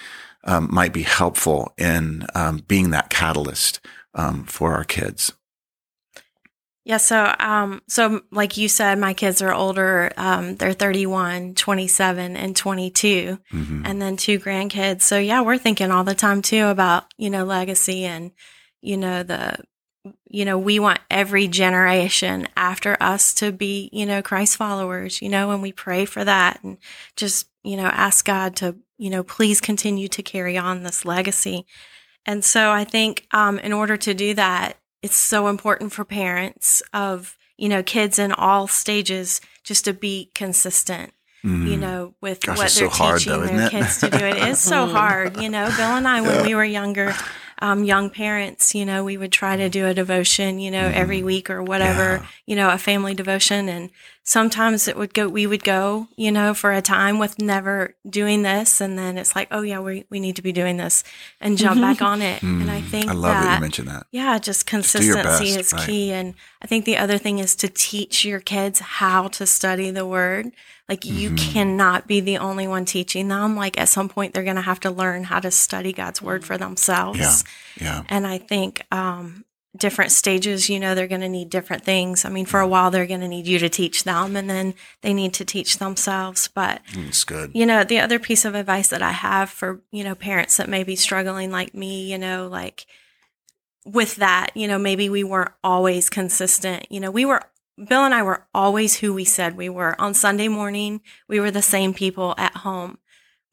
um, 0.45 0.69
might 0.71 0.93
be 0.93 1.03
helpful 1.03 1.73
in, 1.77 2.27
um, 2.35 2.63
being 2.67 2.91
that 2.91 3.11
catalyst, 3.11 3.81
um, 4.15 4.45
for 4.45 4.75
our 4.75 4.85
kids. 4.85 5.35
Yeah, 6.89 6.97
so 6.97 7.35
um 7.39 7.83
so 7.87 8.23
like 8.33 8.57
you 8.57 8.67
said 8.67 8.99
my 8.99 9.13
kids 9.13 9.43
are 9.43 9.53
older. 9.53 10.11
Um 10.17 10.57
they're 10.57 10.73
31, 10.73 11.55
27 11.55 12.35
and 12.35 12.57
22 12.57 13.39
Mhm. 13.53 13.83
and 13.85 14.01
then 14.01 14.17
two 14.17 14.39
grandkids. 14.41 15.03
So 15.03 15.19
yeah, 15.19 15.43
we're 15.43 15.59
thinking 15.59 15.91
all 15.91 16.03
the 16.05 16.15
time 16.15 16.41
too 16.41 16.65
about, 16.69 17.05
you 17.19 17.29
know, 17.29 17.45
legacy 17.45 18.05
and 18.07 18.33
you 18.81 18.97
know 18.97 19.23
the 19.23 19.57
you 20.31 20.47
know, 20.47 20.57
we 20.57 20.79
want 20.79 21.01
every 21.11 21.47
generation 21.47 22.49
after 22.57 22.97
us 23.03 23.35
to 23.35 23.53
be, 23.53 23.91
you 23.93 24.07
know, 24.07 24.23
Christ 24.23 24.57
followers, 24.57 25.21
you 25.21 25.29
know, 25.29 25.51
and 25.51 25.61
we 25.61 25.73
pray 25.73 26.07
for 26.07 26.25
that 26.25 26.61
and 26.65 26.79
just, 27.17 27.49
you 27.65 27.77
know, 27.77 27.89
ask 27.89 28.25
God 28.25 28.57
to, 28.57 28.77
you 28.97 29.11
know, 29.11 29.23
please 29.23 29.61
continue 29.61 30.09
to 30.09 30.23
carry 30.23 30.57
on 30.57 30.83
this 30.85 31.05
legacy. 31.05 31.67
And 32.25 32.43
so 32.43 32.71
I 32.71 32.85
think 32.85 33.27
um, 33.33 33.59
in 33.59 33.75
order 33.75 33.99
to 33.99 34.15
do 34.15 34.33
that, 34.35 34.79
it's 35.03 35.17
so 35.17 35.49
important 35.49 35.93
for 35.93 36.05
parents 36.05 36.83
of, 36.93 37.37
you 37.57 37.69
know, 37.69 37.83
kids 37.83 38.19
in 38.19 38.33
all 38.33 38.67
stages 38.67 39.41
just 39.65 39.85
to 39.85 39.93
be 39.93 40.31
consistent, 40.35 41.13
you 41.45 41.51
Mhm. 41.51 41.79
know, 41.79 42.15
with 42.21 42.41
Gosh, 42.41 42.57
what 42.57 42.63
they're 42.63 42.69
so 42.71 42.89
hard, 42.89 43.19
teaching 43.21 43.33
though, 43.41 43.47
their 43.47 43.71
kids 43.71 43.99
to 43.99 44.11
do. 44.11 44.25
It 44.25 44.39
is 44.49 44.59
so 44.59 44.87
hard, 44.99 45.41
you 45.41 45.49
know. 45.49 45.67
Bill 45.77 45.97
and 45.97 46.07
I, 46.09 46.21
when 46.21 46.45
we 46.47 46.55
were 46.55 46.65
younger, 46.65 47.15
um, 47.61 47.85
young 47.85 48.11
parents, 48.11 48.75
you 48.75 48.85
know, 48.87 49.05
we 49.05 49.17
would 49.17 49.33
try 49.33 49.57
to 49.57 49.69
do 49.69 49.87
a 49.87 49.95
devotion, 49.95 50.59
you 50.59 50.71
know, 50.71 50.87
every 50.95 51.23
week 51.23 51.51
or 51.51 51.63
whatever, 51.63 52.19
Mm-hmm. 52.19 52.23
Yeah. 52.25 52.29
you 52.47 52.57
know, 52.57 52.71
a 52.71 52.79
family 52.79 53.15
devotion. 53.15 53.69
And 53.69 53.91
sometimes 54.23 54.87
it 54.89 54.97
would 54.97 55.13
go, 55.15 55.29
we 55.29 55.47
would 55.47 55.65
go, 55.65 56.07
you 56.17 56.31
know, 56.31 56.55
for 56.55 56.73
a 56.73 56.83
time 56.83 57.19
with 57.19 57.39
never 57.41 57.95
doing 58.09 58.43
this. 58.43 58.81
And 58.81 58.99
then 58.99 59.19
it's 59.19 59.35
like, 59.35 59.49
oh, 59.51 59.63
yeah, 59.63 59.81
we, 59.81 60.05
we 60.11 60.21
need 60.21 60.37
to 60.37 60.43
be 60.43 60.53
doing 60.53 60.77
this 60.77 61.03
and 61.41 61.59
jump 61.59 61.81
back 61.89 62.01
on 62.03 62.23
it. 62.23 62.43
and 62.43 62.71
I 62.71 62.81
think 62.81 63.07
Mm. 63.07 63.11
I 63.11 63.15
love 63.15 63.33
that, 63.35 63.43
that 63.45 63.55
you 63.57 63.61
mentioned 63.61 63.89
that. 63.89 64.07
yeah, 64.13 64.39
just 64.39 64.67
consistency 64.67 65.15
best, 65.23 65.43
is 65.43 65.73
right. 65.73 65.87
key. 65.87 66.13
And 66.13 66.35
I 66.63 66.67
think 66.67 66.85
the 66.85 66.97
other 66.99 67.19
thing 67.19 67.39
is 67.39 67.57
to 67.57 67.69
teach 67.69 68.25
your 68.25 68.41
kids 68.41 68.81
how 68.81 69.29
to 69.29 69.47
study 69.47 69.91
the 69.91 70.07
word. 70.07 70.53
Like, 70.89 71.05
you 71.05 71.31
Mm-hmm. 71.31 71.53
cannot 71.53 72.07
be 72.07 72.21
the 72.21 72.39
only 72.39 72.67
one 72.67 72.85
teaching 72.85 73.29
them. 73.29 73.57
Like, 73.57 73.79
at 73.79 73.89
some 73.89 74.09
point, 74.09 74.33
they're 74.33 74.45
going 74.45 74.57
to 74.57 74.63
have 74.63 74.81
to 74.81 74.91
learn 74.91 75.25
how 75.25 75.39
to 75.41 75.51
study 75.51 75.93
God's 75.93 76.23
word 76.23 76.45
for 76.45 76.57
themselves. 76.57 77.19
Yeah. 77.77 77.85
Yeah. 77.85 78.03
And 78.09 78.27
I 78.27 78.39
think 78.39 78.87
um, 78.91 79.45
different 79.77 80.13
stages, 80.13 80.71
you 80.71 80.81
know, 80.81 80.95
they're 80.95 81.07
going 81.07 81.21
to 81.21 81.29
need 81.29 81.51
different 81.51 81.85
things. 81.85 82.25
I 82.25 82.31
mean, 82.31 82.47
for 82.47 82.59
a 82.61 82.67
while, 82.67 82.91
they're 82.91 83.07
going 83.07 83.21
to 83.21 83.29
need 83.29 83.47
you 83.47 83.59
to 83.59 83.69
teach 83.69 84.05
them, 84.05 84.35
and 84.35 84.49
then 84.49 84.73
they 85.03 85.13
need 85.13 85.35
to 85.35 85.45
teach 85.45 85.77
themselves. 85.79 86.49
But 86.49 86.81
It's 86.95 87.23
good. 87.25 87.51
you 87.55 87.67
know, 87.67 87.85
the 87.85 88.01
other 88.01 88.19
piece 88.19 88.47
of 88.47 88.55
advice 88.55 88.89
that 88.89 89.03
I 89.03 89.13
have 89.13 89.51
for, 89.51 89.83
you 89.93 90.05
know, 90.05 90.15
parents 90.15 90.57
that 90.57 90.71
may 90.71 90.85
be 90.85 90.97
struggling 90.97 91.51
like 91.53 91.75
me, 91.75 92.11
you 92.11 92.17
know, 92.17 92.49
like 92.49 92.87
with 93.85 94.17
that, 94.17 94.51
you 94.55 94.67
know, 94.67 94.79
maybe 94.79 95.09
we 95.11 95.23
weren't 95.23 95.53
always 95.63 96.09
consistent. 96.11 96.87
You 96.91 97.01
know, 97.01 97.11
we 97.11 97.25
were, 97.25 97.43
Bill 97.87 98.05
and 98.05 98.15
I 98.15 98.23
were 98.23 98.47
always 98.55 98.97
who 98.99 99.15
we 99.15 99.25
said 99.25 99.57
we 99.57 99.69
were. 99.69 100.01
On 100.01 100.15
Sunday 100.15 100.49
morning, 100.49 101.01
we 101.29 101.39
were 101.41 101.51
the 101.51 101.63
same 101.63 101.95
people 101.95 102.35
at 102.39 102.57
home. 102.59 102.99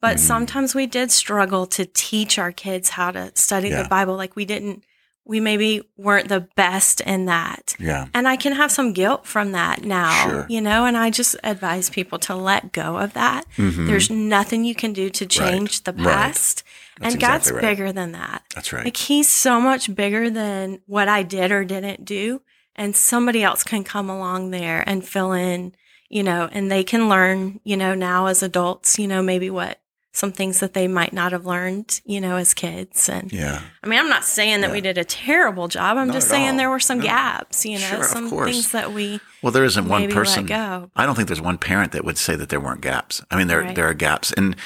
But 0.00 0.20
sometimes 0.20 0.74
we 0.74 0.86
did 0.86 1.10
struggle 1.10 1.66
to 1.68 1.84
teach 1.86 2.38
our 2.38 2.52
kids 2.52 2.90
how 2.90 3.10
to 3.12 3.32
study 3.34 3.68
Yeah. 3.70 3.82
the 3.82 3.88
Bible. 3.88 4.14
Like 4.14 4.36
we 4.36 4.44
didn't, 4.44 4.84
we 5.24 5.40
maybe 5.40 5.82
weren't 5.96 6.28
the 6.28 6.46
best 6.54 7.00
in 7.00 7.24
that. 7.26 7.74
Yeah. 7.80 8.06
And 8.14 8.28
I 8.28 8.36
can 8.36 8.52
have 8.52 8.70
some 8.70 8.92
guilt 8.92 9.26
from 9.26 9.52
that 9.52 9.82
now, 9.84 10.28
Sure. 10.28 10.46
you 10.48 10.60
know, 10.60 10.84
and 10.84 10.96
I 10.96 11.10
just 11.10 11.34
advise 11.42 11.90
people 11.90 12.18
to 12.20 12.36
let 12.36 12.72
go 12.72 12.98
of 12.98 13.14
that. 13.14 13.46
Mhm. 13.56 13.86
There's 13.88 14.10
nothing 14.10 14.64
you 14.64 14.74
can 14.76 14.92
do 14.92 15.08
to 15.10 15.26
change 15.26 15.82
the 15.84 15.92
Right. 15.92 16.04
past. 16.04 16.62
That's 17.00 17.14
and 17.14 17.20
God's 17.20 17.50
right. 17.50 17.60
bigger 17.60 17.90
than 17.90 18.12
that. 18.12 18.42
That's 18.54 18.72
right. 18.72 18.84
Like 18.84 18.96
he's 18.96 19.28
so 19.28 19.60
much 19.60 19.92
bigger 19.94 20.30
than 20.30 20.80
what 20.86 21.08
I 21.08 21.22
did 21.24 21.50
or 21.50 21.64
didn't 21.64 22.04
do. 22.04 22.42
And 22.76 22.94
somebody 22.94 23.42
else 23.42 23.64
can 23.64 23.82
come 23.84 24.08
along 24.10 24.50
there 24.50 24.84
and 24.86 25.06
fill 25.06 25.32
in, 25.32 25.72
you 26.10 26.22
know, 26.22 26.48
and 26.52 26.70
they 26.70 26.84
can 26.84 27.08
learn, 27.08 27.58
you 27.64 27.76
know, 27.76 27.94
now 27.94 28.26
as 28.26 28.42
adults, 28.42 28.98
you 28.98 29.08
know, 29.08 29.22
maybe 29.22 29.50
what 29.50 29.80
some 30.12 30.32
things 30.32 30.60
that 30.60 30.72
they 30.72 30.88
might 30.88 31.12
not 31.12 31.32
have 31.32 31.44
learned, 31.44 32.00
you 32.06 32.20
know, 32.20 32.36
as 32.36 32.54
kids. 32.54 33.08
And 33.08 33.30
yeah. 33.32 33.60
I 33.82 33.86
mean, 33.86 33.98
I'm 33.98 34.08
not 34.08 34.24
saying 34.24 34.62
that 34.62 34.70
we 34.70 34.80
did 34.80 34.96
a 34.96 35.04
terrible 35.04 35.68
job. 35.68 35.98
I'm 35.98 36.06
Not 36.06 36.14
just 36.14 36.28
at 36.28 36.34
all. 36.34 36.38
saying 36.44 36.56
there 36.56 36.70
were 36.70 36.80
some 36.80 36.98
No. 36.98 37.04
gaps, 37.04 37.66
you 37.66 37.78
know, 37.78 37.86
Sure, 37.86 38.02
some 38.04 38.30
things 38.30 38.70
that 38.72 38.92
we 38.94 39.20
Well, 39.42 39.52
there 39.52 39.64
isn't 39.64 39.88
one 39.88 40.10
person. 40.10 40.46
go. 40.46 40.90
I 40.96 41.04
don't 41.04 41.16
think 41.16 41.28
there's 41.28 41.40
one 41.40 41.58
parent 41.58 41.92
that 41.92 42.04
would 42.04 42.16
say 42.16 42.34
that 42.36 42.48
there 42.48 42.60
weren't 42.60 42.80
gaps. 42.80 43.22
I 43.30 43.36
mean, 43.36 43.48
there 43.48 43.60
Right. 43.60 43.74
there 43.74 43.88
are 43.88 43.94
gaps, 43.94 44.32
and 44.32 44.56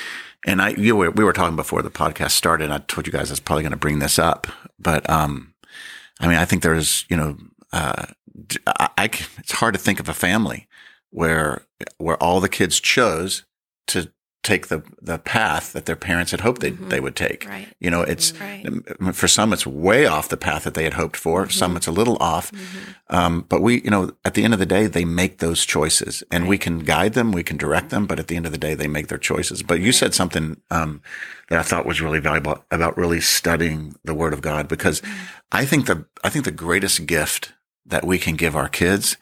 and 0.46 0.62
I 0.62 0.68
you 0.70 0.94
were, 0.94 1.10
we 1.10 1.24
were 1.24 1.32
talking 1.32 1.56
before 1.56 1.82
the 1.82 1.90
podcast 1.90 2.30
started. 2.30 2.64
And 2.64 2.72
I 2.74 2.78
told 2.78 3.06
you 3.08 3.12
guys 3.12 3.30
I 3.30 3.32
was 3.32 3.40
probably 3.40 3.62
going 3.64 3.72
to 3.72 3.76
bring 3.76 3.98
this 3.98 4.18
up, 4.20 4.46
but 4.78 5.08
um, 5.10 5.52
I 6.20 6.28
mean, 6.28 6.38
I 6.38 6.44
think 6.44 6.62
there's 6.62 7.06
you 7.08 7.16
know, 7.16 7.36
uh, 7.72 8.06
I, 8.66 8.88
I 8.98 9.04
it's 9.38 9.52
hard 9.52 9.74
to 9.74 9.80
think 9.80 10.00
of 10.00 10.08
a 10.08 10.14
family 10.14 10.66
where 11.10 11.62
where 11.98 12.16
all 12.22 12.40
the 12.40 12.48
kids 12.48 12.80
chose 12.80 13.44
to 13.88 14.10
take 14.42 14.68
the 14.68 14.82
the 15.02 15.18
path 15.18 15.74
that 15.74 15.84
their 15.84 15.96
parents 15.96 16.30
had 16.30 16.40
hoped 16.40 16.62
they 16.62 16.70
Mhm. 16.70 16.88
they 16.88 16.98
would 17.00 17.14
take. 17.14 17.46
Right. 17.46 17.68
You 17.78 17.90
know, 17.90 18.00
it's 18.00 18.32
Right. 18.40 18.64
for 19.14 19.28
some 19.28 19.52
it's 19.52 19.66
way 19.66 20.06
off 20.06 20.30
the 20.30 20.38
path 20.38 20.64
that 20.64 20.72
they 20.72 20.84
had 20.84 20.94
hoped 20.94 21.16
for. 21.16 21.42
Mm-hmm. 21.42 21.50
Some 21.50 21.76
it's 21.76 21.86
a 21.86 21.92
little 21.92 22.16
off. 22.20 22.50
Um, 23.10 23.44
but 23.50 23.60
we, 23.60 23.82
you 23.82 23.90
know, 23.90 24.12
at 24.24 24.32
the 24.34 24.44
end 24.44 24.54
of 24.54 24.58
the 24.60 24.64
day, 24.66 24.86
they 24.86 25.04
make 25.04 25.38
those 25.38 25.66
choices, 25.66 26.22
and 26.30 26.48
we 26.48 26.56
can 26.56 26.78
guide 26.78 27.12
them, 27.12 27.32
we 27.32 27.42
can 27.42 27.58
direct 27.58 27.90
them. 27.90 28.06
But 28.06 28.18
at 28.18 28.28
the 28.28 28.36
end 28.36 28.46
of 28.46 28.52
the 28.52 28.58
day, 28.58 28.74
they 28.74 28.86
make 28.88 29.08
their 29.08 29.18
choices. 29.18 29.62
But 29.62 29.80
you 29.80 29.92
said 29.92 30.14
something 30.14 30.58
um, 30.70 31.02
that 31.50 31.58
I 31.58 31.62
thought 31.62 31.84
was 31.84 32.00
really 32.00 32.20
valuable 32.20 32.64
about 32.70 32.96
really 32.96 33.20
studying 33.20 33.94
the 34.04 34.14
Word 34.14 34.32
of 34.32 34.40
God, 34.40 34.68
because 34.68 35.00
Mm-hmm. 35.02 35.24
I 35.52 35.64
think 35.66 35.86
the 35.86 36.06
I 36.24 36.28
think 36.30 36.44
the 36.44 36.50
greatest 36.52 37.04
gift 37.06 37.52
that 37.86 38.04
we 38.04 38.18
can 38.18 38.36
give 38.36 38.56
our 38.56 38.68
kids 38.68 39.16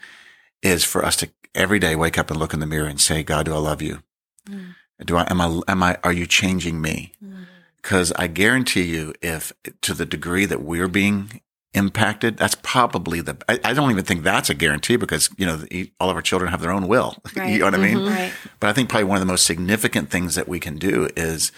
is 0.63 0.85
for 0.85 1.05
us 1.05 1.17
to 1.17 1.31
every 1.55 1.79
day 1.79 1.97
wake 1.97 2.19
up 2.19 2.31
and 2.31 2.39
look 2.39 2.53
in 2.53 2.61
the 2.61 2.67
mirror 2.67 2.87
and 2.89 3.01
say, 3.01 3.23
God, 3.23 3.47
do 3.47 3.55
I 3.55 3.59
love 3.59 3.83
you? 3.83 4.03
Mm. 4.49 4.75
Do 5.05 5.17
I 5.17 5.27
am 5.31 5.41
I 5.41 5.61
am 5.69 5.83
I 5.83 5.99
are 6.03 6.13
you 6.13 6.27
changing 6.27 6.81
me? 6.81 7.13
Mm. 7.25 7.47
Because 7.77 8.13
I 8.13 8.27
guarantee 8.27 8.83
you, 8.83 9.15
if 9.23 9.53
to 9.83 9.95
the 9.95 10.05
degree 10.05 10.45
that 10.47 10.63
we're 10.63 10.89
being 10.89 11.41
impacted, 11.75 12.37
that's 12.37 12.57
probably 12.63 13.21
the. 13.21 13.37
I, 13.49 13.61
I 13.65 13.73
don't 13.73 13.91
even 13.91 14.05
think 14.05 14.23
that's 14.23 14.51
a 14.51 14.55
guarantee 14.55 14.97
because 14.97 15.31
you 15.39 15.47
know 15.47 15.57
the, 15.57 15.93
all 16.01 16.11
of 16.11 16.17
our 16.17 16.23
children 16.23 16.51
have 16.51 16.61
their 16.61 16.73
own 16.73 16.89
will. 16.89 17.17
Right. 17.37 17.53
you 17.53 17.59
know 17.61 17.67
what 17.67 17.75
I 17.75 17.79
mean? 17.79 18.05
Right. 18.05 18.33
But 18.59 18.71
I 18.71 18.73
think 18.73 18.89
probably 18.89 19.05
one 19.05 19.17
of 19.17 19.21
the 19.21 19.33
most 19.33 19.47
significant 19.47 20.11
things 20.11 20.35
that 20.35 20.49
we 20.49 20.59
can 20.59 20.77
do 20.77 21.09
is 21.17 21.53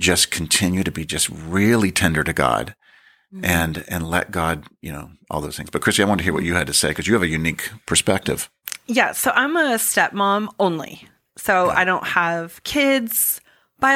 just 0.00 0.30
continue 0.30 0.82
to 0.82 0.90
be 0.90 1.04
just 1.04 1.28
really 1.28 1.92
tender 1.92 2.24
to 2.24 2.32
God. 2.32 2.74
Mm-hmm. 3.34 3.44
And 3.46 3.84
and 3.88 4.10
let 4.10 4.30
God, 4.30 4.64
you 4.82 4.92
know, 4.92 5.10
all 5.30 5.40
those 5.40 5.56
things. 5.56 5.70
But 5.70 5.80
Christy, 5.80 6.02
I 6.02 6.06
wanted 6.06 6.18
to 6.18 6.24
hear 6.24 6.34
what 6.34 6.44
you 6.44 6.54
had 6.54 6.66
to 6.66 6.74
say 6.74 6.88
because 6.88 7.06
you 7.06 7.14
have 7.14 7.22
a 7.22 7.28
unique 7.28 7.70
perspective. 7.86 8.50
Yeah, 8.86 9.12
so 9.12 9.30
I'm 9.34 9.56
a 9.56 9.76
stepmom 9.78 10.48
only. 10.60 11.08
So 11.36 11.70
I 11.70 11.84
don't 11.84 12.06
have 12.06 12.62
kids 12.62 13.40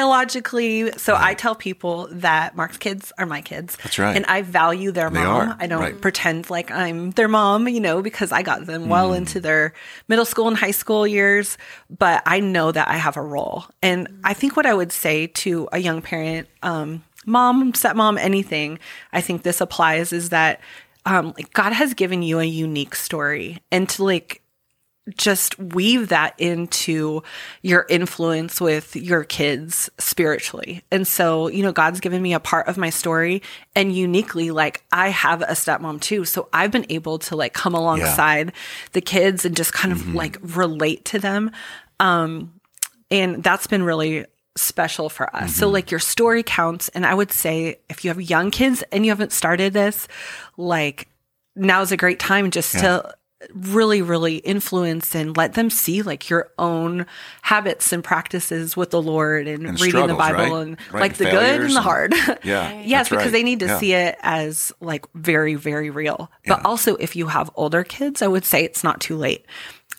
biologically. 0.01 0.91
So 0.93 1.15
I 1.17 1.33
tell 1.33 1.55
people 1.55 2.07
that 2.11 2.55
Mark's 2.55 2.77
kids 2.77 3.11
are 3.17 3.25
my 3.25 3.41
kids. 3.41 3.77
That's 3.83 3.97
right. 3.99 4.15
And 4.15 4.25
I 4.25 4.41
value 4.41 4.91
their 4.91 5.09
They 5.09 5.19
mom. 5.23 5.49
are, 5.51 5.57
I 5.59 5.67
don't 5.67 5.81
right. 5.81 5.99
pretend 6.01 6.49
like 6.49 6.71
I'm 6.71 7.11
their 7.11 7.27
mom, 7.27 7.67
you 7.67 7.79
know, 7.79 8.01
because 8.01 8.31
I 8.31 8.41
got 8.41 8.65
them 8.65 8.89
well 8.89 9.11
Mm. 9.11 9.17
into 9.17 9.39
their 9.39 9.73
middle 10.07 10.25
school 10.25 10.47
and 10.47 10.57
high 10.57 10.71
school 10.71 11.07
years. 11.07 11.57
But 11.89 12.21
I 12.25 12.39
know 12.39 12.71
that 12.71 12.87
I 12.87 12.97
have 12.97 13.17
a 13.17 13.21
role. 13.21 13.65
And 13.81 14.07
I 14.23 14.33
think 14.33 14.55
what 14.57 14.65
I 14.65 14.73
would 14.73 14.91
say 14.91 15.27
to 15.27 15.67
a 15.71 15.79
young 15.79 16.01
parent, 16.01 16.47
um, 16.63 17.03
mom, 17.27 17.73
stepmom, 17.73 18.17
anything, 18.17 18.79
I 19.13 19.21
think 19.21 19.43
this 19.43 19.61
applies 19.61 20.11
is 20.11 20.29
that 20.29 20.61
um, 21.05 21.33
like 21.37 21.53
God 21.53 21.73
has 21.73 21.93
given 21.93 22.23
you 22.23 22.39
a 22.39 22.43
unique 22.43 22.95
story 22.95 23.59
and 23.71 23.87
to 23.89 24.03
like 24.03 24.41
just 25.15 25.57
weave 25.57 26.09
that 26.09 26.33
into 26.37 27.23
your 27.61 27.85
influence 27.89 28.59
with 28.59 28.95
your 28.95 29.23
kids 29.23 29.89
spiritually. 29.97 30.83
And 30.91 31.07
so, 31.07 31.47
you 31.47 31.63
know, 31.63 31.71
God's 31.71 32.01
given 32.01 32.21
me 32.21 32.33
a 32.33 32.39
part 32.39 32.67
of 32.67 32.77
my 32.77 32.89
story 32.89 33.41
and 33.73 33.95
uniquely 33.95 34.51
like 34.51 34.83
I 34.91 35.09
have 35.09 35.41
a 35.41 35.53
stepmom 35.53 36.01
too. 36.01 36.25
So 36.25 36.49
I've 36.51 36.71
been 36.71 36.85
able 36.89 37.19
to 37.19 37.35
like 37.37 37.53
come 37.53 37.73
alongside 37.73 38.51
the 38.91 39.01
kids 39.01 39.45
and 39.45 39.55
just 39.55 39.71
kind 39.71 39.93
of 39.93 40.13
like 40.13 40.37
relate 40.41 41.05
to 41.05 41.19
them. 41.19 41.51
Um 41.99 42.53
and 43.09 43.41
that's 43.41 43.67
been 43.67 43.83
really 43.83 44.25
special 44.57 45.09
for 45.09 45.33
us. 45.35 45.55
So 45.55 45.65
mm-hmm. 45.65 45.73
like 45.73 45.91
your 45.91 45.99
story 45.99 46.43
counts 46.43 46.89
and 46.89 47.05
I 47.05 47.13
would 47.13 47.31
say 47.31 47.79
if 47.89 48.03
you 48.03 48.09
have 48.09 48.21
young 48.21 48.51
kids 48.51 48.83
and 48.91 49.05
you 49.05 49.11
haven't 49.11 49.31
started 49.31 49.73
this, 49.73 50.07
like 50.57 51.07
now's 51.55 51.91
a 51.91 51.97
great 51.97 52.19
time 52.19 52.51
just 52.51 52.73
to 52.79 53.13
really 53.53 54.01
really 54.01 54.37
influence 54.37 55.13
and 55.13 55.37
let 55.37 55.53
them 55.53 55.69
see 55.69 56.01
like 56.01 56.27
your 56.27 56.49
own 56.57 57.05
habits 57.43 57.93
and 57.93 58.03
practices 58.03 58.75
with 58.75 58.89
the 58.89 58.99
lord 59.01 59.47
and, 59.47 59.67
And 59.67 59.79
reading 59.79 60.07
the 60.07 60.15
bible 60.15 60.55
right? 60.55 60.67
and 60.67 60.77
Right, 60.91 61.01
like 61.01 61.11
and 61.11 61.19
the 61.19 61.25
good 61.25 61.61
and 61.61 61.69
the 61.71 61.75
and- 61.75 61.77
hard 61.77 62.13
Yeah, 62.43 62.81
yes 62.83 63.09
because 63.09 63.25
right. 63.25 63.31
they 63.31 63.43
need 63.43 63.59
to 63.59 63.67
Yeah. 63.67 63.77
see 63.79 63.93
it 63.93 64.17
as 64.23 64.71
like 64.81 65.05
very 65.13 65.53
very 65.53 65.91
real 65.91 66.31
but 66.47 66.59
Yeah. 66.61 66.65
also 66.65 66.95
if 66.95 67.15
you 67.15 67.27
have 67.27 67.51
older 67.55 67.83
kids 67.83 68.23
i 68.23 68.27
would 68.27 68.43
say 68.43 68.63
it's 68.63 68.83
not 68.83 68.99
too 69.01 69.15
late 69.15 69.45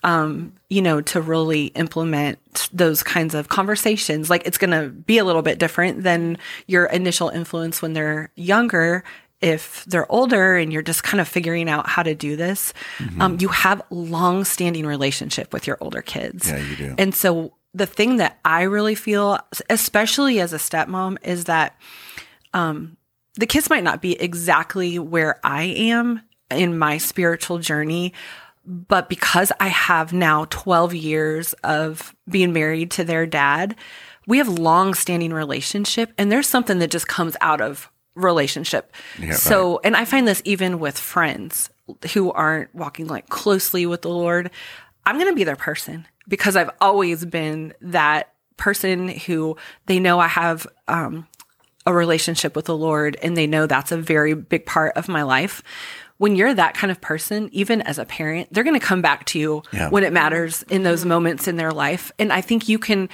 um, 0.05 0.53
you 0.69 0.81
know, 0.83 1.01
to 1.01 1.21
really 1.21 1.67
implement 1.69 2.39
those 2.73 3.03
kinds 3.03 3.35
of 3.35 3.49
conversations. 3.49 4.31
Like 4.31 4.47
it's 4.47 4.59
going 4.59 4.71
to 4.71 4.91
be 4.91 5.19
a 5.19 5.25
little 5.25 5.43
bit 5.43 5.59
different 5.59 6.03
than 6.03 6.39
your 6.67 6.87
initial 6.87 7.29
influence 7.31 7.83
when 7.83 7.93
they're 7.95 8.31
younger. 8.37 9.03
If 9.41 9.85
they're 9.85 10.11
older 10.11 10.57
and 10.57 10.73
you're 10.73 10.83
just 10.83 11.03
kind 11.05 11.21
of 11.21 11.29
figuring 11.29 11.69
out 11.69 11.89
how 11.89 12.03
to 12.03 12.15
do 12.15 12.35
this, 12.37 12.73
Mm-hmm. 12.99 13.23
um, 13.23 13.37
you 13.41 13.49
have 13.49 13.83
long 13.91 14.45
standing 14.45 14.85
relationship 14.87 15.53
with 15.53 15.67
your 15.67 15.79
older 15.81 16.03
kids. 16.03 16.49
Yeah, 16.49 16.59
you 16.59 16.77
do. 16.77 16.95
And 16.99 17.15
so 17.15 17.53
the 17.75 17.87
thing 17.87 18.17
that 18.17 18.39
I 18.45 18.63
really 18.63 18.97
feel, 18.97 19.39
especially 19.71 20.41
as 20.41 20.53
a 20.53 20.57
stepmom, 20.59 21.19
is 21.25 21.45
that 21.45 21.77
um, 22.53 22.97
the 23.35 23.47
kids 23.47 23.71
might 23.71 23.85
not 23.85 24.03
be 24.03 24.21
exactly 24.21 24.99
where 24.99 25.39
I 25.45 25.65
am 25.65 26.23
in 26.51 26.77
my 26.79 26.99
spiritual 26.99 27.59
journey, 27.59 28.15
but 28.69 29.09
because 29.09 29.51
I 29.59 29.69
have 29.69 30.13
now 30.13 30.47
12 30.51 30.95
years 30.95 31.55
of 31.65 32.15
being 32.29 32.53
married 32.53 32.91
to 32.93 33.05
their 33.05 33.27
dad, 33.27 33.75
we 34.27 34.39
have 34.39 34.49
long 34.49 34.93
standing 34.93 35.33
relationship 35.33 36.13
and 36.19 36.31
there's 36.31 36.47
something 36.47 36.79
that 36.81 36.91
just 36.91 37.09
comes 37.09 37.35
out 37.41 37.63
of 37.63 37.91
relationship. 38.15 38.93
Yeah, 39.19 39.33
so, 39.33 39.81
and 39.83 39.97
I 39.97 40.05
find 40.05 40.29
this 40.29 40.43
even 40.45 40.79
with 40.79 40.99
friends 40.99 41.71
who 42.13 42.31
aren't 42.31 42.75
walking 42.75 43.07
like 43.07 43.31
closely 43.31 43.87
with 43.87 44.03
the 44.03 44.11
Lord. 44.11 44.51
I'm 45.07 45.17
going 45.17 45.31
to 45.31 45.37
be 45.37 45.45
their 45.45 45.57
person 45.57 46.07
because 46.29 46.55
I've 46.55 46.71
always 46.79 47.25
been 47.25 47.73
that 47.81 48.35
person 48.59 49.09
who 49.09 49.57
they 49.87 49.99
know 49.99 50.19
I 50.19 50.29
have 50.29 50.67
um, 50.89 51.27
a 51.87 51.95
relationship 51.95 52.55
with 52.55 52.67
the 52.67 52.77
Lord 52.77 53.17
and 53.23 53.35
they 53.35 53.47
know 53.47 53.67
that's 53.67 53.93
a 53.93 53.97
very 53.97 54.35
big 54.35 54.67
part 54.67 54.95
of 54.95 55.09
my 55.09 55.23
life. 55.23 55.63
When 56.19 56.37
you're 56.37 56.53
that 56.55 56.75
kind 56.75 56.91
of 56.91 57.01
person, 57.01 57.49
even 57.53 57.81
as 57.83 57.99
a 57.99 58.05
parent, 58.05 58.53
they're 58.53 58.65
going 58.65 58.79
to 58.79 58.85
come 58.85 59.01
back 59.03 59.25
to 59.27 59.39
you 59.39 59.63
Yeah. 59.73 59.89
when 59.89 60.05
it 60.05 60.13
matters 60.13 60.65
in 60.69 60.83
those 60.83 61.05
moments 61.05 61.49
in 61.49 61.57
their 61.57 61.73
life. 61.73 62.13
And 62.19 62.33
I 62.33 62.41
think 62.41 62.69
you 62.69 62.79
can 62.79 63.09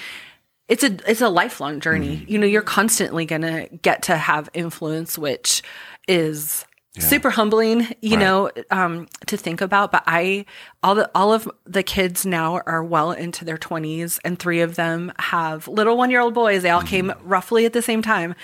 it's 0.67 0.83
a 0.83 0.97
it's 1.11 1.21
a 1.21 1.29
lifelong 1.29 1.81
journey. 1.81 2.25
You 2.27 2.39
know, 2.39 2.47
you're 2.47 2.63
constantly 2.63 3.27
going 3.27 3.43
to 3.43 3.69
get 3.83 4.03
to 4.05 4.17
have 4.17 4.49
influence 4.55 5.19
which 5.19 5.63
is 6.09 6.65
super 6.97 7.29
humbling, 7.29 7.89
you 8.01 8.17
know, 8.17 8.51
um, 8.71 9.09
to 9.27 9.37
think 9.37 9.61
about. 9.61 9.91
But 9.91 10.05
I, 10.07 10.47
all 10.83 10.95
the 10.95 11.11
all 11.15 11.33
of 11.35 11.51
the 11.65 11.83
kids 11.83 12.25
now 12.25 12.61
are 12.67 12.85
well 12.85 13.11
into 13.11 13.45
their 13.45 13.59
twenties, 13.59 14.21
and 14.25 14.39
three 14.39 14.61
of 14.61 14.77
them 14.77 15.13
have 15.19 15.67
little 15.69 15.97
one 15.97 16.11
year 16.11 16.21
old 16.21 16.35
boys. 16.35 16.63
They 16.63 16.71
all 16.71 16.83
came 16.83 17.13
roughly 17.25 17.67
at 17.67 17.73
the 17.73 17.83
same 17.83 18.01
time. 18.01 18.35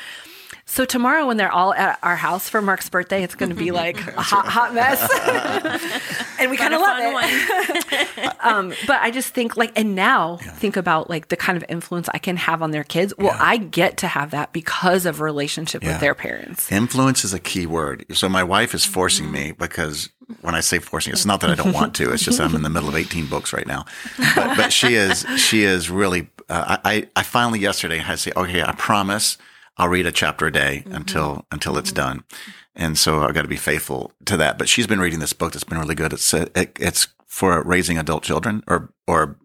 So 0.70 0.84
tomorrow, 0.84 1.26
when 1.26 1.36
they're 1.36 1.50
all 1.50 1.74
at 1.74 1.98
our 2.00 2.14
house 2.14 2.48
for 2.48 2.62
Mark's 2.62 2.88
birthday, 2.88 3.24
it's 3.24 3.34
going 3.34 3.48
to 3.48 3.56
be 3.56 3.72
like 3.72 3.96
a 4.14 4.22
hot, 4.22 4.46
hot 4.46 4.72
mess, 4.72 5.00
and 6.38 6.48
we 6.48 6.56
kind 6.56 6.72
of 6.72 6.80
love 6.80 6.98
it. 7.02 8.36
um, 8.40 8.72
but 8.86 9.00
I 9.02 9.10
just 9.10 9.34
think 9.34 9.56
like, 9.56 9.72
and 9.74 9.96
now 9.96 10.36
think 10.36 10.76
about 10.76 11.10
like 11.10 11.26
the 11.26 11.36
kind 11.36 11.56
of 11.56 11.64
influence 11.68 12.08
I 12.14 12.18
can 12.18 12.36
have 12.36 12.62
on 12.62 12.70
their 12.70 12.84
kids. 12.84 13.12
Well, 13.18 13.36
I 13.36 13.56
get 13.56 13.96
to 13.98 14.06
have 14.06 14.30
that 14.30 14.52
because 14.52 15.06
of 15.06 15.20
relationship 15.20 15.82
Yeah. 15.82 15.88
with 15.90 16.00
their 16.00 16.14
parents. 16.14 16.70
Influence 16.70 17.24
is 17.24 17.34
a 17.34 17.40
key 17.40 17.66
word. 17.66 18.06
So 18.12 18.28
my 18.28 18.44
wife 18.44 18.72
is 18.72 18.84
forcing 18.86 19.32
me 19.32 19.50
because 19.50 20.10
when 20.40 20.54
I 20.54 20.60
say 20.60 20.78
forcing, 20.78 21.12
it's 21.12 21.26
not 21.26 21.40
that 21.40 21.50
I 21.50 21.56
don't 21.56 21.72
want 21.72 21.96
to. 21.96 22.12
It's 22.12 22.22
just 22.22 22.40
I'm 22.40 22.54
in 22.54 22.62
the 22.62 22.70
middle 22.70 22.88
of 22.88 22.94
18 22.94 23.26
books 23.26 23.52
right 23.52 23.66
now. 23.66 23.86
But, 24.36 24.56
but 24.56 24.72
she 24.72 24.94
is 24.94 25.26
she 25.36 25.64
is 25.64 25.90
really. 25.90 26.28
Uh, 26.48 26.76
I 26.84 27.08
I 27.16 27.24
finally 27.24 27.58
yesterday 27.58 27.98
had 27.98 28.12
to 28.12 28.18
say, 28.18 28.32
okay, 28.36 28.62
I 28.62 28.70
promise 28.70 29.36
I'll 29.80 29.88
read 29.88 30.06
a 30.06 30.12
chapter 30.12 30.46
a 30.46 30.52
day 30.52 30.84
until 30.90 31.46
until 31.50 31.78
it's 31.78 31.92
done. 31.92 32.22
And 32.76 32.96
so 32.98 33.22
I've 33.22 33.34
got 33.34 33.42
to 33.42 33.48
be 33.48 33.56
faithful 33.56 34.12
to 34.26 34.36
that. 34.36 34.58
But 34.58 34.68
she's 34.68 34.86
been 34.86 35.00
reading 35.00 35.20
this 35.20 35.32
book 35.32 35.52
that's 35.52 35.64
been 35.64 35.78
really 35.78 35.94
good. 35.94 36.12
It's 36.12 36.32
uh, 36.34 36.46
it, 36.54 36.76
it's 36.78 37.08
for 37.26 37.62
raising 37.62 37.98
adult 37.98 38.22
children, 38.22 38.62
or 38.68 38.92
or 39.06 39.36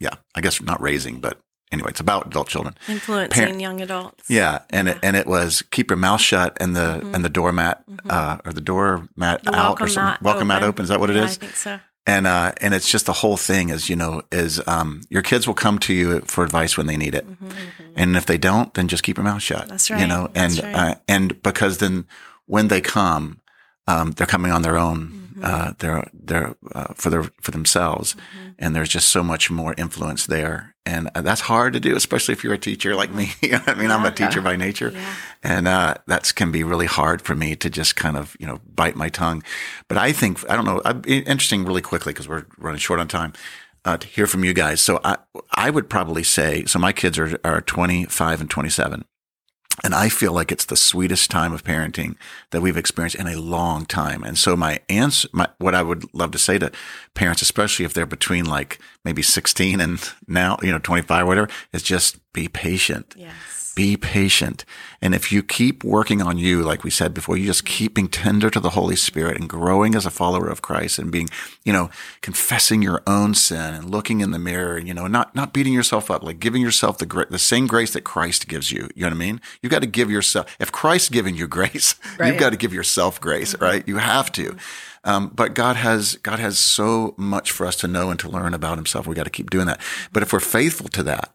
yeah, 0.00 0.14
I 0.34 0.40
guess 0.40 0.62
not 0.62 0.80
raising, 0.80 1.20
but 1.20 1.38
anyway, 1.72 1.90
it's 1.90 2.00
about 2.00 2.26
adult 2.28 2.48
children. 2.48 2.74
Influencing 2.88 3.30
Parent- 3.30 3.60
young 3.60 3.80
adults. 3.80 4.30
Yeah, 4.30 4.60
and 4.70 4.88
it 4.88 4.98
and 5.02 5.16
it 5.16 5.26
was 5.26 5.62
keep 5.70 5.90
your 5.90 5.96
mouth 5.98 6.20
shut 6.20 6.56
and 6.60 6.74
the 6.76 7.00
and 7.12 7.24
the 7.24 7.28
doormat 7.28 7.82
uh, 8.08 8.38
or 8.44 8.52
the 8.52 8.60
doormat 8.60 9.42
The 9.44 9.50
out 9.54 9.56
or 9.56 9.62
welcome 9.68 9.88
something. 9.88 10.04
mat 10.04 10.22
welcome 10.22 10.46
mat 10.48 10.62
open. 10.62 10.68
open. 10.68 10.82
Is 10.84 10.88
that 10.88 11.00
what 11.00 11.10
it 11.10 11.16
Yeah, 11.16 11.24
is? 11.24 11.36
I 11.36 11.40
think 11.40 11.56
so. 11.56 11.80
And 12.10 12.26
uh, 12.26 12.50
and 12.60 12.74
it's 12.74 12.90
just 12.90 13.06
the 13.06 13.12
whole 13.22 13.36
thing 13.36 13.70
is 13.70 13.88
you 13.88 13.94
know 13.94 14.22
is 14.32 14.60
um, 14.66 15.02
your 15.10 15.22
kids 15.22 15.46
will 15.46 15.54
come 15.54 15.78
to 15.80 15.92
you 15.94 16.20
for 16.22 16.42
advice 16.42 16.76
when 16.76 16.88
they 16.88 16.96
need 16.96 17.14
it, 17.14 17.24
and 17.94 18.16
if 18.16 18.26
they 18.26 18.38
don't, 18.38 18.74
then 18.74 18.88
just 18.88 19.04
keep 19.04 19.16
your 19.16 19.24
mouth 19.24 19.42
shut. 19.42 19.60
Mm-hmm, 19.60 19.68
That's 19.68 19.90
You 20.00 20.08
know, 20.08 20.28
and 20.34 20.52
right. 20.58 20.74
uh, 20.74 20.94
and 21.06 21.40
because 21.42 21.78
then 21.78 22.06
when 22.46 22.66
they 22.68 22.80
come, 22.80 23.40
um, 23.86 24.10
they're 24.12 24.26
coming 24.26 24.50
on 24.50 24.62
their 24.62 24.76
own. 24.76 24.98
Mm-hmm. 24.98 25.44
Uh, 25.44 25.72
they're 25.78 26.10
they're 26.12 26.56
uh, 26.74 26.92
for 26.94 27.10
their 27.10 27.24
for 27.40 27.52
themselves, 27.52 28.16
and 28.58 28.74
there's 28.74 28.88
just 28.88 29.08
so 29.08 29.22
much 29.22 29.48
more 29.50 29.74
influence 29.78 30.26
there, 30.26 30.69
and 30.86 31.10
uh, 31.14 31.20
that's 31.20 31.42
hard 31.42 31.74
to 31.74 31.80
do, 31.80 31.94
especially 31.94 32.32
if 32.32 32.42
you're 32.42 32.54
a 32.54 32.58
teacher 32.58 32.94
like 32.94 33.12
me. 33.12 33.32
I 33.42 33.74
mean, 33.74 33.90
I'm 33.90 34.04
a 34.04 34.10
teacher 34.10 34.40
by 34.40 34.56
nature, 34.56 34.94
and 35.42 35.68
uh, 35.68 35.94
that 36.06 36.34
can 36.34 36.50
be 36.50 36.64
really 36.64 36.86
hard 36.86 37.22
for 37.22 37.34
me 37.34 37.54
to 37.56 37.70
just 37.70 37.96
kind 37.96 38.16
of 38.16 38.36
you 38.40 38.46
know 38.46 38.60
bite 38.74 38.96
my 38.96 39.08
tongue. 39.08 39.42
But 39.88 39.98
I 39.98 40.12
think 40.12 40.48
I 40.50 40.56
don't 40.56 40.64
know. 40.64 40.80
I'd 40.84 41.06
interesting 41.06 41.64
really 41.64 41.82
quickly 41.82 42.12
because 42.12 42.28
we're 42.28 42.46
running 42.58 42.78
short 42.80 43.00
on 43.00 43.08
time. 43.08 43.32
Uh, 43.82 43.96
to 43.96 44.06
hear 44.06 44.26
from 44.26 44.44
you 44.44 44.52
guys, 44.52 44.78
so 44.78 45.00
I 45.02 45.16
I 45.54 45.70
would 45.70 45.88
probably 45.88 46.22
say 46.22 46.66
so. 46.66 46.78
My 46.78 46.92
kids 46.92 47.18
are 47.18 47.40
are 47.44 47.62
25 47.62 48.42
and 48.42 48.50
27. 48.50 49.06
And 49.82 49.94
I 49.94 50.08
feel 50.08 50.32
like 50.32 50.52
it's 50.52 50.66
the 50.66 50.76
sweetest 50.76 51.30
time 51.30 51.52
of 51.52 51.64
parenting 51.64 52.16
that 52.50 52.60
we've 52.60 52.76
experienced 52.76 53.16
in 53.16 53.26
a 53.26 53.36
long 53.36 53.86
time. 53.86 54.22
And 54.22 54.38
so 54.38 54.56
my 54.56 54.80
answer, 54.88 55.28
my, 55.32 55.48
what 55.58 55.74
I 55.74 55.82
would 55.82 56.12
love 56.14 56.32
to 56.32 56.38
say 56.38 56.58
to 56.58 56.70
parents, 57.14 57.42
especially 57.42 57.84
if 57.84 57.94
they're 57.94 58.06
between 58.06 58.44
like 58.44 58.78
maybe 59.04 59.22
16 59.22 59.80
and 59.80 60.12
now, 60.26 60.58
you 60.62 60.70
know, 60.70 60.78
25 60.78 61.22
or 61.22 61.26
whatever, 61.26 61.48
is 61.72 61.82
just 61.82 62.18
be 62.32 62.48
patient. 62.48 63.14
Yes. 63.16 63.59
Be 63.74 63.96
patient. 63.96 64.64
And 65.00 65.14
if 65.14 65.30
you 65.32 65.42
keep 65.42 65.84
working 65.84 66.20
on 66.20 66.36
you, 66.38 66.62
like 66.62 66.82
we 66.84 66.90
said 66.90 67.14
before, 67.14 67.36
you 67.36 67.46
just 67.46 67.64
keep 67.64 67.94
being 67.94 68.08
tender 68.08 68.50
to 68.50 68.60
the 68.60 68.70
Holy 68.70 68.96
Spirit 68.96 69.38
and 69.38 69.48
growing 69.48 69.94
as 69.94 70.04
a 70.04 70.10
follower 70.10 70.48
of 70.48 70.60
Christ 70.60 70.98
and 70.98 71.10
being, 71.10 71.28
you 71.64 71.72
know, 71.72 71.88
confessing 72.20 72.82
your 72.82 73.02
own 73.06 73.34
sin 73.34 73.74
and 73.74 73.90
looking 73.90 74.20
in 74.20 74.32
the 74.32 74.38
mirror, 74.38 74.76
and, 74.76 74.88
you 74.88 74.94
know, 74.94 75.06
not, 75.06 75.34
not 75.34 75.52
beating 75.52 75.72
yourself 75.72 76.10
up, 76.10 76.22
like 76.22 76.40
giving 76.40 76.62
yourself 76.62 76.98
the, 76.98 77.26
the 77.30 77.38
same 77.38 77.66
grace 77.66 77.92
that 77.92 78.02
Christ 78.02 78.48
gives 78.48 78.70
you. 78.72 78.88
You 78.94 79.02
know 79.02 79.08
what 79.08 79.14
I 79.14 79.18
mean? 79.18 79.40
You've 79.62 79.70
got 79.72 79.82
to 79.82 79.88
give 79.88 80.10
yourself, 80.10 80.54
if 80.58 80.72
Christ's 80.72 81.08
giving 81.08 81.36
you 81.36 81.46
grace, 81.46 81.94
Right. 82.18 82.28
you've 82.28 82.40
got 82.40 82.50
to 82.50 82.56
give 82.58 82.74
yourself 82.74 83.20
grace, 83.20 83.54
right? 83.60 83.86
You 83.86 83.98
have 83.98 84.30
to. 84.32 84.56
Um, 85.04 85.30
but 85.34 85.54
God 85.54 85.76
has 85.76 86.16
God 86.16 86.38
has 86.38 86.58
so 86.58 87.14
much 87.16 87.50
for 87.52 87.64
us 87.64 87.76
to 87.76 87.88
know 87.88 88.10
and 88.10 88.20
to 88.20 88.28
learn 88.28 88.52
about 88.52 88.76
Himself. 88.76 89.06
We 89.06 89.14
got 89.14 89.24
to 89.24 89.30
keep 89.30 89.48
doing 89.48 89.66
that. 89.66 89.80
But 90.12 90.22
if 90.22 90.32
we're 90.32 90.40
faithful 90.40 90.88
to 90.88 91.02
that, 91.04 91.32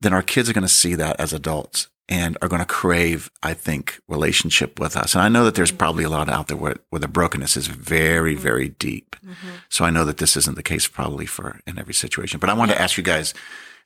then 0.00 0.12
our 0.12 0.22
kids 0.22 0.48
are 0.48 0.52
going 0.52 0.62
to 0.62 0.68
see 0.68 0.94
that 0.94 1.18
as 1.20 1.32
adults 1.32 1.88
and 2.08 2.36
are 2.42 2.48
going 2.48 2.60
to 2.60 2.66
crave, 2.66 3.30
I 3.42 3.54
think, 3.54 4.00
relationship 4.08 4.80
with 4.80 4.96
us. 4.96 5.14
And 5.14 5.22
I 5.22 5.28
know 5.28 5.44
that 5.44 5.54
there's 5.54 5.70
mm-hmm. 5.70 5.78
probably 5.78 6.04
a 6.04 6.08
lot 6.08 6.28
out 6.28 6.48
there 6.48 6.56
where, 6.56 6.76
where 6.90 6.98
the 6.98 7.08
brokenness 7.08 7.56
is 7.56 7.68
very, 7.68 8.34
mm-hmm. 8.34 8.42
very 8.42 8.68
deep. 8.68 9.14
Mm-hmm. 9.24 9.48
So 9.68 9.84
I 9.84 9.90
know 9.90 10.04
that 10.04 10.18
this 10.18 10.36
isn't 10.36 10.56
the 10.56 10.62
case 10.62 10.88
probably 10.88 11.26
for 11.26 11.60
in 11.66 11.78
every 11.78 11.94
situation. 11.94 12.40
But 12.40 12.50
I 12.50 12.54
wanted 12.54 12.74
to 12.74 12.80
ask 12.80 12.96
you 12.96 13.04
guys, 13.04 13.32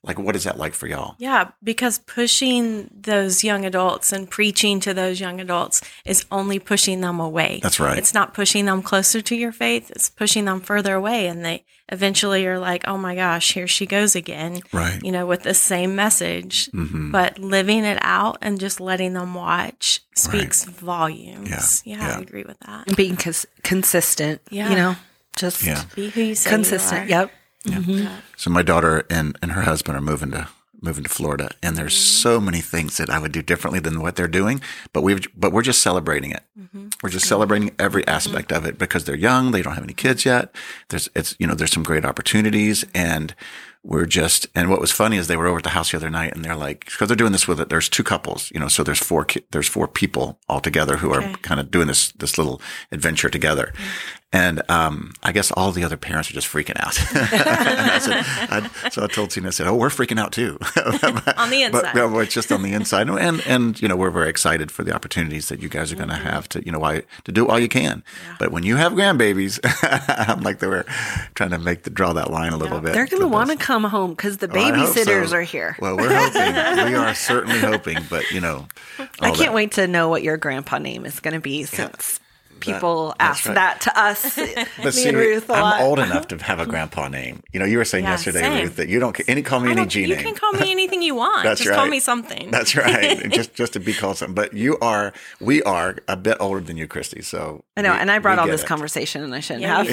like, 0.02 0.18
what 0.18 0.36
is 0.36 0.44
that 0.44 0.58
like 0.58 0.74
for 0.74 0.86
y'all? 0.86 1.16
Yeah, 1.18 1.50
because 1.62 1.98
pushing 1.98 2.90
those 2.94 3.42
young 3.42 3.64
adults 3.64 4.12
and 4.12 4.28
preaching 4.28 4.78
to 4.80 4.92
those 4.92 5.18
young 5.18 5.40
adults 5.40 5.80
is 6.04 6.26
only 6.30 6.58
pushing 6.58 7.00
them 7.00 7.20
away. 7.20 7.60
That's 7.62 7.80
right. 7.80 7.96
It's 7.96 8.12
not 8.12 8.34
pushing 8.34 8.66
them 8.66 8.82
closer 8.82 9.22
to 9.22 9.34
your 9.34 9.52
faith, 9.52 9.90
it's 9.90 10.10
pushing 10.10 10.44
them 10.44 10.60
further 10.60 10.94
away. 10.94 11.26
And 11.26 11.44
they 11.44 11.64
eventually 11.94 12.42
you're 12.42 12.58
like, 12.58 12.86
oh 12.86 12.98
my 12.98 13.14
gosh, 13.14 13.54
here 13.54 13.66
she 13.66 13.86
goes 13.86 14.14
again. 14.14 14.60
Right. 14.72 15.00
You 15.02 15.12
know, 15.12 15.24
with 15.26 15.42
the 15.44 15.54
same 15.54 15.94
message. 15.96 16.70
Mm-hmm. 16.72 17.10
But 17.10 17.38
living 17.38 17.84
it 17.84 17.98
out 18.02 18.36
and 18.42 18.60
just 18.60 18.80
letting 18.80 19.14
them 19.14 19.32
watch 19.34 20.00
speaks 20.14 20.64
volumes. 20.64 21.82
Yeah, 21.86 21.96
Yeah, 21.96 22.08
yeah. 22.08 22.16
I 22.18 22.20
agree 22.20 22.44
with 22.44 22.58
that. 22.60 22.86
And 22.88 22.96
being 22.96 23.16
cons- 23.16 23.46
consistent, 23.62 24.42
Yeah. 24.50 24.68
you 24.70 24.76
know, 24.76 24.96
just 25.36 25.62
Yeah. 25.64 25.84
Be 25.94 26.10
who 26.10 26.20
you 26.20 26.34
say 26.34 26.50
consistent. 26.50 27.08
You 27.08 27.16
are. 27.16 27.20
Yep. 27.20 27.30
So 28.36 28.50
my 28.50 28.62
daughter 28.62 29.06
and, 29.08 29.38
and 29.40 29.52
her 29.52 29.62
husband 29.62 29.96
are 29.96 30.02
moving 30.02 30.30
to 30.32 30.48
moving 30.84 31.04
to 31.04 31.10
Florida, 31.10 31.50
and 31.62 31.76
there's 31.76 31.96
so 31.96 32.40
many 32.40 32.60
things 32.60 32.98
that 32.98 33.10
I 33.10 33.18
would 33.18 33.32
do 33.32 33.42
differently 33.42 33.80
than 33.80 34.00
what 34.00 34.16
they're 34.16 34.28
doing. 34.28 34.60
But 34.92 35.02
we've 35.02 35.26
but 35.36 35.52
we're 35.52 35.62
just 35.62 35.82
celebrating 35.82 36.30
it. 36.30 36.42
Mm-hmm. 36.58 36.88
We're 37.02 37.10
just 37.10 37.26
celebrating 37.26 37.74
every 37.78 38.02
mm-hmm. 38.02 38.10
aspect 38.10 38.52
of 38.52 38.66
it 38.66 38.78
because 38.78 39.04
they're 39.04 39.16
young, 39.16 39.50
they 39.50 39.62
don't 39.62 39.74
have 39.74 39.84
any 39.84 39.94
kids 39.94 40.24
yet. 40.24 40.54
There's 40.90 41.08
it's 41.16 41.34
you 41.38 41.46
know 41.46 41.54
there's 41.54 41.72
some 41.72 41.82
great 41.82 42.04
opportunities, 42.04 42.84
and 42.94 43.34
we're 43.82 44.06
just 44.06 44.46
and 44.54 44.70
what 44.70 44.80
was 44.80 44.90
funny 44.90 45.18
is 45.18 45.28
they 45.28 45.36
were 45.36 45.46
over 45.46 45.58
at 45.58 45.64
the 45.64 45.70
house 45.70 45.90
the 45.90 45.96
other 45.96 46.10
night, 46.10 46.34
and 46.34 46.44
they're 46.44 46.56
like 46.56 46.86
because 46.86 47.08
they're 47.08 47.16
doing 47.16 47.32
this 47.32 47.46
with 47.46 47.60
it. 47.60 47.68
There's 47.68 47.88
two 47.88 48.04
couples, 48.04 48.50
you 48.54 48.60
know, 48.60 48.68
so 48.68 48.82
there's 48.82 48.98
four 48.98 49.24
ki- 49.24 49.44
there's 49.50 49.68
four 49.68 49.86
people 49.86 50.38
all 50.48 50.60
together 50.60 50.96
who 50.96 51.14
Okay. 51.14 51.32
are 51.32 51.36
kind 51.38 51.60
of 51.60 51.70
doing 51.70 51.86
this 51.86 52.12
this 52.12 52.38
little 52.38 52.60
adventure 52.90 53.28
together. 53.28 53.72
Mm-hmm. 53.74 54.14
And 54.34 54.68
um, 54.68 55.12
I 55.22 55.30
guess 55.30 55.52
all 55.52 55.70
the 55.70 55.84
other 55.84 55.96
parents 55.96 56.28
are 56.28 56.34
just 56.34 56.48
freaking 56.48 56.74
out. 56.84 56.98
I 57.14 57.98
said, 58.00 58.70
I, 58.84 58.88
so 58.90 59.04
I 59.04 59.06
told 59.06 59.30
Tina, 59.30 59.46
I 59.46 59.50
said, 59.50 59.68
"Oh, 59.68 59.76
we're 59.76 59.90
freaking 59.90 60.18
out 60.18 60.32
too." 60.32 60.58
On 61.38 61.50
the 61.50 61.62
inside. 61.62 61.92
but, 61.94 61.94
well, 61.94 62.18
it's 62.18 62.34
just 62.34 62.50
on 62.50 62.62
the 62.62 62.72
inside, 62.72 63.08
and 63.08 63.40
and 63.46 63.80
you 63.80 63.86
know 63.86 63.94
we're 63.94 64.10
very 64.10 64.28
excited 64.28 64.72
for 64.72 64.82
the 64.82 64.92
opportunities 64.92 65.48
that 65.50 65.62
you 65.62 65.68
guys 65.68 65.92
are 65.92 65.96
going 65.96 66.08
to 66.08 66.14
Mm-hmm. 66.14 66.26
have 66.26 66.48
to 66.48 66.64
you 66.66 66.72
know 66.72 66.80
why 66.80 67.02
to 67.24 67.32
do 67.32 67.46
all 67.46 67.58
you 67.60 67.68
can. 67.68 68.02
But 68.40 68.50
when 68.50 68.64
you 68.64 68.74
have 68.76 68.92
grandbabies, 68.92 69.60
I'm 70.28 70.40
like 70.40 70.58
they 70.58 70.66
were 70.66 70.84
trying 71.34 71.50
to 71.50 71.58
make 71.58 71.84
the 71.84 71.90
draw 71.90 72.12
that 72.14 72.30
line 72.30 72.52
a 72.52 72.56
little 72.56 72.80
bit. 72.80 72.92
They're 72.92 73.06
going 73.06 73.22
to 73.22 73.28
want 73.28 73.50
to 73.50 73.56
come 73.56 73.84
home 73.84 74.10
because 74.10 74.38
the 74.38 74.48
Oh, 74.50 74.52
babysitters 74.54 75.28
so. 75.28 75.36
are 75.36 75.42
here. 75.42 75.76
Well, 75.80 75.96
we're 75.96 76.12
hoping. 76.12 76.86
we 76.90 76.94
are 76.96 77.14
certainly 77.14 77.60
hoping, 77.60 77.98
but 78.10 78.30
you 78.32 78.40
know, 78.40 78.66
I 79.20 79.30
can't 79.30 79.38
that- 79.38 79.54
wait 79.54 79.72
to 79.72 79.86
know 79.86 80.08
what 80.08 80.22
your 80.24 80.36
grandpa 80.36 80.78
name 80.78 81.06
is 81.06 81.20
going 81.20 81.34
to 81.34 81.40
be 81.40 81.62
since 81.64 82.18
people 82.60 83.14
that's 83.18 83.40
ask 83.40 83.46
right. 83.46 83.54
that 83.54 83.80
to 83.82 83.98
us. 83.98 84.36
Me 84.84 84.90
see, 84.90 85.08
and 85.08 85.16
Ruth 85.18 85.48
a 85.48 85.52
lot. 85.52 85.80
I'm 85.80 85.86
old 85.86 85.98
enough 85.98 86.28
to 86.28 86.38
have 86.38 86.60
a 86.60 86.66
grandpa 86.66 87.08
name. 87.08 87.42
You 87.52 87.60
know, 87.60 87.66
you 87.66 87.78
were 87.78 87.84
saying 87.84 88.04
Yeah, 88.04 88.10
yesterday, 88.12 88.40
same. 88.40 88.62
Ruth, 88.64 88.76
that 88.76 88.88
you 88.88 89.00
don't 89.00 89.18
any 89.28 89.42
call 89.42 89.60
me 89.60 89.70
any 89.72 89.86
G 89.86 90.02
you 90.02 90.08
name. 90.14 90.24
can 90.24 90.34
call 90.34 90.52
me 90.52 90.70
anything 90.70 91.02
you 91.02 91.14
want. 91.14 91.44
That's 91.44 91.60
just 91.60 91.74
call 91.74 91.86
me 91.86 92.00
something. 92.00 92.50
That's 92.50 92.76
right. 92.76 93.30
just 93.30 93.54
just 93.54 93.72
to 93.74 93.80
be 93.80 93.92
called 93.92 94.16
something. 94.18 94.34
But 94.34 94.54
you 94.54 94.78
are, 94.80 95.12
we 95.40 95.62
are 95.64 95.96
a 96.08 96.16
bit 96.16 96.36
older 96.40 96.60
than 96.60 96.76
you, 96.76 96.86
Christy. 96.86 97.22
So 97.22 97.64
I 97.76 97.82
know, 97.82 97.92
we- 97.92 97.98
and 97.98 98.10
I 98.10 98.18
brought 98.18 98.38
all 98.38 98.46
this 98.46 98.62
it. 98.62 98.66
conversation, 98.66 99.22
and 99.22 99.34
I 99.34 99.40
shouldn't 99.40 99.62
Yeah, 99.62 99.82
have. 99.82 99.88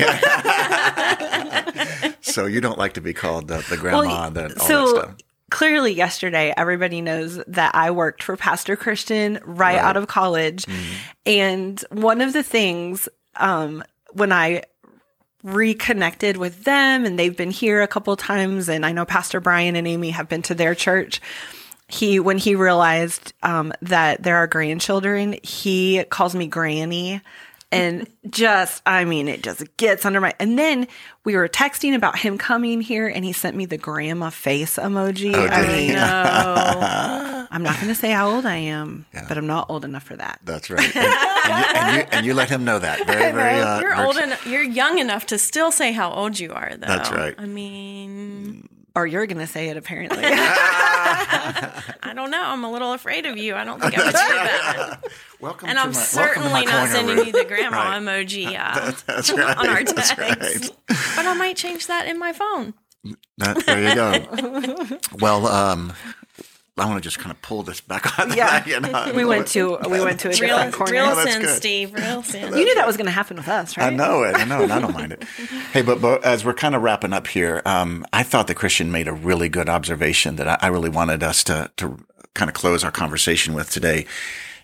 you- 2.06 2.14
So 2.22 2.46
you 2.46 2.62
don't 2.62 2.78
like 2.78 2.94
to 2.94 3.02
be 3.02 3.14
called 3.14 3.48
the, 3.48 3.66
the 3.70 3.78
grandma, 3.78 4.30
the, 4.30 4.44
all 4.44 4.50
that 4.50 4.62
so 4.62 4.88
stuff. 4.88 5.16
Clearly, 5.52 5.94
yesterday, 5.94 6.52
everybody 6.58 7.02
knows 7.02 7.40
that 7.46 7.76
I 7.76 7.92
worked 7.92 8.24
for 8.24 8.36
Pastor 8.36 8.76
Christian 8.76 9.40
right, 9.46 9.78
out 9.78 9.98
of 9.98 10.08
college, 10.08 10.66
Mm-hmm. 10.66 10.94
and 11.28 11.86
one 11.92 12.22
of 12.22 12.34
the 12.34 12.42
things 12.42 13.08
um, 13.36 13.84
when 14.14 14.32
I 14.32 14.64
reconnected 15.44 16.38
with 16.38 16.64
them, 16.64 17.06
and 17.06 17.18
they've 17.18 17.36
been 17.36 17.52
here 17.52 17.82
a 17.82 17.88
couple 17.88 18.16
times, 18.16 18.70
and 18.70 18.86
I 18.86 18.92
know 18.92 19.06
Pastor 19.06 19.40
Brian 19.40 19.76
and 19.76 19.88
Amy 19.88 20.12
have 20.12 20.30
been 20.30 20.42
to 20.44 20.56
their 20.56 20.76
church. 20.76 21.22
He, 21.88 22.20
when 22.20 22.38
he 22.38 22.56
realized 22.56 23.34
um, 23.44 23.74
that 23.82 24.24
there 24.24 24.38
are 24.38 24.48
grandchildren, 24.48 25.36
he 25.44 26.04
calls 26.06 26.34
me 26.36 26.48
Granny. 26.48 27.22
And 27.72 28.08
just, 28.30 28.82
I 28.86 29.06
mean, 29.06 29.30
it 29.30 29.44
just 29.44 29.78
gets 29.78 30.06
under 30.06 30.20
my. 30.20 30.34
And 30.40 30.60
then 30.60 30.88
we 31.24 31.36
were 31.38 31.48
texting 31.48 31.96
about 31.96 32.20
him 32.20 32.38
coming 32.38 32.82
here, 32.82 33.08
and 33.08 33.24
he 33.24 33.32
sent 33.32 33.56
me 33.56 33.66
the 33.66 33.78
grandma 33.78 34.30
face 34.30 34.76
emoji. 34.76 35.34
Oh, 35.34 35.48
I 35.48 35.68
mean, 35.68 35.94
no, 35.94 37.48
I'm 37.52 37.64
not 37.64 37.76
going 37.76 37.88
to 37.88 37.96
say 37.96 38.12
how 38.12 38.30
old 38.30 38.46
I 38.46 38.58
am, 38.58 39.06
but 39.28 39.38
I'm 39.38 39.48
not 39.48 39.70
old 39.70 39.86
enough 39.86 40.04
for 40.04 40.18
that. 40.18 40.42
That's 40.44 40.70
right. 40.70 40.96
And, 40.96 41.06
and, 41.06 41.06
you, 41.06 41.80
and, 41.80 41.96
you, 41.96 42.08
and 42.12 42.26
you 42.26 42.34
let 42.34 42.50
him 42.50 42.66
know 42.66 42.80
that. 42.80 43.08
Very, 43.08 43.32
very. 43.34 43.62
Uh, 43.62 43.80
you're 43.80 44.06
old 44.06 44.18
enough. 44.18 44.46
You're 44.46 44.64
young 44.64 45.00
enough 45.00 45.28
to 45.28 45.38
still 45.38 45.72
say 45.72 45.94
how 45.94 46.12
old 46.12 46.40
you 46.40 46.52
are, 46.52 46.72
though. 46.72 46.88
That's 46.88 47.10
right. 47.12 47.36
I 47.38 47.46
mean, 47.46 48.68
Or 48.96 49.08
you're 49.08 49.26
going 49.26 49.38
to 49.40 49.48
say 49.48 49.70
it, 49.70 49.78
apparently. 49.78 50.20
I 50.26 52.14
don't 52.14 52.30
know. 52.32 52.42
I'm 52.44 52.64
a 52.64 52.72
little 52.72 52.94
afraid 52.94 53.26
of 53.26 53.38
you. 53.38 53.56
I 53.56 53.64
don't 53.64 53.80
think 53.82 53.98
I 53.98 54.04
would 54.04 54.12
do 54.12 54.18
that. 54.18 55.00
Welcome 55.40 55.70
And 55.70 55.78
to 55.78 55.82
I'm 55.84 55.90
my, 55.92 55.94
certainly 55.94 56.66
not 56.66 56.90
sending 56.90 57.16
Ruth. 57.18 57.28
you 57.28 57.32
the 57.34 57.46
grandma 57.46 57.78
Right. 57.78 58.02
emoji 58.02 58.48
uh, 58.60 58.92
That's 59.08 59.32
right. 59.32 59.58
on 59.58 59.70
our 59.70 59.84
text. 59.84 60.18
right. 60.18 60.72
But 60.88 61.26
I 61.26 61.34
might 61.36 61.56
change 61.58 61.88
that 61.88 62.08
in 62.08 62.20
my 62.20 62.34
phone. 62.34 62.74
That, 63.38 63.66
there 63.66 63.90
you 63.90 63.96
go. 64.90 65.00
well, 65.20 65.48
um, 65.48 65.94
I 66.78 66.86
want 66.86 66.98
to 66.98 67.02
just 67.02 67.20
kind 67.20 67.32
of 67.32 67.42
pull 67.42 67.64
this 67.64 67.82
back 67.82 68.18
on. 68.18 68.34
Yeah. 68.36 68.66
you 68.66 68.80
know? 68.80 69.12
we 69.14 69.26
went 69.26 69.48
to 69.50 69.78
we 69.90 70.00
went 70.00 70.20
to 70.22 70.30
a 70.30 70.32
Real, 70.32 70.56
different 70.56 70.74
corner. 70.74 70.94
real 70.94 71.16
that's 71.16 71.32
sin, 71.34 71.42
good. 71.42 71.56
Steve. 71.56 71.94
Real 71.94 72.24
sin. 72.24 72.54
you 72.54 72.64
knew 72.64 72.76
that 72.76 72.88
was 72.88 72.96
going 72.98 73.06
to 73.06 73.12
happen 73.12 73.38
with 73.38 73.48
us, 73.48 73.76
right? 73.78 73.88
I 73.92 73.96
know 73.96 74.24
it. 74.24 74.36
I 74.36 74.46
know, 74.46 74.64
and 74.64 74.72
I 74.72 74.80
don't 74.80 74.94
mind 74.94 75.12
it. 75.14 75.24
Hey, 75.74 75.82
but, 75.82 76.02
but 76.02 76.24
as 76.26 76.44
we're 76.44 76.54
kind 76.54 76.76
of 76.76 76.82
wrapping 76.82 77.14
up 77.14 77.28
here, 77.28 77.62
um, 77.66 78.06
I 78.12 78.24
thought 78.24 78.48
the 78.48 78.54
Christian 78.56 78.92
made 78.92 79.08
a 79.08 79.14
really 79.14 79.48
good 79.48 79.70
observation 79.70 80.36
that 80.38 80.48
I, 80.48 80.58
I 80.62 80.68
really 80.68 80.90
wanted 80.90 81.24
us 81.24 81.44
to 81.46 81.72
to 81.78 81.98
kind 82.34 82.50
of 82.50 82.56
close 82.56 82.84
our 82.84 82.92
conversation 82.92 83.54
with 83.54 83.70
today. 83.70 84.06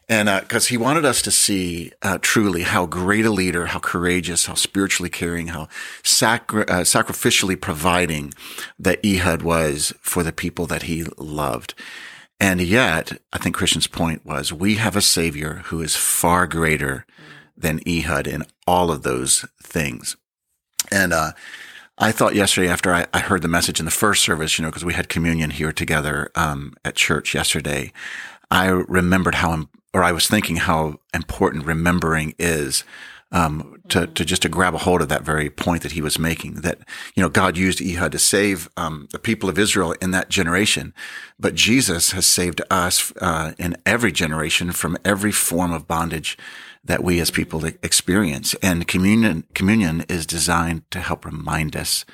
And 0.10 0.30
because 0.40 0.68
he 0.68 0.78
wanted 0.78 1.04
us 1.04 1.22
to 1.24 1.32
see 1.32 1.92
uh, 2.02 2.18
truly 2.22 2.64
how 2.64 2.86
great 2.86 3.26
a 3.26 3.30
leader, 3.30 3.66
how 3.68 3.80
courageous, 3.80 4.46
how 4.46 4.54
spiritually 4.54 5.10
caring, 5.10 5.48
how 5.48 5.68
sacri- 6.02 6.68
uh, 6.68 6.84
sacrificially 6.84 7.60
providing 7.60 8.34
that 8.80 9.06
Ehud 9.06 9.42
was 9.42 9.94
for 10.00 10.24
the 10.24 10.32
people 10.32 10.66
that 10.68 10.84
he 10.84 11.04
loved. 11.18 11.74
And 12.40 12.62
yet, 12.62 13.20
I 13.34 13.38
think 13.38 13.56
Christian's 13.56 13.88
point 13.88 14.26
was 14.26 14.54
we 14.54 14.76
have 14.76 14.96
a 14.96 15.02
savior 15.02 15.64
who 15.66 15.82
is 15.82 15.96
far 15.96 16.48
greater 16.48 17.06
than 17.58 17.82
Ehud 17.86 18.28
in 18.28 18.44
all 18.66 18.92
of 18.92 19.04
those 19.04 19.46
things. 19.62 20.16
And 20.92 21.12
uh, 21.12 21.32
I 21.98 22.12
thought 22.12 22.36
yesterday 22.36 22.70
after 22.70 22.94
I, 22.94 23.08
I 23.14 23.20
heard 23.20 23.42
the 23.42 23.48
message 23.48 23.80
in 23.80 23.86
the 23.86 23.92
first 23.92 24.24
service, 24.24 24.58
you 24.58 24.64
know, 24.64 24.70
because 24.70 24.86
we 24.86 24.94
had 24.94 25.10
communion 25.10 25.50
here 25.50 25.74
together 25.74 26.30
um, 26.36 26.76
at 26.86 26.96
church 26.96 27.34
yesterday, 27.34 27.92
I 28.52 28.68
remembered 28.68 29.36
how, 29.36 29.68
or 29.94 30.04
I 30.04 30.12
was 30.12 30.28
thinking 30.28 30.58
how 30.58 31.00
important 31.14 31.66
remembering 31.66 32.34
is 32.38 32.84
um, 33.32 33.82
to, 33.90 34.08
to 34.08 34.24
just 34.24 34.42
to 34.44 34.50
grab 34.50 34.74
a 34.74 34.80
hold 34.80 35.02
of 35.02 35.10
that 35.10 35.24
very 35.24 35.50
point 35.50 35.84
that 35.84 35.92
he 35.92 36.02
was 36.02 36.18
making 36.18 36.56
that, 36.56 36.80
you 37.14 37.22
know, 37.22 37.30
God 37.30 37.58
used 37.58 37.82
Ehud 37.82 38.12
to 38.14 38.20
save 38.20 38.70
um, 38.78 39.08
the 39.12 39.20
people 39.20 39.50
of 39.50 39.60
Israel 39.60 39.94
in 39.94 40.12
that 40.12 40.30
generation, 40.30 40.94
but 41.38 41.56
Jesus 41.56 42.12
has 42.12 42.26
saved 42.26 42.62
us 42.72 43.12
uh, 43.20 43.54
in 43.58 43.76
every 43.86 44.12
generation 44.12 44.72
from 44.72 44.98
every 45.04 45.32
form 45.32 45.74
of 45.74 45.88
bondage 45.88 46.38
that 46.84 47.04
we 47.04 47.20
as 47.20 47.32
people 47.32 47.66
experience. 47.66 48.56
And 48.62 48.88
communion, 48.88 49.44
communion 49.54 50.06
is 50.08 50.26
designed 50.26 50.90
to 50.92 51.00
help 51.00 51.26
remind 51.26 51.76
us 51.76 52.06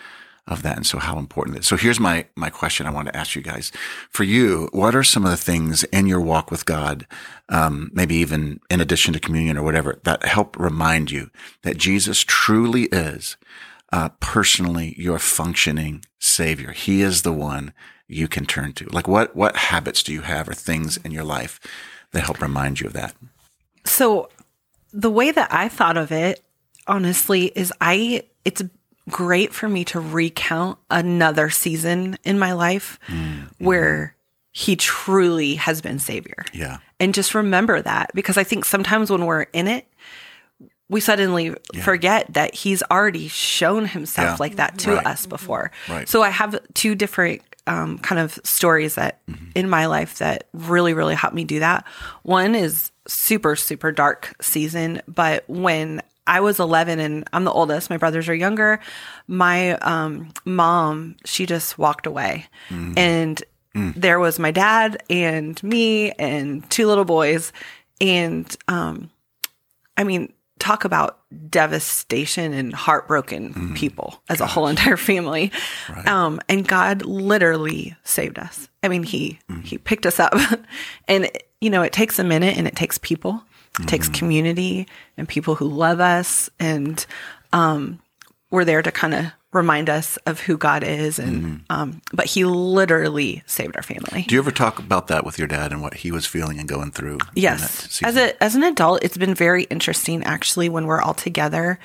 of 0.48 0.62
that. 0.64 0.76
And 0.76 0.86
so 0.86 0.98
how 1.00 1.18
important 1.18 1.56
it 1.56 1.62
is. 1.62 1.68
So 1.68 1.78
here's 1.78 2.00
my, 2.00 2.26
my 2.36 2.50
question 2.50 2.86
I 2.86 2.92
want 2.92 3.08
to 3.08 3.16
ask 3.16 3.36
you 3.36 3.42
guys. 3.42 3.72
For 4.10 4.24
you, 4.24 4.70
what 4.74 4.94
are 4.96 5.04
some 5.04 5.24
of 5.24 5.32
the 5.32 5.38
things 5.38 5.84
in 5.86 6.06
your 6.06 6.20
walk 6.20 6.52
with 6.52 6.66
God, 6.66 7.08
um, 7.50 7.92
maybe 7.94 8.16
even 8.16 8.60
in 8.70 8.82
addition 8.82 9.14
to 9.14 9.20
communion 9.20 9.58
or 9.58 9.64
whatever, 9.64 10.00
that 10.04 10.26
help 10.26 10.60
remind 10.60 11.12
you 11.12 11.30
that 11.62 11.78
Jesus 11.78 12.22
truly 12.22 12.84
is, 12.84 13.38
uh, 13.94 14.10
personally 14.20 14.96
your 14.98 15.20
functioning 15.20 16.04
savior? 16.20 16.72
He 16.72 17.02
is 17.02 17.22
the 17.22 17.34
one 17.34 17.74
you 18.08 18.28
can 18.28 18.46
turn 18.46 18.74
to. 18.74 18.86
Like 18.88 19.08
what, 19.08 19.36
what 19.36 19.56
habits 19.56 20.04
do 20.04 20.12
you 20.12 20.22
have 20.22 20.50
or 20.50 20.54
things 20.54 20.98
in 20.98 21.12
your 21.12 21.24
life 21.24 21.60
that 22.12 22.24
help 22.24 22.42
remind 22.42 22.82
you 22.82 22.88
of 22.88 22.94
that? 22.94 23.16
So 23.86 24.30
the 24.92 25.10
way 25.10 25.32
that 25.32 25.54
I 25.54 25.70
thought 25.70 25.98
of 25.98 26.12
it, 26.12 26.44
honestly, 26.86 27.46
is 27.56 27.72
I 27.80 28.24
it's 28.46 28.62
great 29.10 29.54
for 29.54 29.68
me 29.68 29.84
to 29.86 30.00
recount 30.00 30.78
another 30.90 31.50
season 31.50 32.18
in 32.24 32.40
my 32.40 32.54
life 32.54 33.00
mm, 33.08 33.48
where 33.58 34.16
mm. 34.16 34.40
he 34.52 34.76
truly 34.76 35.56
has 35.56 35.82
been 35.82 36.00
savior. 36.00 36.46
Yeah. 36.54 36.78
And 37.00 37.14
just 37.14 37.36
remember 37.36 37.82
that 37.82 38.12
because 38.14 38.38
I 38.38 38.44
think 38.44 38.66
sometimes 38.66 39.12
when 39.12 39.26
we're 39.26 39.44
in 39.54 39.68
it, 39.68 39.88
we 40.90 41.00
suddenly 41.00 41.56
forget 41.82 42.34
that 42.34 42.54
he's 42.54 42.84
already 42.84 43.28
shown 43.28 43.86
himself 43.86 44.32
Yeah. 44.32 44.36
like 44.40 44.58
that 44.58 44.78
to 44.80 44.96
Right. 44.96 45.06
us 45.06 45.26
before. 45.26 45.72
Right. 45.90 46.08
So 46.08 46.22
I 46.22 46.30
have 46.30 46.60
two 46.74 46.96
different 46.96 47.42
um, 47.66 47.98
kind 48.00 48.20
of 48.20 48.40
stories 48.44 48.96
that 48.96 49.26
mm-hmm. 49.26 49.46
in 49.56 49.70
my 49.70 49.86
life 49.86 50.18
that 50.20 50.48
really, 50.54 50.94
really 50.94 51.16
helped 51.16 51.36
me 51.36 51.46
do 51.46 51.60
that. 51.60 51.86
One 52.24 52.56
is 52.56 52.92
super, 53.08 53.56
super 53.56 53.92
dark 53.92 54.34
season, 54.42 55.02
but 55.08 55.44
when 55.48 56.02
I 56.26 56.40
was 56.40 56.60
11 56.60 57.00
and 57.00 57.28
I'm 57.34 57.44
the 57.44 57.52
oldest, 57.52 57.90
my 57.90 57.98
brothers 57.98 58.30
are 58.30 58.36
younger. 58.36 58.80
My 59.28 59.72
um, 59.80 60.32
mom, 60.46 61.16
she 61.26 61.46
just 61.46 61.78
walked 61.78 62.06
away. 62.08 62.48
And 62.98 63.44
there 63.96 64.20
was 64.20 64.40
my 64.40 64.52
dad 64.52 65.02
and 65.10 65.62
me 65.64 66.12
and 66.14 66.70
two 66.70 66.88
little 66.88 67.06
boys. 67.06 67.52
And 68.00 68.56
um, 68.68 69.10
I 69.98 70.04
mean, 70.04 70.32
talk 70.60 70.86
about 70.86 71.20
devastation 71.50 72.54
and 72.54 72.74
heartbroken 72.74 73.74
people 73.76 74.22
as 74.30 74.40
a 74.40 74.46
whole 74.48 74.68
entire 74.68 74.96
family. 74.98 75.52
Um, 76.08 76.40
and 76.48 76.66
God 76.68 77.02
literally 77.04 77.96
saved 78.04 78.40
us. 78.40 78.70
I 78.82 78.88
mean, 78.88 79.04
he 79.04 79.40
he 79.64 79.78
picked 79.78 80.06
us 80.06 80.20
up, 80.20 80.34
and 81.08 81.30
you 81.60 81.70
know, 81.70 81.82
it 81.82 81.92
takes 81.94 82.20
a 82.20 82.24
minute, 82.24 82.58
and 82.58 82.68
it 82.68 82.76
takes 82.76 82.98
people, 82.98 83.44
it 83.80 83.88
takes 83.88 84.10
community, 84.10 84.88
and 85.18 85.28
people 85.28 85.56
who 85.56 85.68
love 85.68 86.00
us, 86.00 86.50
and 86.60 87.06
um, 87.52 88.00
we're 88.52 88.66
there 88.66 88.82
to 88.82 88.92
kind 88.92 89.14
of 89.14 89.26
remind 89.54 89.90
us 89.90 90.18
of 90.26 90.42
who 90.42 90.58
God 90.58 90.84
is. 90.84 91.20
And 91.20 91.64
um, 91.70 92.02
but 92.12 92.26
He 92.26 92.46
literally 92.46 93.44
saved 93.46 93.76
our 93.76 93.84
family. 93.84 94.24
Do 94.28 94.36
you 94.36 94.42
ever 94.42 94.52
talk 94.52 94.80
about 94.80 95.08
that 95.08 95.26
with 95.26 95.38
your 95.38 95.48
dad 95.48 95.72
and 95.72 95.82
what 95.82 95.94
he 95.96 96.12
was 96.12 96.26
feeling 96.26 96.60
and 96.60 96.68
going 96.68 96.92
through? 96.92 97.20
Yes. 97.36 98.02
As 98.04 98.18
a 98.18 98.42
as 98.44 98.56
an 98.56 98.64
adult, 98.64 99.04
it's 99.04 99.18
been 99.18 99.36
very 99.36 99.64
interesting 99.64 100.24
actually 100.24 100.70
when 100.70 100.86
we're 100.86 101.02
all 101.02 101.14
together. 101.14 101.80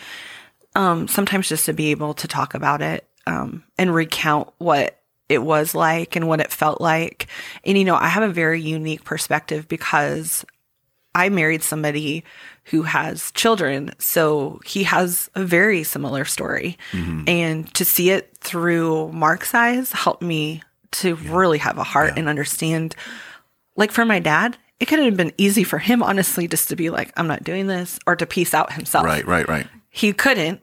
Um, 0.74 1.08
sometimes 1.08 1.48
just 1.48 1.66
to 1.66 1.72
be 1.72 1.90
able 1.90 2.14
to 2.14 2.28
talk 2.28 2.54
about 2.54 2.82
it 2.82 3.08
um, 3.26 3.64
and 3.78 3.94
recount 3.94 4.52
what 4.58 5.00
it 5.28 5.42
was 5.42 5.74
like 5.74 6.16
and 6.16 6.28
what 6.28 6.40
it 6.40 6.52
felt 6.52 6.80
like. 6.80 7.26
And 7.64 7.76
you 7.76 7.84
know, 7.84 7.96
I 7.96 8.08
have 8.08 8.22
a 8.22 8.28
very 8.28 8.60
unique 8.60 9.04
perspective 9.04 9.68
because 9.68 10.44
I 11.14 11.28
married 11.28 11.62
somebody 11.62 12.24
who 12.64 12.82
has 12.82 13.30
children, 13.32 13.92
so 13.98 14.60
he 14.64 14.84
has 14.84 15.30
a 15.34 15.44
very 15.44 15.82
similar 15.82 16.24
story. 16.24 16.78
And 17.26 17.74
to 17.74 17.84
see 17.84 18.10
it 18.10 18.36
through 18.38 19.10
Mark's 19.12 19.54
eyes 19.54 19.90
helped 19.92 20.22
me 20.22 20.62
to 20.90 21.16
really 21.16 21.58
have 21.58 21.78
a 21.78 21.84
heart 21.84 22.14
and 22.16 22.28
understand 22.28 22.94
like 23.78 23.92
for 23.92 24.04
my 24.04 24.18
dad, 24.18 24.58
it 24.80 24.86
could 24.86 24.98
have 24.98 25.16
been 25.16 25.32
easy 25.38 25.64
for 25.64 25.78
him, 25.78 26.02
honestly, 26.02 26.46
just 26.46 26.68
to 26.68 26.76
be 26.76 26.90
like, 26.90 27.12
I'm 27.16 27.28
not 27.28 27.44
doing 27.44 27.68
this 27.68 27.98
or 28.06 28.16
to 28.16 28.26
peace 28.26 28.52
out 28.52 28.72
himself. 28.72 29.06
Right, 29.06 29.26
right, 29.26 29.48
right. 29.48 29.66
He 29.88 30.12
couldn't, 30.12 30.60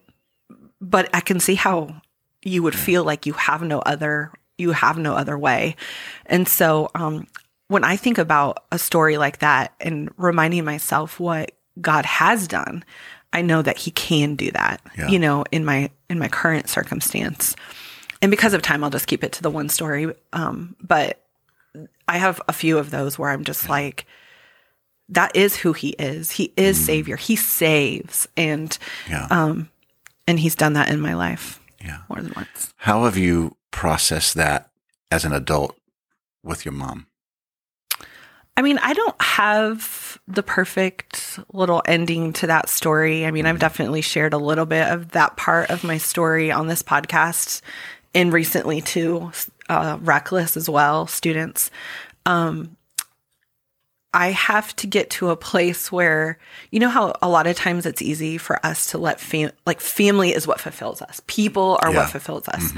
but 0.80 1.10
I 1.14 1.22
can 1.22 1.40
see 1.40 1.56
how 1.56 2.02
you 2.44 2.62
would 2.62 2.76
feel 2.76 3.04
like 3.04 3.26
you 3.26 3.34
have 3.34 3.62
no 3.62 3.80
other, 3.80 4.32
you 4.58 4.74
have 4.74 4.98
no 4.98 5.14
other 5.16 5.38
way. 5.38 5.76
And 6.26 6.48
so, 6.48 6.92
um, 6.94 7.26
when 7.68 7.84
I 7.84 7.96
think 7.96 8.18
about 8.18 8.64
a 8.72 8.78
story 8.80 9.18
like 9.18 9.40
that 9.40 9.74
and 9.80 10.10
reminding 10.18 10.66
myself 10.66 11.20
what 11.20 11.52
God 11.82 12.06
has 12.06 12.48
done, 12.48 12.84
I 13.34 13.42
know 13.42 13.62
that 13.62 13.78
he 13.78 13.92
can 13.92 14.36
do 14.36 14.52
that, 14.52 14.82
Yeah. 14.98 15.08
you 15.08 15.20
know, 15.20 15.44
in 15.52 15.66
my, 15.66 15.90
in 16.10 16.20
my 16.20 16.28
current 16.28 16.70
circumstance. 16.70 17.56
And 18.22 18.32
because 18.32 18.54
of 18.54 18.62
time, 18.62 18.84
I'll 18.84 18.90
just 18.90 19.08
keep 19.08 19.24
it 19.24 19.34
to 19.34 19.42
the 19.42 19.50
one 19.52 19.68
story. 19.70 20.14
Um, 20.32 20.76
but 20.82 21.22
I 22.08 22.18
have 22.18 22.42
a 22.48 22.54
few 22.54 22.78
of 22.78 22.92
those 22.92 23.20
where 23.20 23.30
I'm 23.30 23.44
just 23.44 23.68
like, 23.68 24.06
that 25.10 25.36
is 25.36 25.56
who 25.58 25.74
he 25.74 25.90
is. 25.90 26.32
He 26.32 26.54
is 26.56 26.84
savior. 26.84 27.16
He 27.18 27.36
saves. 27.36 28.28
And, 28.38 28.76
Yeah. 29.10 29.28
um, 29.30 29.70
and 30.28 30.40
he's 30.40 30.56
done 30.56 30.74
that 30.74 30.90
in 30.90 31.00
my 31.02 31.14
life 31.14 31.60
yeah. 31.84 32.00
more 32.10 32.22
than 32.22 32.34
once. 32.36 32.74
How 32.78 33.04
have 33.06 33.18
you 33.18 33.58
processed 33.72 34.36
that 34.36 34.70
as 35.12 35.26
an 35.26 35.34
adult 35.34 35.76
with 36.44 36.64
your 36.66 36.74
mom? 36.74 37.08
I 38.58 38.62
mean, 38.62 38.78
I 38.78 38.94
don't 38.94 39.22
have 39.22 40.18
the 40.28 40.42
perfect 40.44 41.40
little 41.52 41.84
ending 41.86 42.32
to 42.34 42.48
that 42.48 42.70
story. 42.70 43.26
I 43.26 43.32
mean, 43.32 43.46
I've 43.46 43.60
definitely 43.60 44.02
shared 44.02 44.34
a 44.34 44.38
little 44.38 44.66
bit 44.66 44.88
of 44.88 45.12
that 45.12 45.36
part 45.36 45.70
of 45.70 45.84
my 45.84 45.98
story 45.98 46.52
on 46.52 46.68
this 46.68 46.82
podcast 46.82 47.62
and 48.14 48.32
recently 48.32 48.80
too, 48.82 49.32
uh, 49.68 49.98
Reckless 50.02 50.56
as 50.56 50.70
well, 50.70 51.06
students. 51.06 51.70
Um, 52.26 52.78
I 54.14 54.32
have 54.32 54.74
to 54.78 54.88
get 54.88 55.10
to 55.12 55.32
a 55.32 55.36
place 55.36 55.92
where, 55.92 56.40
you 56.72 56.80
know, 56.80 56.88
how 56.88 57.14
a 57.22 57.28
lot 57.28 57.48
of 57.48 57.58
times 57.58 57.86
it's 57.86 58.02
easy 58.02 58.38
for 58.38 58.66
us 58.66 58.88
to 58.92 58.98
let 58.98 59.20
fam- 59.20 59.52
like 59.66 59.82
family 59.82 60.34
is 60.34 60.48
what 60.48 60.62
fulfills 60.62 61.02
us. 61.02 61.22
People 61.28 61.78
are 61.82 61.92
Yeah. 61.92 61.98
what 62.04 62.10
fulfills 62.12 62.48
us. 62.48 62.72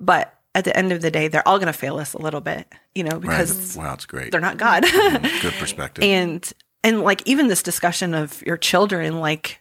But 0.00 0.34
at 0.54 0.64
the 0.64 0.76
end 0.76 0.92
of 0.92 1.00
the 1.00 1.10
day, 1.10 1.28
they're 1.28 1.46
all 1.46 1.58
going 1.58 1.66
to 1.68 1.72
fail 1.72 1.98
us 1.98 2.12
a 2.14 2.18
little 2.18 2.40
bit, 2.40 2.66
you 2.94 3.04
know, 3.04 3.18
because 3.20 3.76
Wow, 3.76 3.94
it's 3.94 4.06
great. 4.06 4.32
they're 4.32 4.40
not 4.40 4.56
mm-hmm. 4.56 4.84
God. 4.84 4.84
Mm-hmm. 4.84 5.42
Good 5.42 5.54
perspective. 5.54 6.04
and 6.04 6.52
and 6.82 7.02
like 7.02 7.22
even 7.26 7.48
this 7.48 7.62
discussion 7.62 8.14
of 8.14 8.42
your 8.46 8.56
children 8.56 9.20
like 9.20 9.60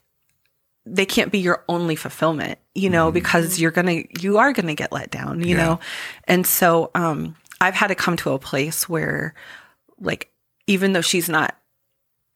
they 0.85 1.05
can't 1.05 1.31
be 1.31 1.37
your 1.39 1.63
only 1.69 1.95
fulfillment, 1.95 2.57
you 2.73 2.89
know, 2.89 3.07
mm-hmm. 3.07 3.13
because 3.13 3.59
you're 3.59 3.69
going 3.71 3.85
to, 4.07 4.21
you 4.23 4.37
are 4.39 4.53
going 4.53 4.65
to 4.67 4.73
get 4.73 4.91
let 4.91 5.11
down, 5.11 5.41
you 5.41 5.55
Yeah. 5.55 5.57
know? 5.57 5.79
And 6.23 6.47
so, 6.47 6.89
um, 6.95 7.35
I've 7.61 7.75
had 7.75 7.87
to 7.87 7.95
come 7.95 8.15
to 8.17 8.31
a 8.31 8.39
place 8.39 8.87
where 8.89 9.35
like, 9.99 10.31
even 10.65 10.93
though 10.93 11.01
she's 11.01 11.29
not 11.29 11.55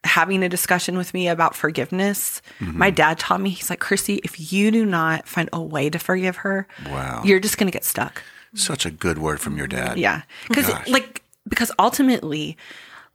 having 0.03 0.43
a 0.43 0.49
discussion 0.49 0.97
with 0.97 1.13
me 1.13 1.29
about 1.29 1.55
forgiveness, 1.55 2.41
my 2.59 2.89
dad 2.91 3.17
taught 3.17 3.39
me, 3.41 3.49
he's 3.49 3.69
like, 3.69 3.79
Chrissy, 3.79 4.15
if 4.23 4.51
you 4.51 4.69
do 4.69 4.85
not 4.85 5.27
find 5.27 5.49
a 5.53 5.61
way 5.61 5.89
to 5.89 5.97
forgive 5.97 6.35
her, 6.37 6.67
Wow. 6.87 7.21
you're 7.23 7.39
just 7.39 7.57
going 7.57 7.67
to 7.67 7.71
get 7.71 7.85
stuck. 7.85 8.21
Such 8.55 8.85
a 8.85 8.91
good 8.91 9.17
word 9.17 9.39
from 9.39 9.57
your 9.57 9.67
dad. 9.67 9.97
Yeah. 9.97 10.21
Because 10.47 10.69
like 10.87 11.21
because 11.47 11.71
ultimately 11.79 12.57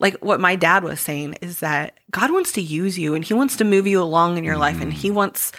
like 0.01 0.15
what 0.25 0.41
my 0.41 0.55
dad 0.57 0.85
was 0.85 1.01
saying 1.01 1.35
is 1.43 1.61
that 1.61 1.99
God 2.11 2.31
wants 2.31 2.53
to 2.53 2.61
use 2.63 2.99
you 2.99 3.15
and 3.15 3.25
he 3.25 3.35
wants 3.35 3.57
to 3.57 3.65
move 3.65 3.87
you 3.87 4.01
along 4.03 4.39
in 4.39 4.45
your 4.45 4.57
life 4.57 4.81
and 4.81 4.93
Mm. 4.93 4.97
he 4.97 5.11
wants 5.11 5.51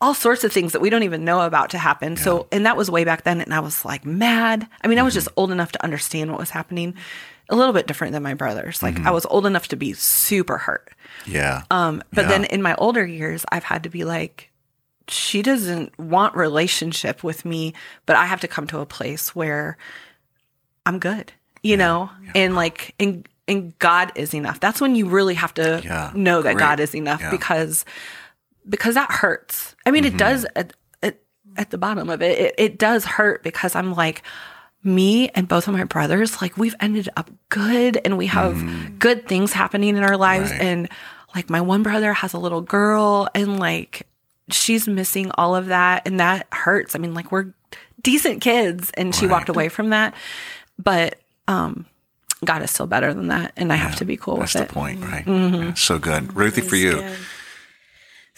all 0.00 0.12
sorts 0.14 0.44
of 0.44 0.52
things 0.52 0.72
that 0.72 0.80
we 0.80 0.90
don't 0.90 1.02
even 1.04 1.24
know 1.24 1.40
about 1.40 1.70
to 1.70 1.78
happen. 1.78 2.16
So 2.16 2.46
and 2.52 2.64
that 2.66 2.76
was 2.76 2.90
way 2.90 3.04
back 3.04 3.24
then 3.24 3.40
and 3.40 3.52
I 3.54 3.60
was 3.60 3.84
like 3.84 4.04
mad. 4.04 4.68
I 4.82 4.88
mean, 4.88 4.98
I 4.98 5.02
was 5.02 5.12
Mm-hmm. 5.14 5.18
just 5.24 5.28
old 5.36 5.50
enough 5.50 5.72
to 5.72 5.82
understand 5.84 6.30
what 6.30 6.38
was 6.40 6.50
happening. 6.50 6.94
A 7.48 7.54
little 7.54 7.72
bit 7.72 7.86
different 7.86 8.12
than 8.12 8.22
my 8.22 8.34
brothers. 8.34 8.82
Like 8.82 8.96
Mm-hmm. 8.96 9.06
I 9.08 9.10
was 9.12 9.24
old 9.26 9.46
enough 9.46 9.68
to 9.68 9.76
be 9.76 9.92
super 9.94 10.58
hurt. 10.58 10.90
Yeah. 11.26 11.62
Um, 11.70 12.02
but 12.12 12.22
Yeah. 12.22 12.28
then 12.28 12.44
in 12.44 12.60
my 12.62 12.74
older 12.76 13.06
years, 13.06 13.44
I've 13.50 13.64
had 13.64 13.82
to 13.84 13.88
be 13.88 14.04
like, 14.04 14.50
she 15.08 15.42
doesn't 15.42 15.96
want 15.98 16.34
relationship 16.34 17.22
with 17.22 17.44
me, 17.44 17.74
but 18.06 18.16
I 18.16 18.26
have 18.26 18.40
to 18.40 18.48
come 18.48 18.66
to 18.68 18.80
a 18.80 18.86
place 18.86 19.34
where 19.34 19.76
I'm 20.84 20.98
good, 20.98 21.32
you 21.62 21.76
know, 21.76 22.10
and 22.34 22.54
like, 22.54 22.94
and 23.00 23.26
and 23.48 23.78
God 23.78 24.10
is 24.16 24.34
enough. 24.34 24.58
That's 24.58 24.80
when 24.80 24.96
you 24.96 25.08
really 25.08 25.34
have 25.34 25.54
to 25.54 25.80
Yeah. 25.84 26.10
know 26.14 26.42
that 26.42 26.54
Great. 26.54 26.62
God 26.62 26.80
is 26.80 26.94
enough 26.94 27.20
Yeah. 27.20 27.30
because 27.30 27.84
because 28.68 28.94
that 28.94 29.10
hurts. 29.10 29.76
I 29.86 29.90
mean, 29.92 30.02
Mm-hmm. 30.04 30.14
it 30.16 30.18
does 30.18 30.46
at, 30.56 30.72
at 31.02 31.18
at 31.56 31.70
the 31.70 31.78
bottom 31.78 32.10
of 32.10 32.20
it, 32.22 32.38
it. 32.38 32.54
It 32.58 32.78
does 32.78 33.04
hurt 33.04 33.42
because 33.44 33.76
I'm 33.76 33.94
like 33.94 34.22
me 34.82 35.28
and 35.30 35.46
both 35.48 35.66
of 35.68 35.74
my 35.74 35.84
brothers, 35.84 36.40
like 36.42 36.56
we've 36.56 36.74
ended 36.80 37.08
up 37.16 37.30
good 37.48 38.00
and 38.04 38.16
we 38.18 38.26
have 38.26 38.98
good 38.98 39.26
things 39.28 39.52
happening 39.52 39.96
in 39.96 40.02
our 40.02 40.16
lives. 40.16 40.50
Right. 40.50 40.60
And 40.62 40.88
like 41.34 41.48
my 41.50 41.60
one 41.60 41.82
brother 41.82 42.12
has 42.12 42.32
a 42.34 42.38
little 42.38 42.60
girl 42.60 43.28
and 43.34 43.58
like 43.60 44.06
she's 44.50 44.86
missing 44.86 45.30
all 45.34 45.56
of 45.56 45.66
that 45.66 46.02
and 46.06 46.20
that 46.20 46.46
hurts. 46.52 46.94
I 46.94 46.98
mean, 46.98 47.14
like 47.14 47.32
we're 47.32 47.52
decent 48.02 48.40
kids 48.40 48.90
and 48.96 49.14
she 49.14 49.26
walked 49.26 49.48
away 49.48 49.68
from 49.68 49.90
that. 49.90 50.14
But 50.78 51.18
um 51.48 51.86
God 52.44 52.62
is 52.62 52.70
still 52.70 52.86
better 52.86 53.14
than 53.14 53.28
that 53.28 53.52
and 53.56 53.72
I 53.72 53.76
have 53.76 53.96
to 53.96 54.04
be 54.04 54.16
cool 54.16 54.36
with 54.36 54.54
it. 54.54 54.58
That's 54.58 54.60
with 54.60 54.68
the 54.68 54.72
it. 54.72 54.80
point, 54.80 55.00
right? 55.00 55.24
Mm-hmm. 55.24 55.62
Yeah, 55.62 55.74
so 55.74 55.98
good. 55.98 56.36
Ruthie, 56.36 56.60
for 56.60 56.76
you. 56.76 56.92
Good. 56.92 57.16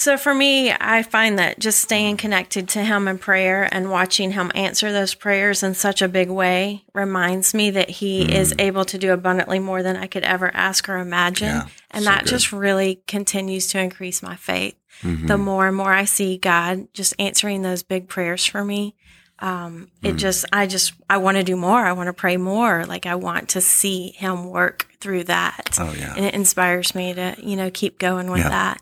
So 0.00 0.16
for 0.16 0.32
me, 0.32 0.70
I 0.70 1.02
find 1.02 1.40
that 1.40 1.59
just 1.59 1.80
staying 1.80 2.18
connected 2.18 2.68
to 2.68 2.84
him 2.84 3.09
in 3.09 3.18
prayer 3.18 3.68
and 3.72 3.90
watching 3.90 4.30
him 4.30 4.52
answer 4.54 4.92
those 4.92 5.12
prayers 5.12 5.64
in 5.64 5.74
such 5.74 6.00
a 6.00 6.06
big 6.06 6.30
way 6.30 6.84
reminds 6.94 7.52
me 7.52 7.70
that 7.72 7.90
he 7.90 8.32
is 8.32 8.54
able 8.61 8.84
to 8.84 8.96
do 8.96 9.12
abundantly 9.12 9.59
more 9.59 9.82
than 9.82 9.96
I 9.96 10.06
could 10.06 10.22
ever 10.22 10.54
ask 10.54 10.88
or 10.88 10.98
imagine. 10.98 11.48
Yeah, 11.48 11.66
and 11.90 12.04
so 12.04 12.11
that 12.11 12.24
good. 12.24 12.30
just 12.30 12.52
really 12.52 13.02
continues 13.09 13.66
to 13.68 13.80
increase 13.80 14.22
my 14.22 14.36
faith. 14.36 14.76
The 15.03 15.38
more 15.38 15.66
and 15.68 15.76
more 15.76 15.92
I 15.92 16.05
see 16.05 16.36
God 16.38 16.88
just 16.92 17.14
answering 17.18 17.62
those 17.62 17.82
big 17.82 18.09
prayers 18.09 18.44
for 18.44 18.64
me, 18.64 18.94
um, 19.40 19.90
it 20.03 20.16
just, 20.16 20.44
I 20.53 20.66
just, 20.66 20.94
I 21.09 21.18
want 21.18 21.36
to 21.36 21.44
do 21.44 21.55
more. 21.57 21.78
I 21.86 21.92
want 21.92 22.09
to 22.09 22.12
pray 22.12 22.36
more. 22.36 22.84
Like 22.84 23.07
I 23.07 23.14
want 23.14 23.51
to 23.51 23.61
see 23.61 24.11
him 24.11 24.46
work 24.51 24.88
through 25.01 25.24
that. 25.24 25.76
Oh, 25.78 25.92
yeah. 25.96 26.14
And 26.16 26.24
it 26.24 26.34
inspires 26.34 26.94
me 26.94 27.14
to, 27.14 27.36
you 27.40 27.55
know, 27.55 27.70
keep 27.70 27.99
going 28.01 28.30
with 28.30 28.40
Yeah. 28.40 28.49
that. 28.49 28.80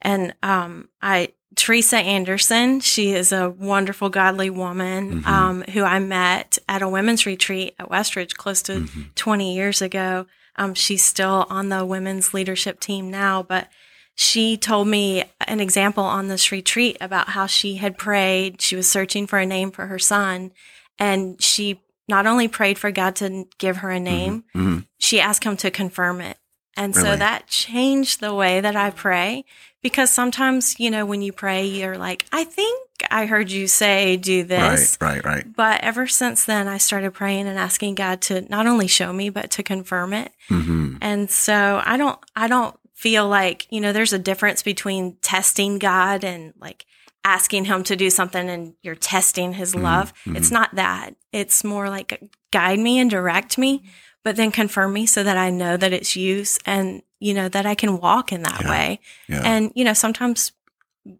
And 0.00 0.34
um, 0.42 0.88
I 1.00 1.28
Teresa 1.54 1.98
Anderson, 1.98 2.80
she 2.80 3.12
is 3.12 3.30
a 3.30 3.50
wonderful, 3.50 4.08
godly 4.08 4.50
woman 4.50 5.20
Mm-hmm. 5.20 5.28
um, 5.28 5.62
who 5.72 5.82
I 5.84 5.98
met 6.00 6.58
at 6.68 6.82
a 6.82 6.88
women's 6.88 7.26
retreat 7.26 7.74
at 7.78 7.88
Westridge 7.90 8.34
close 8.34 8.62
to 8.62 8.72
Mm-hmm. 8.72 9.02
20 9.14 9.54
years 9.54 9.80
ago. 9.82 10.26
Um, 10.56 10.74
she's 10.74 11.04
still 11.04 11.46
on 11.48 11.68
the 11.68 11.84
women's 11.84 12.34
leadership 12.34 12.80
team 12.80 13.10
now, 13.10 13.42
but 13.42 13.68
she 14.14 14.56
told 14.56 14.88
me 14.88 15.24
an 15.46 15.60
example 15.60 16.04
on 16.04 16.28
this 16.28 16.52
retreat 16.52 16.96
about 17.00 17.30
how 17.30 17.46
she 17.46 17.76
had 17.76 17.96
prayed. 17.98 18.60
She 18.60 18.76
was 18.76 18.88
searching 18.88 19.26
for 19.26 19.38
a 19.38 19.46
name 19.46 19.70
for 19.70 19.86
her 19.86 19.98
son, 19.98 20.52
and 20.98 21.40
she 21.42 21.80
not 22.08 22.26
only 22.26 22.48
prayed 22.48 22.78
for 22.78 22.90
God 22.90 23.16
to 23.16 23.46
give 23.58 23.78
her 23.78 23.90
a 23.90 24.00
name, 24.00 24.44
Mhm. 24.54 24.86
she 24.98 25.20
asked 25.20 25.44
him 25.44 25.56
to 25.58 25.70
confirm 25.70 26.20
it. 26.20 26.36
And 26.76 26.94
so 26.94 27.16
that 27.16 27.48
changed 27.48 28.20
the 28.20 28.34
way 28.34 28.60
that 28.60 28.74
I 28.76 28.90
pray 28.90 29.44
because 29.82 30.10
sometimes, 30.10 30.80
you 30.80 30.90
know, 30.90 31.04
when 31.04 31.20
you 31.20 31.30
pray, 31.32 31.66
you're 31.66 31.98
like, 31.98 32.24
I 32.32 32.44
think 32.44 32.88
I 33.10 33.26
heard 33.26 33.50
you 33.50 33.66
say 33.66 34.16
do 34.16 34.42
this. 34.42 34.96
Right, 35.00 35.16
right, 35.16 35.24
right. 35.24 35.56
But 35.56 35.82
ever 35.82 36.06
since 36.06 36.44
then, 36.44 36.68
I 36.68 36.78
started 36.78 37.12
praying 37.12 37.46
and 37.46 37.58
asking 37.58 37.96
God 37.96 38.22
to 38.22 38.42
not 38.48 38.66
only 38.66 38.86
show 38.86 39.12
me, 39.12 39.28
but 39.28 39.50
to 39.52 39.62
confirm 39.62 40.12
it. 40.14 40.32
hmm 40.48 40.96
And 41.02 41.30
so 41.30 41.82
I 41.84 41.96
don't, 41.98 42.18
I 42.34 42.48
don't 42.48 42.74
feel 43.02 43.26
like, 43.26 43.66
you 43.68 43.80
know, 43.80 43.92
there's 43.92 44.12
a 44.12 44.18
difference 44.18 44.62
between 44.62 45.16
testing 45.22 45.80
God 45.80 46.22
and 46.22 46.54
like 46.60 46.86
asking 47.24 47.64
him 47.64 47.82
to 47.82 47.96
do 47.96 48.10
something 48.10 48.48
and 48.48 48.74
you're 48.80 48.94
testing 48.94 49.54
his 49.54 49.72
mm-hmm. 49.72 49.82
love. 49.82 50.14
Mm-hmm. 50.20 50.36
It's 50.36 50.52
not 50.52 50.76
that. 50.76 51.16
It's 51.32 51.64
more 51.64 51.90
like 51.90 52.12
uh, 52.12 52.26
guide 52.52 52.78
me 52.78 53.00
and 53.00 53.10
direct 53.10 53.58
me, 53.58 53.82
but 54.22 54.36
then 54.36 54.52
confirm 54.52 54.92
me 54.92 55.06
so 55.06 55.24
that 55.24 55.36
I 55.36 55.50
know 55.50 55.76
that 55.76 55.92
it's 55.92 56.14
you 56.14 56.44
and, 56.64 57.02
you 57.18 57.34
know, 57.34 57.48
that 57.48 57.66
I 57.66 57.74
can 57.74 57.98
walk 57.98 58.30
in 58.30 58.44
that 58.44 58.62
Yeah. 58.62 58.70
way. 58.70 59.00
Yeah. 59.26 59.42
And, 59.44 59.72
you 59.74 59.84
know, 59.84 59.94
sometimes 59.94 60.52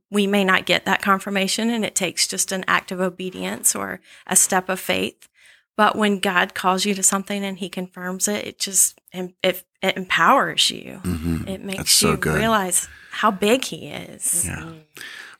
we 0.09 0.29
may 0.29 0.45
not 0.45 0.67
get 0.67 0.85
that 0.85 1.03
confirmation 1.03 1.69
and 1.69 1.85
it 1.85 1.97
takes 1.97 2.29
just 2.29 2.53
an 2.53 2.65
act 2.69 2.93
of 2.93 3.01
obedience 3.01 3.75
or 3.75 4.01
a 4.29 4.37
step 4.37 4.69
of 4.69 4.79
faith. 4.79 5.29
But 5.77 5.97
when 5.97 6.21
God 6.21 6.55
calls 6.55 6.85
you 6.85 6.95
to 6.95 7.03
something 7.03 7.45
and 7.45 7.59
he 7.59 7.69
confirms 7.69 8.29
it, 8.29 8.47
it 8.47 8.59
just 8.61 9.01
it, 9.13 9.65
it, 9.83 9.97
empowers 9.97 10.71
you. 10.71 11.01
Mhm. 11.05 11.49
It 11.49 11.63
makes 11.65 11.79
That's 11.79 11.91
so 11.93 12.11
you 12.13 12.17
good. 12.17 12.39
realize 12.39 12.89
how 13.11 13.31
big 13.31 13.65
he 13.65 13.89
is. 13.89 14.47
Yeah. 14.47 14.71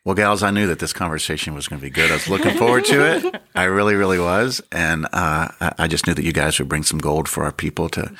Well, 0.05 0.15
gals, 0.15 0.43
I 0.43 0.51
knew 0.51 0.67
that 0.67 0.79
this 0.79 0.91
conversation 0.91 1.53
was 1.55 1.67
going 1.69 1.79
to 1.79 1.85
be 1.85 1.89
good. 1.89 2.11
I 2.11 2.15
was 2.15 2.27
looking 2.27 2.57
forward 2.57 2.83
to 2.85 3.05
it. 3.15 3.41
I 3.55 3.63
really, 3.63 3.95
really 3.95 4.19
was, 4.19 4.61
and 4.71 5.07
uh, 5.13 5.47
I 5.79 5.87
just 5.87 6.05
knew 6.07 6.13
that 6.13 6.25
you 6.25 6.33
guys 6.33 6.59
would 6.59 6.67
bring 6.67 6.83
some 6.83 6.99
gold 6.99 7.29
for 7.29 7.45
our 7.45 7.53
people 7.53 7.87
to 7.89 8.11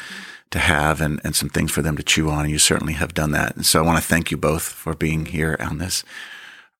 to 0.52 0.60
have, 0.60 1.02
and, 1.02 1.20
and 1.24 1.36
some 1.36 1.50
things 1.50 1.72
for 1.72 1.82
them 1.82 1.98
to 1.98 2.04
chew 2.04 2.30
on. 2.30 2.42
And 2.44 2.52
you 2.52 2.60
certainly 2.60 2.94
have 2.94 3.14
done 3.16 3.32
that. 3.32 3.56
And 3.56 3.66
so 3.66 3.80
I 3.80 3.86
want 3.86 3.98
to 3.98 4.08
thank 4.08 4.30
you 4.30 4.38
both 4.38 4.62
for 4.64 4.94
being 4.94 5.26
here 5.26 5.58
on 5.60 5.80
this 5.80 6.04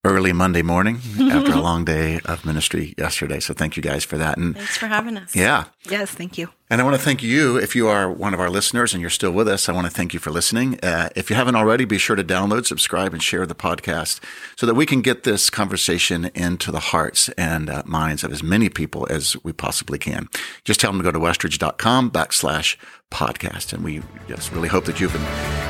early 0.06 0.34
Monday 0.34 0.62
morning 0.62 1.00
after 1.32 1.54
a 1.54 1.62
long 1.62 1.86
day 1.86 2.20
of 2.26 2.46
ministry 2.46 2.94
yesterday. 2.98 3.40
So 3.40 3.54
thank 3.54 3.78
you 3.78 3.82
guys 3.84 4.04
for 4.04 4.18
that. 4.18 4.38
And 4.38 4.54
Thanks 4.56 4.78
for 4.78 4.88
having 4.88 5.16
us. 5.16 5.34
yeah, 5.34 5.66
Yes, 5.90 6.12
thank 6.12 6.38
you. 6.38 6.50
and 6.70 6.82
I 6.82 6.84
want 6.84 6.96
to 6.98 7.02
thank 7.02 7.24
you. 7.24 7.58
If 7.58 7.74
you 7.76 7.88
are 7.88 8.10
one 8.12 8.34
of 8.34 8.40
our 8.40 8.50
listeners 8.50 8.94
and 8.94 9.00
you're 9.02 9.10
still 9.10 9.32
with 9.32 9.48
us, 9.48 9.70
I 9.70 9.72
want 9.74 9.86
to 9.88 9.92
thank 9.94 10.14
you 10.14 10.20
for 10.20 10.30
listening. 10.32 10.78
Uh, 10.84 11.08
if 11.16 11.30
you 11.30 11.36
haven't 11.38 11.56
already, 11.56 11.86
be 11.86 11.98
sure 11.98 12.16
to 12.18 12.24
download, 12.24 12.66
subscribe, 12.66 13.14
and 13.14 13.24
share 13.24 13.46
the 13.46 13.56
podcast 13.56 14.20
so 14.58 14.66
that 14.66 14.74
we 14.76 14.86
can 14.86 15.02
get 15.02 15.24
this 15.24 15.50
conversation 15.50 16.32
into 16.36 16.72
the 16.72 16.80
hearts 16.80 17.30
and 17.30 17.70
uh, 17.70 17.84
minds 17.86 18.24
of 18.26 18.32
as 18.34 18.44
many 18.44 18.68
people 18.70 19.08
as 19.10 19.38
we 19.44 19.54
possibly 19.54 19.98
can. 20.00 20.28
Just 20.66 20.80
tell 20.82 20.92
them 20.92 21.00
to 21.00 21.04
go 21.04 21.12
to 21.12 21.20
westridge.com 21.20 22.12
backslash 22.12 22.76
podcast. 23.14 23.72
And 23.74 23.84
we 23.84 24.02
just 24.28 24.52
really 24.52 24.68
hope 24.68 24.86
that 24.86 25.00
you've 25.00 25.16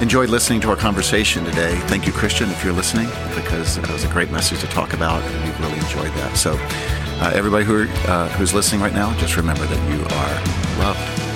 enjoyed 0.02 0.30
listening 0.30 0.62
to 0.62 0.70
our 0.70 0.76
conversation 0.76 1.44
today. 1.44 1.76
Thank 1.88 2.08
you, 2.08 2.14
Christian, 2.14 2.50
if 2.50 2.64
you're 2.64 2.74
listening, 2.74 3.08
because 3.36 3.78
it 3.78 3.88
was 3.90 4.04
a 4.06 4.10
great 4.10 4.32
message 4.32 4.62
to 4.62 4.68
talk 4.68 4.94
about, 4.94 5.22
and 5.22 5.44
we've 5.44 5.60
really 5.60 5.78
enjoyed 5.80 6.14
that. 6.20 6.38
So, 6.38 6.58
uh, 7.22 7.32
everybody 7.36 7.66
who 7.66 7.88
uh, 8.08 8.30
who's 8.30 8.54
listening 8.54 8.82
right 8.82 8.94
now, 8.94 9.16
just 9.20 9.38
remember 9.38 9.66
that 9.66 9.92
you 9.92 10.02
are 10.02 10.84
loved. 10.84 11.33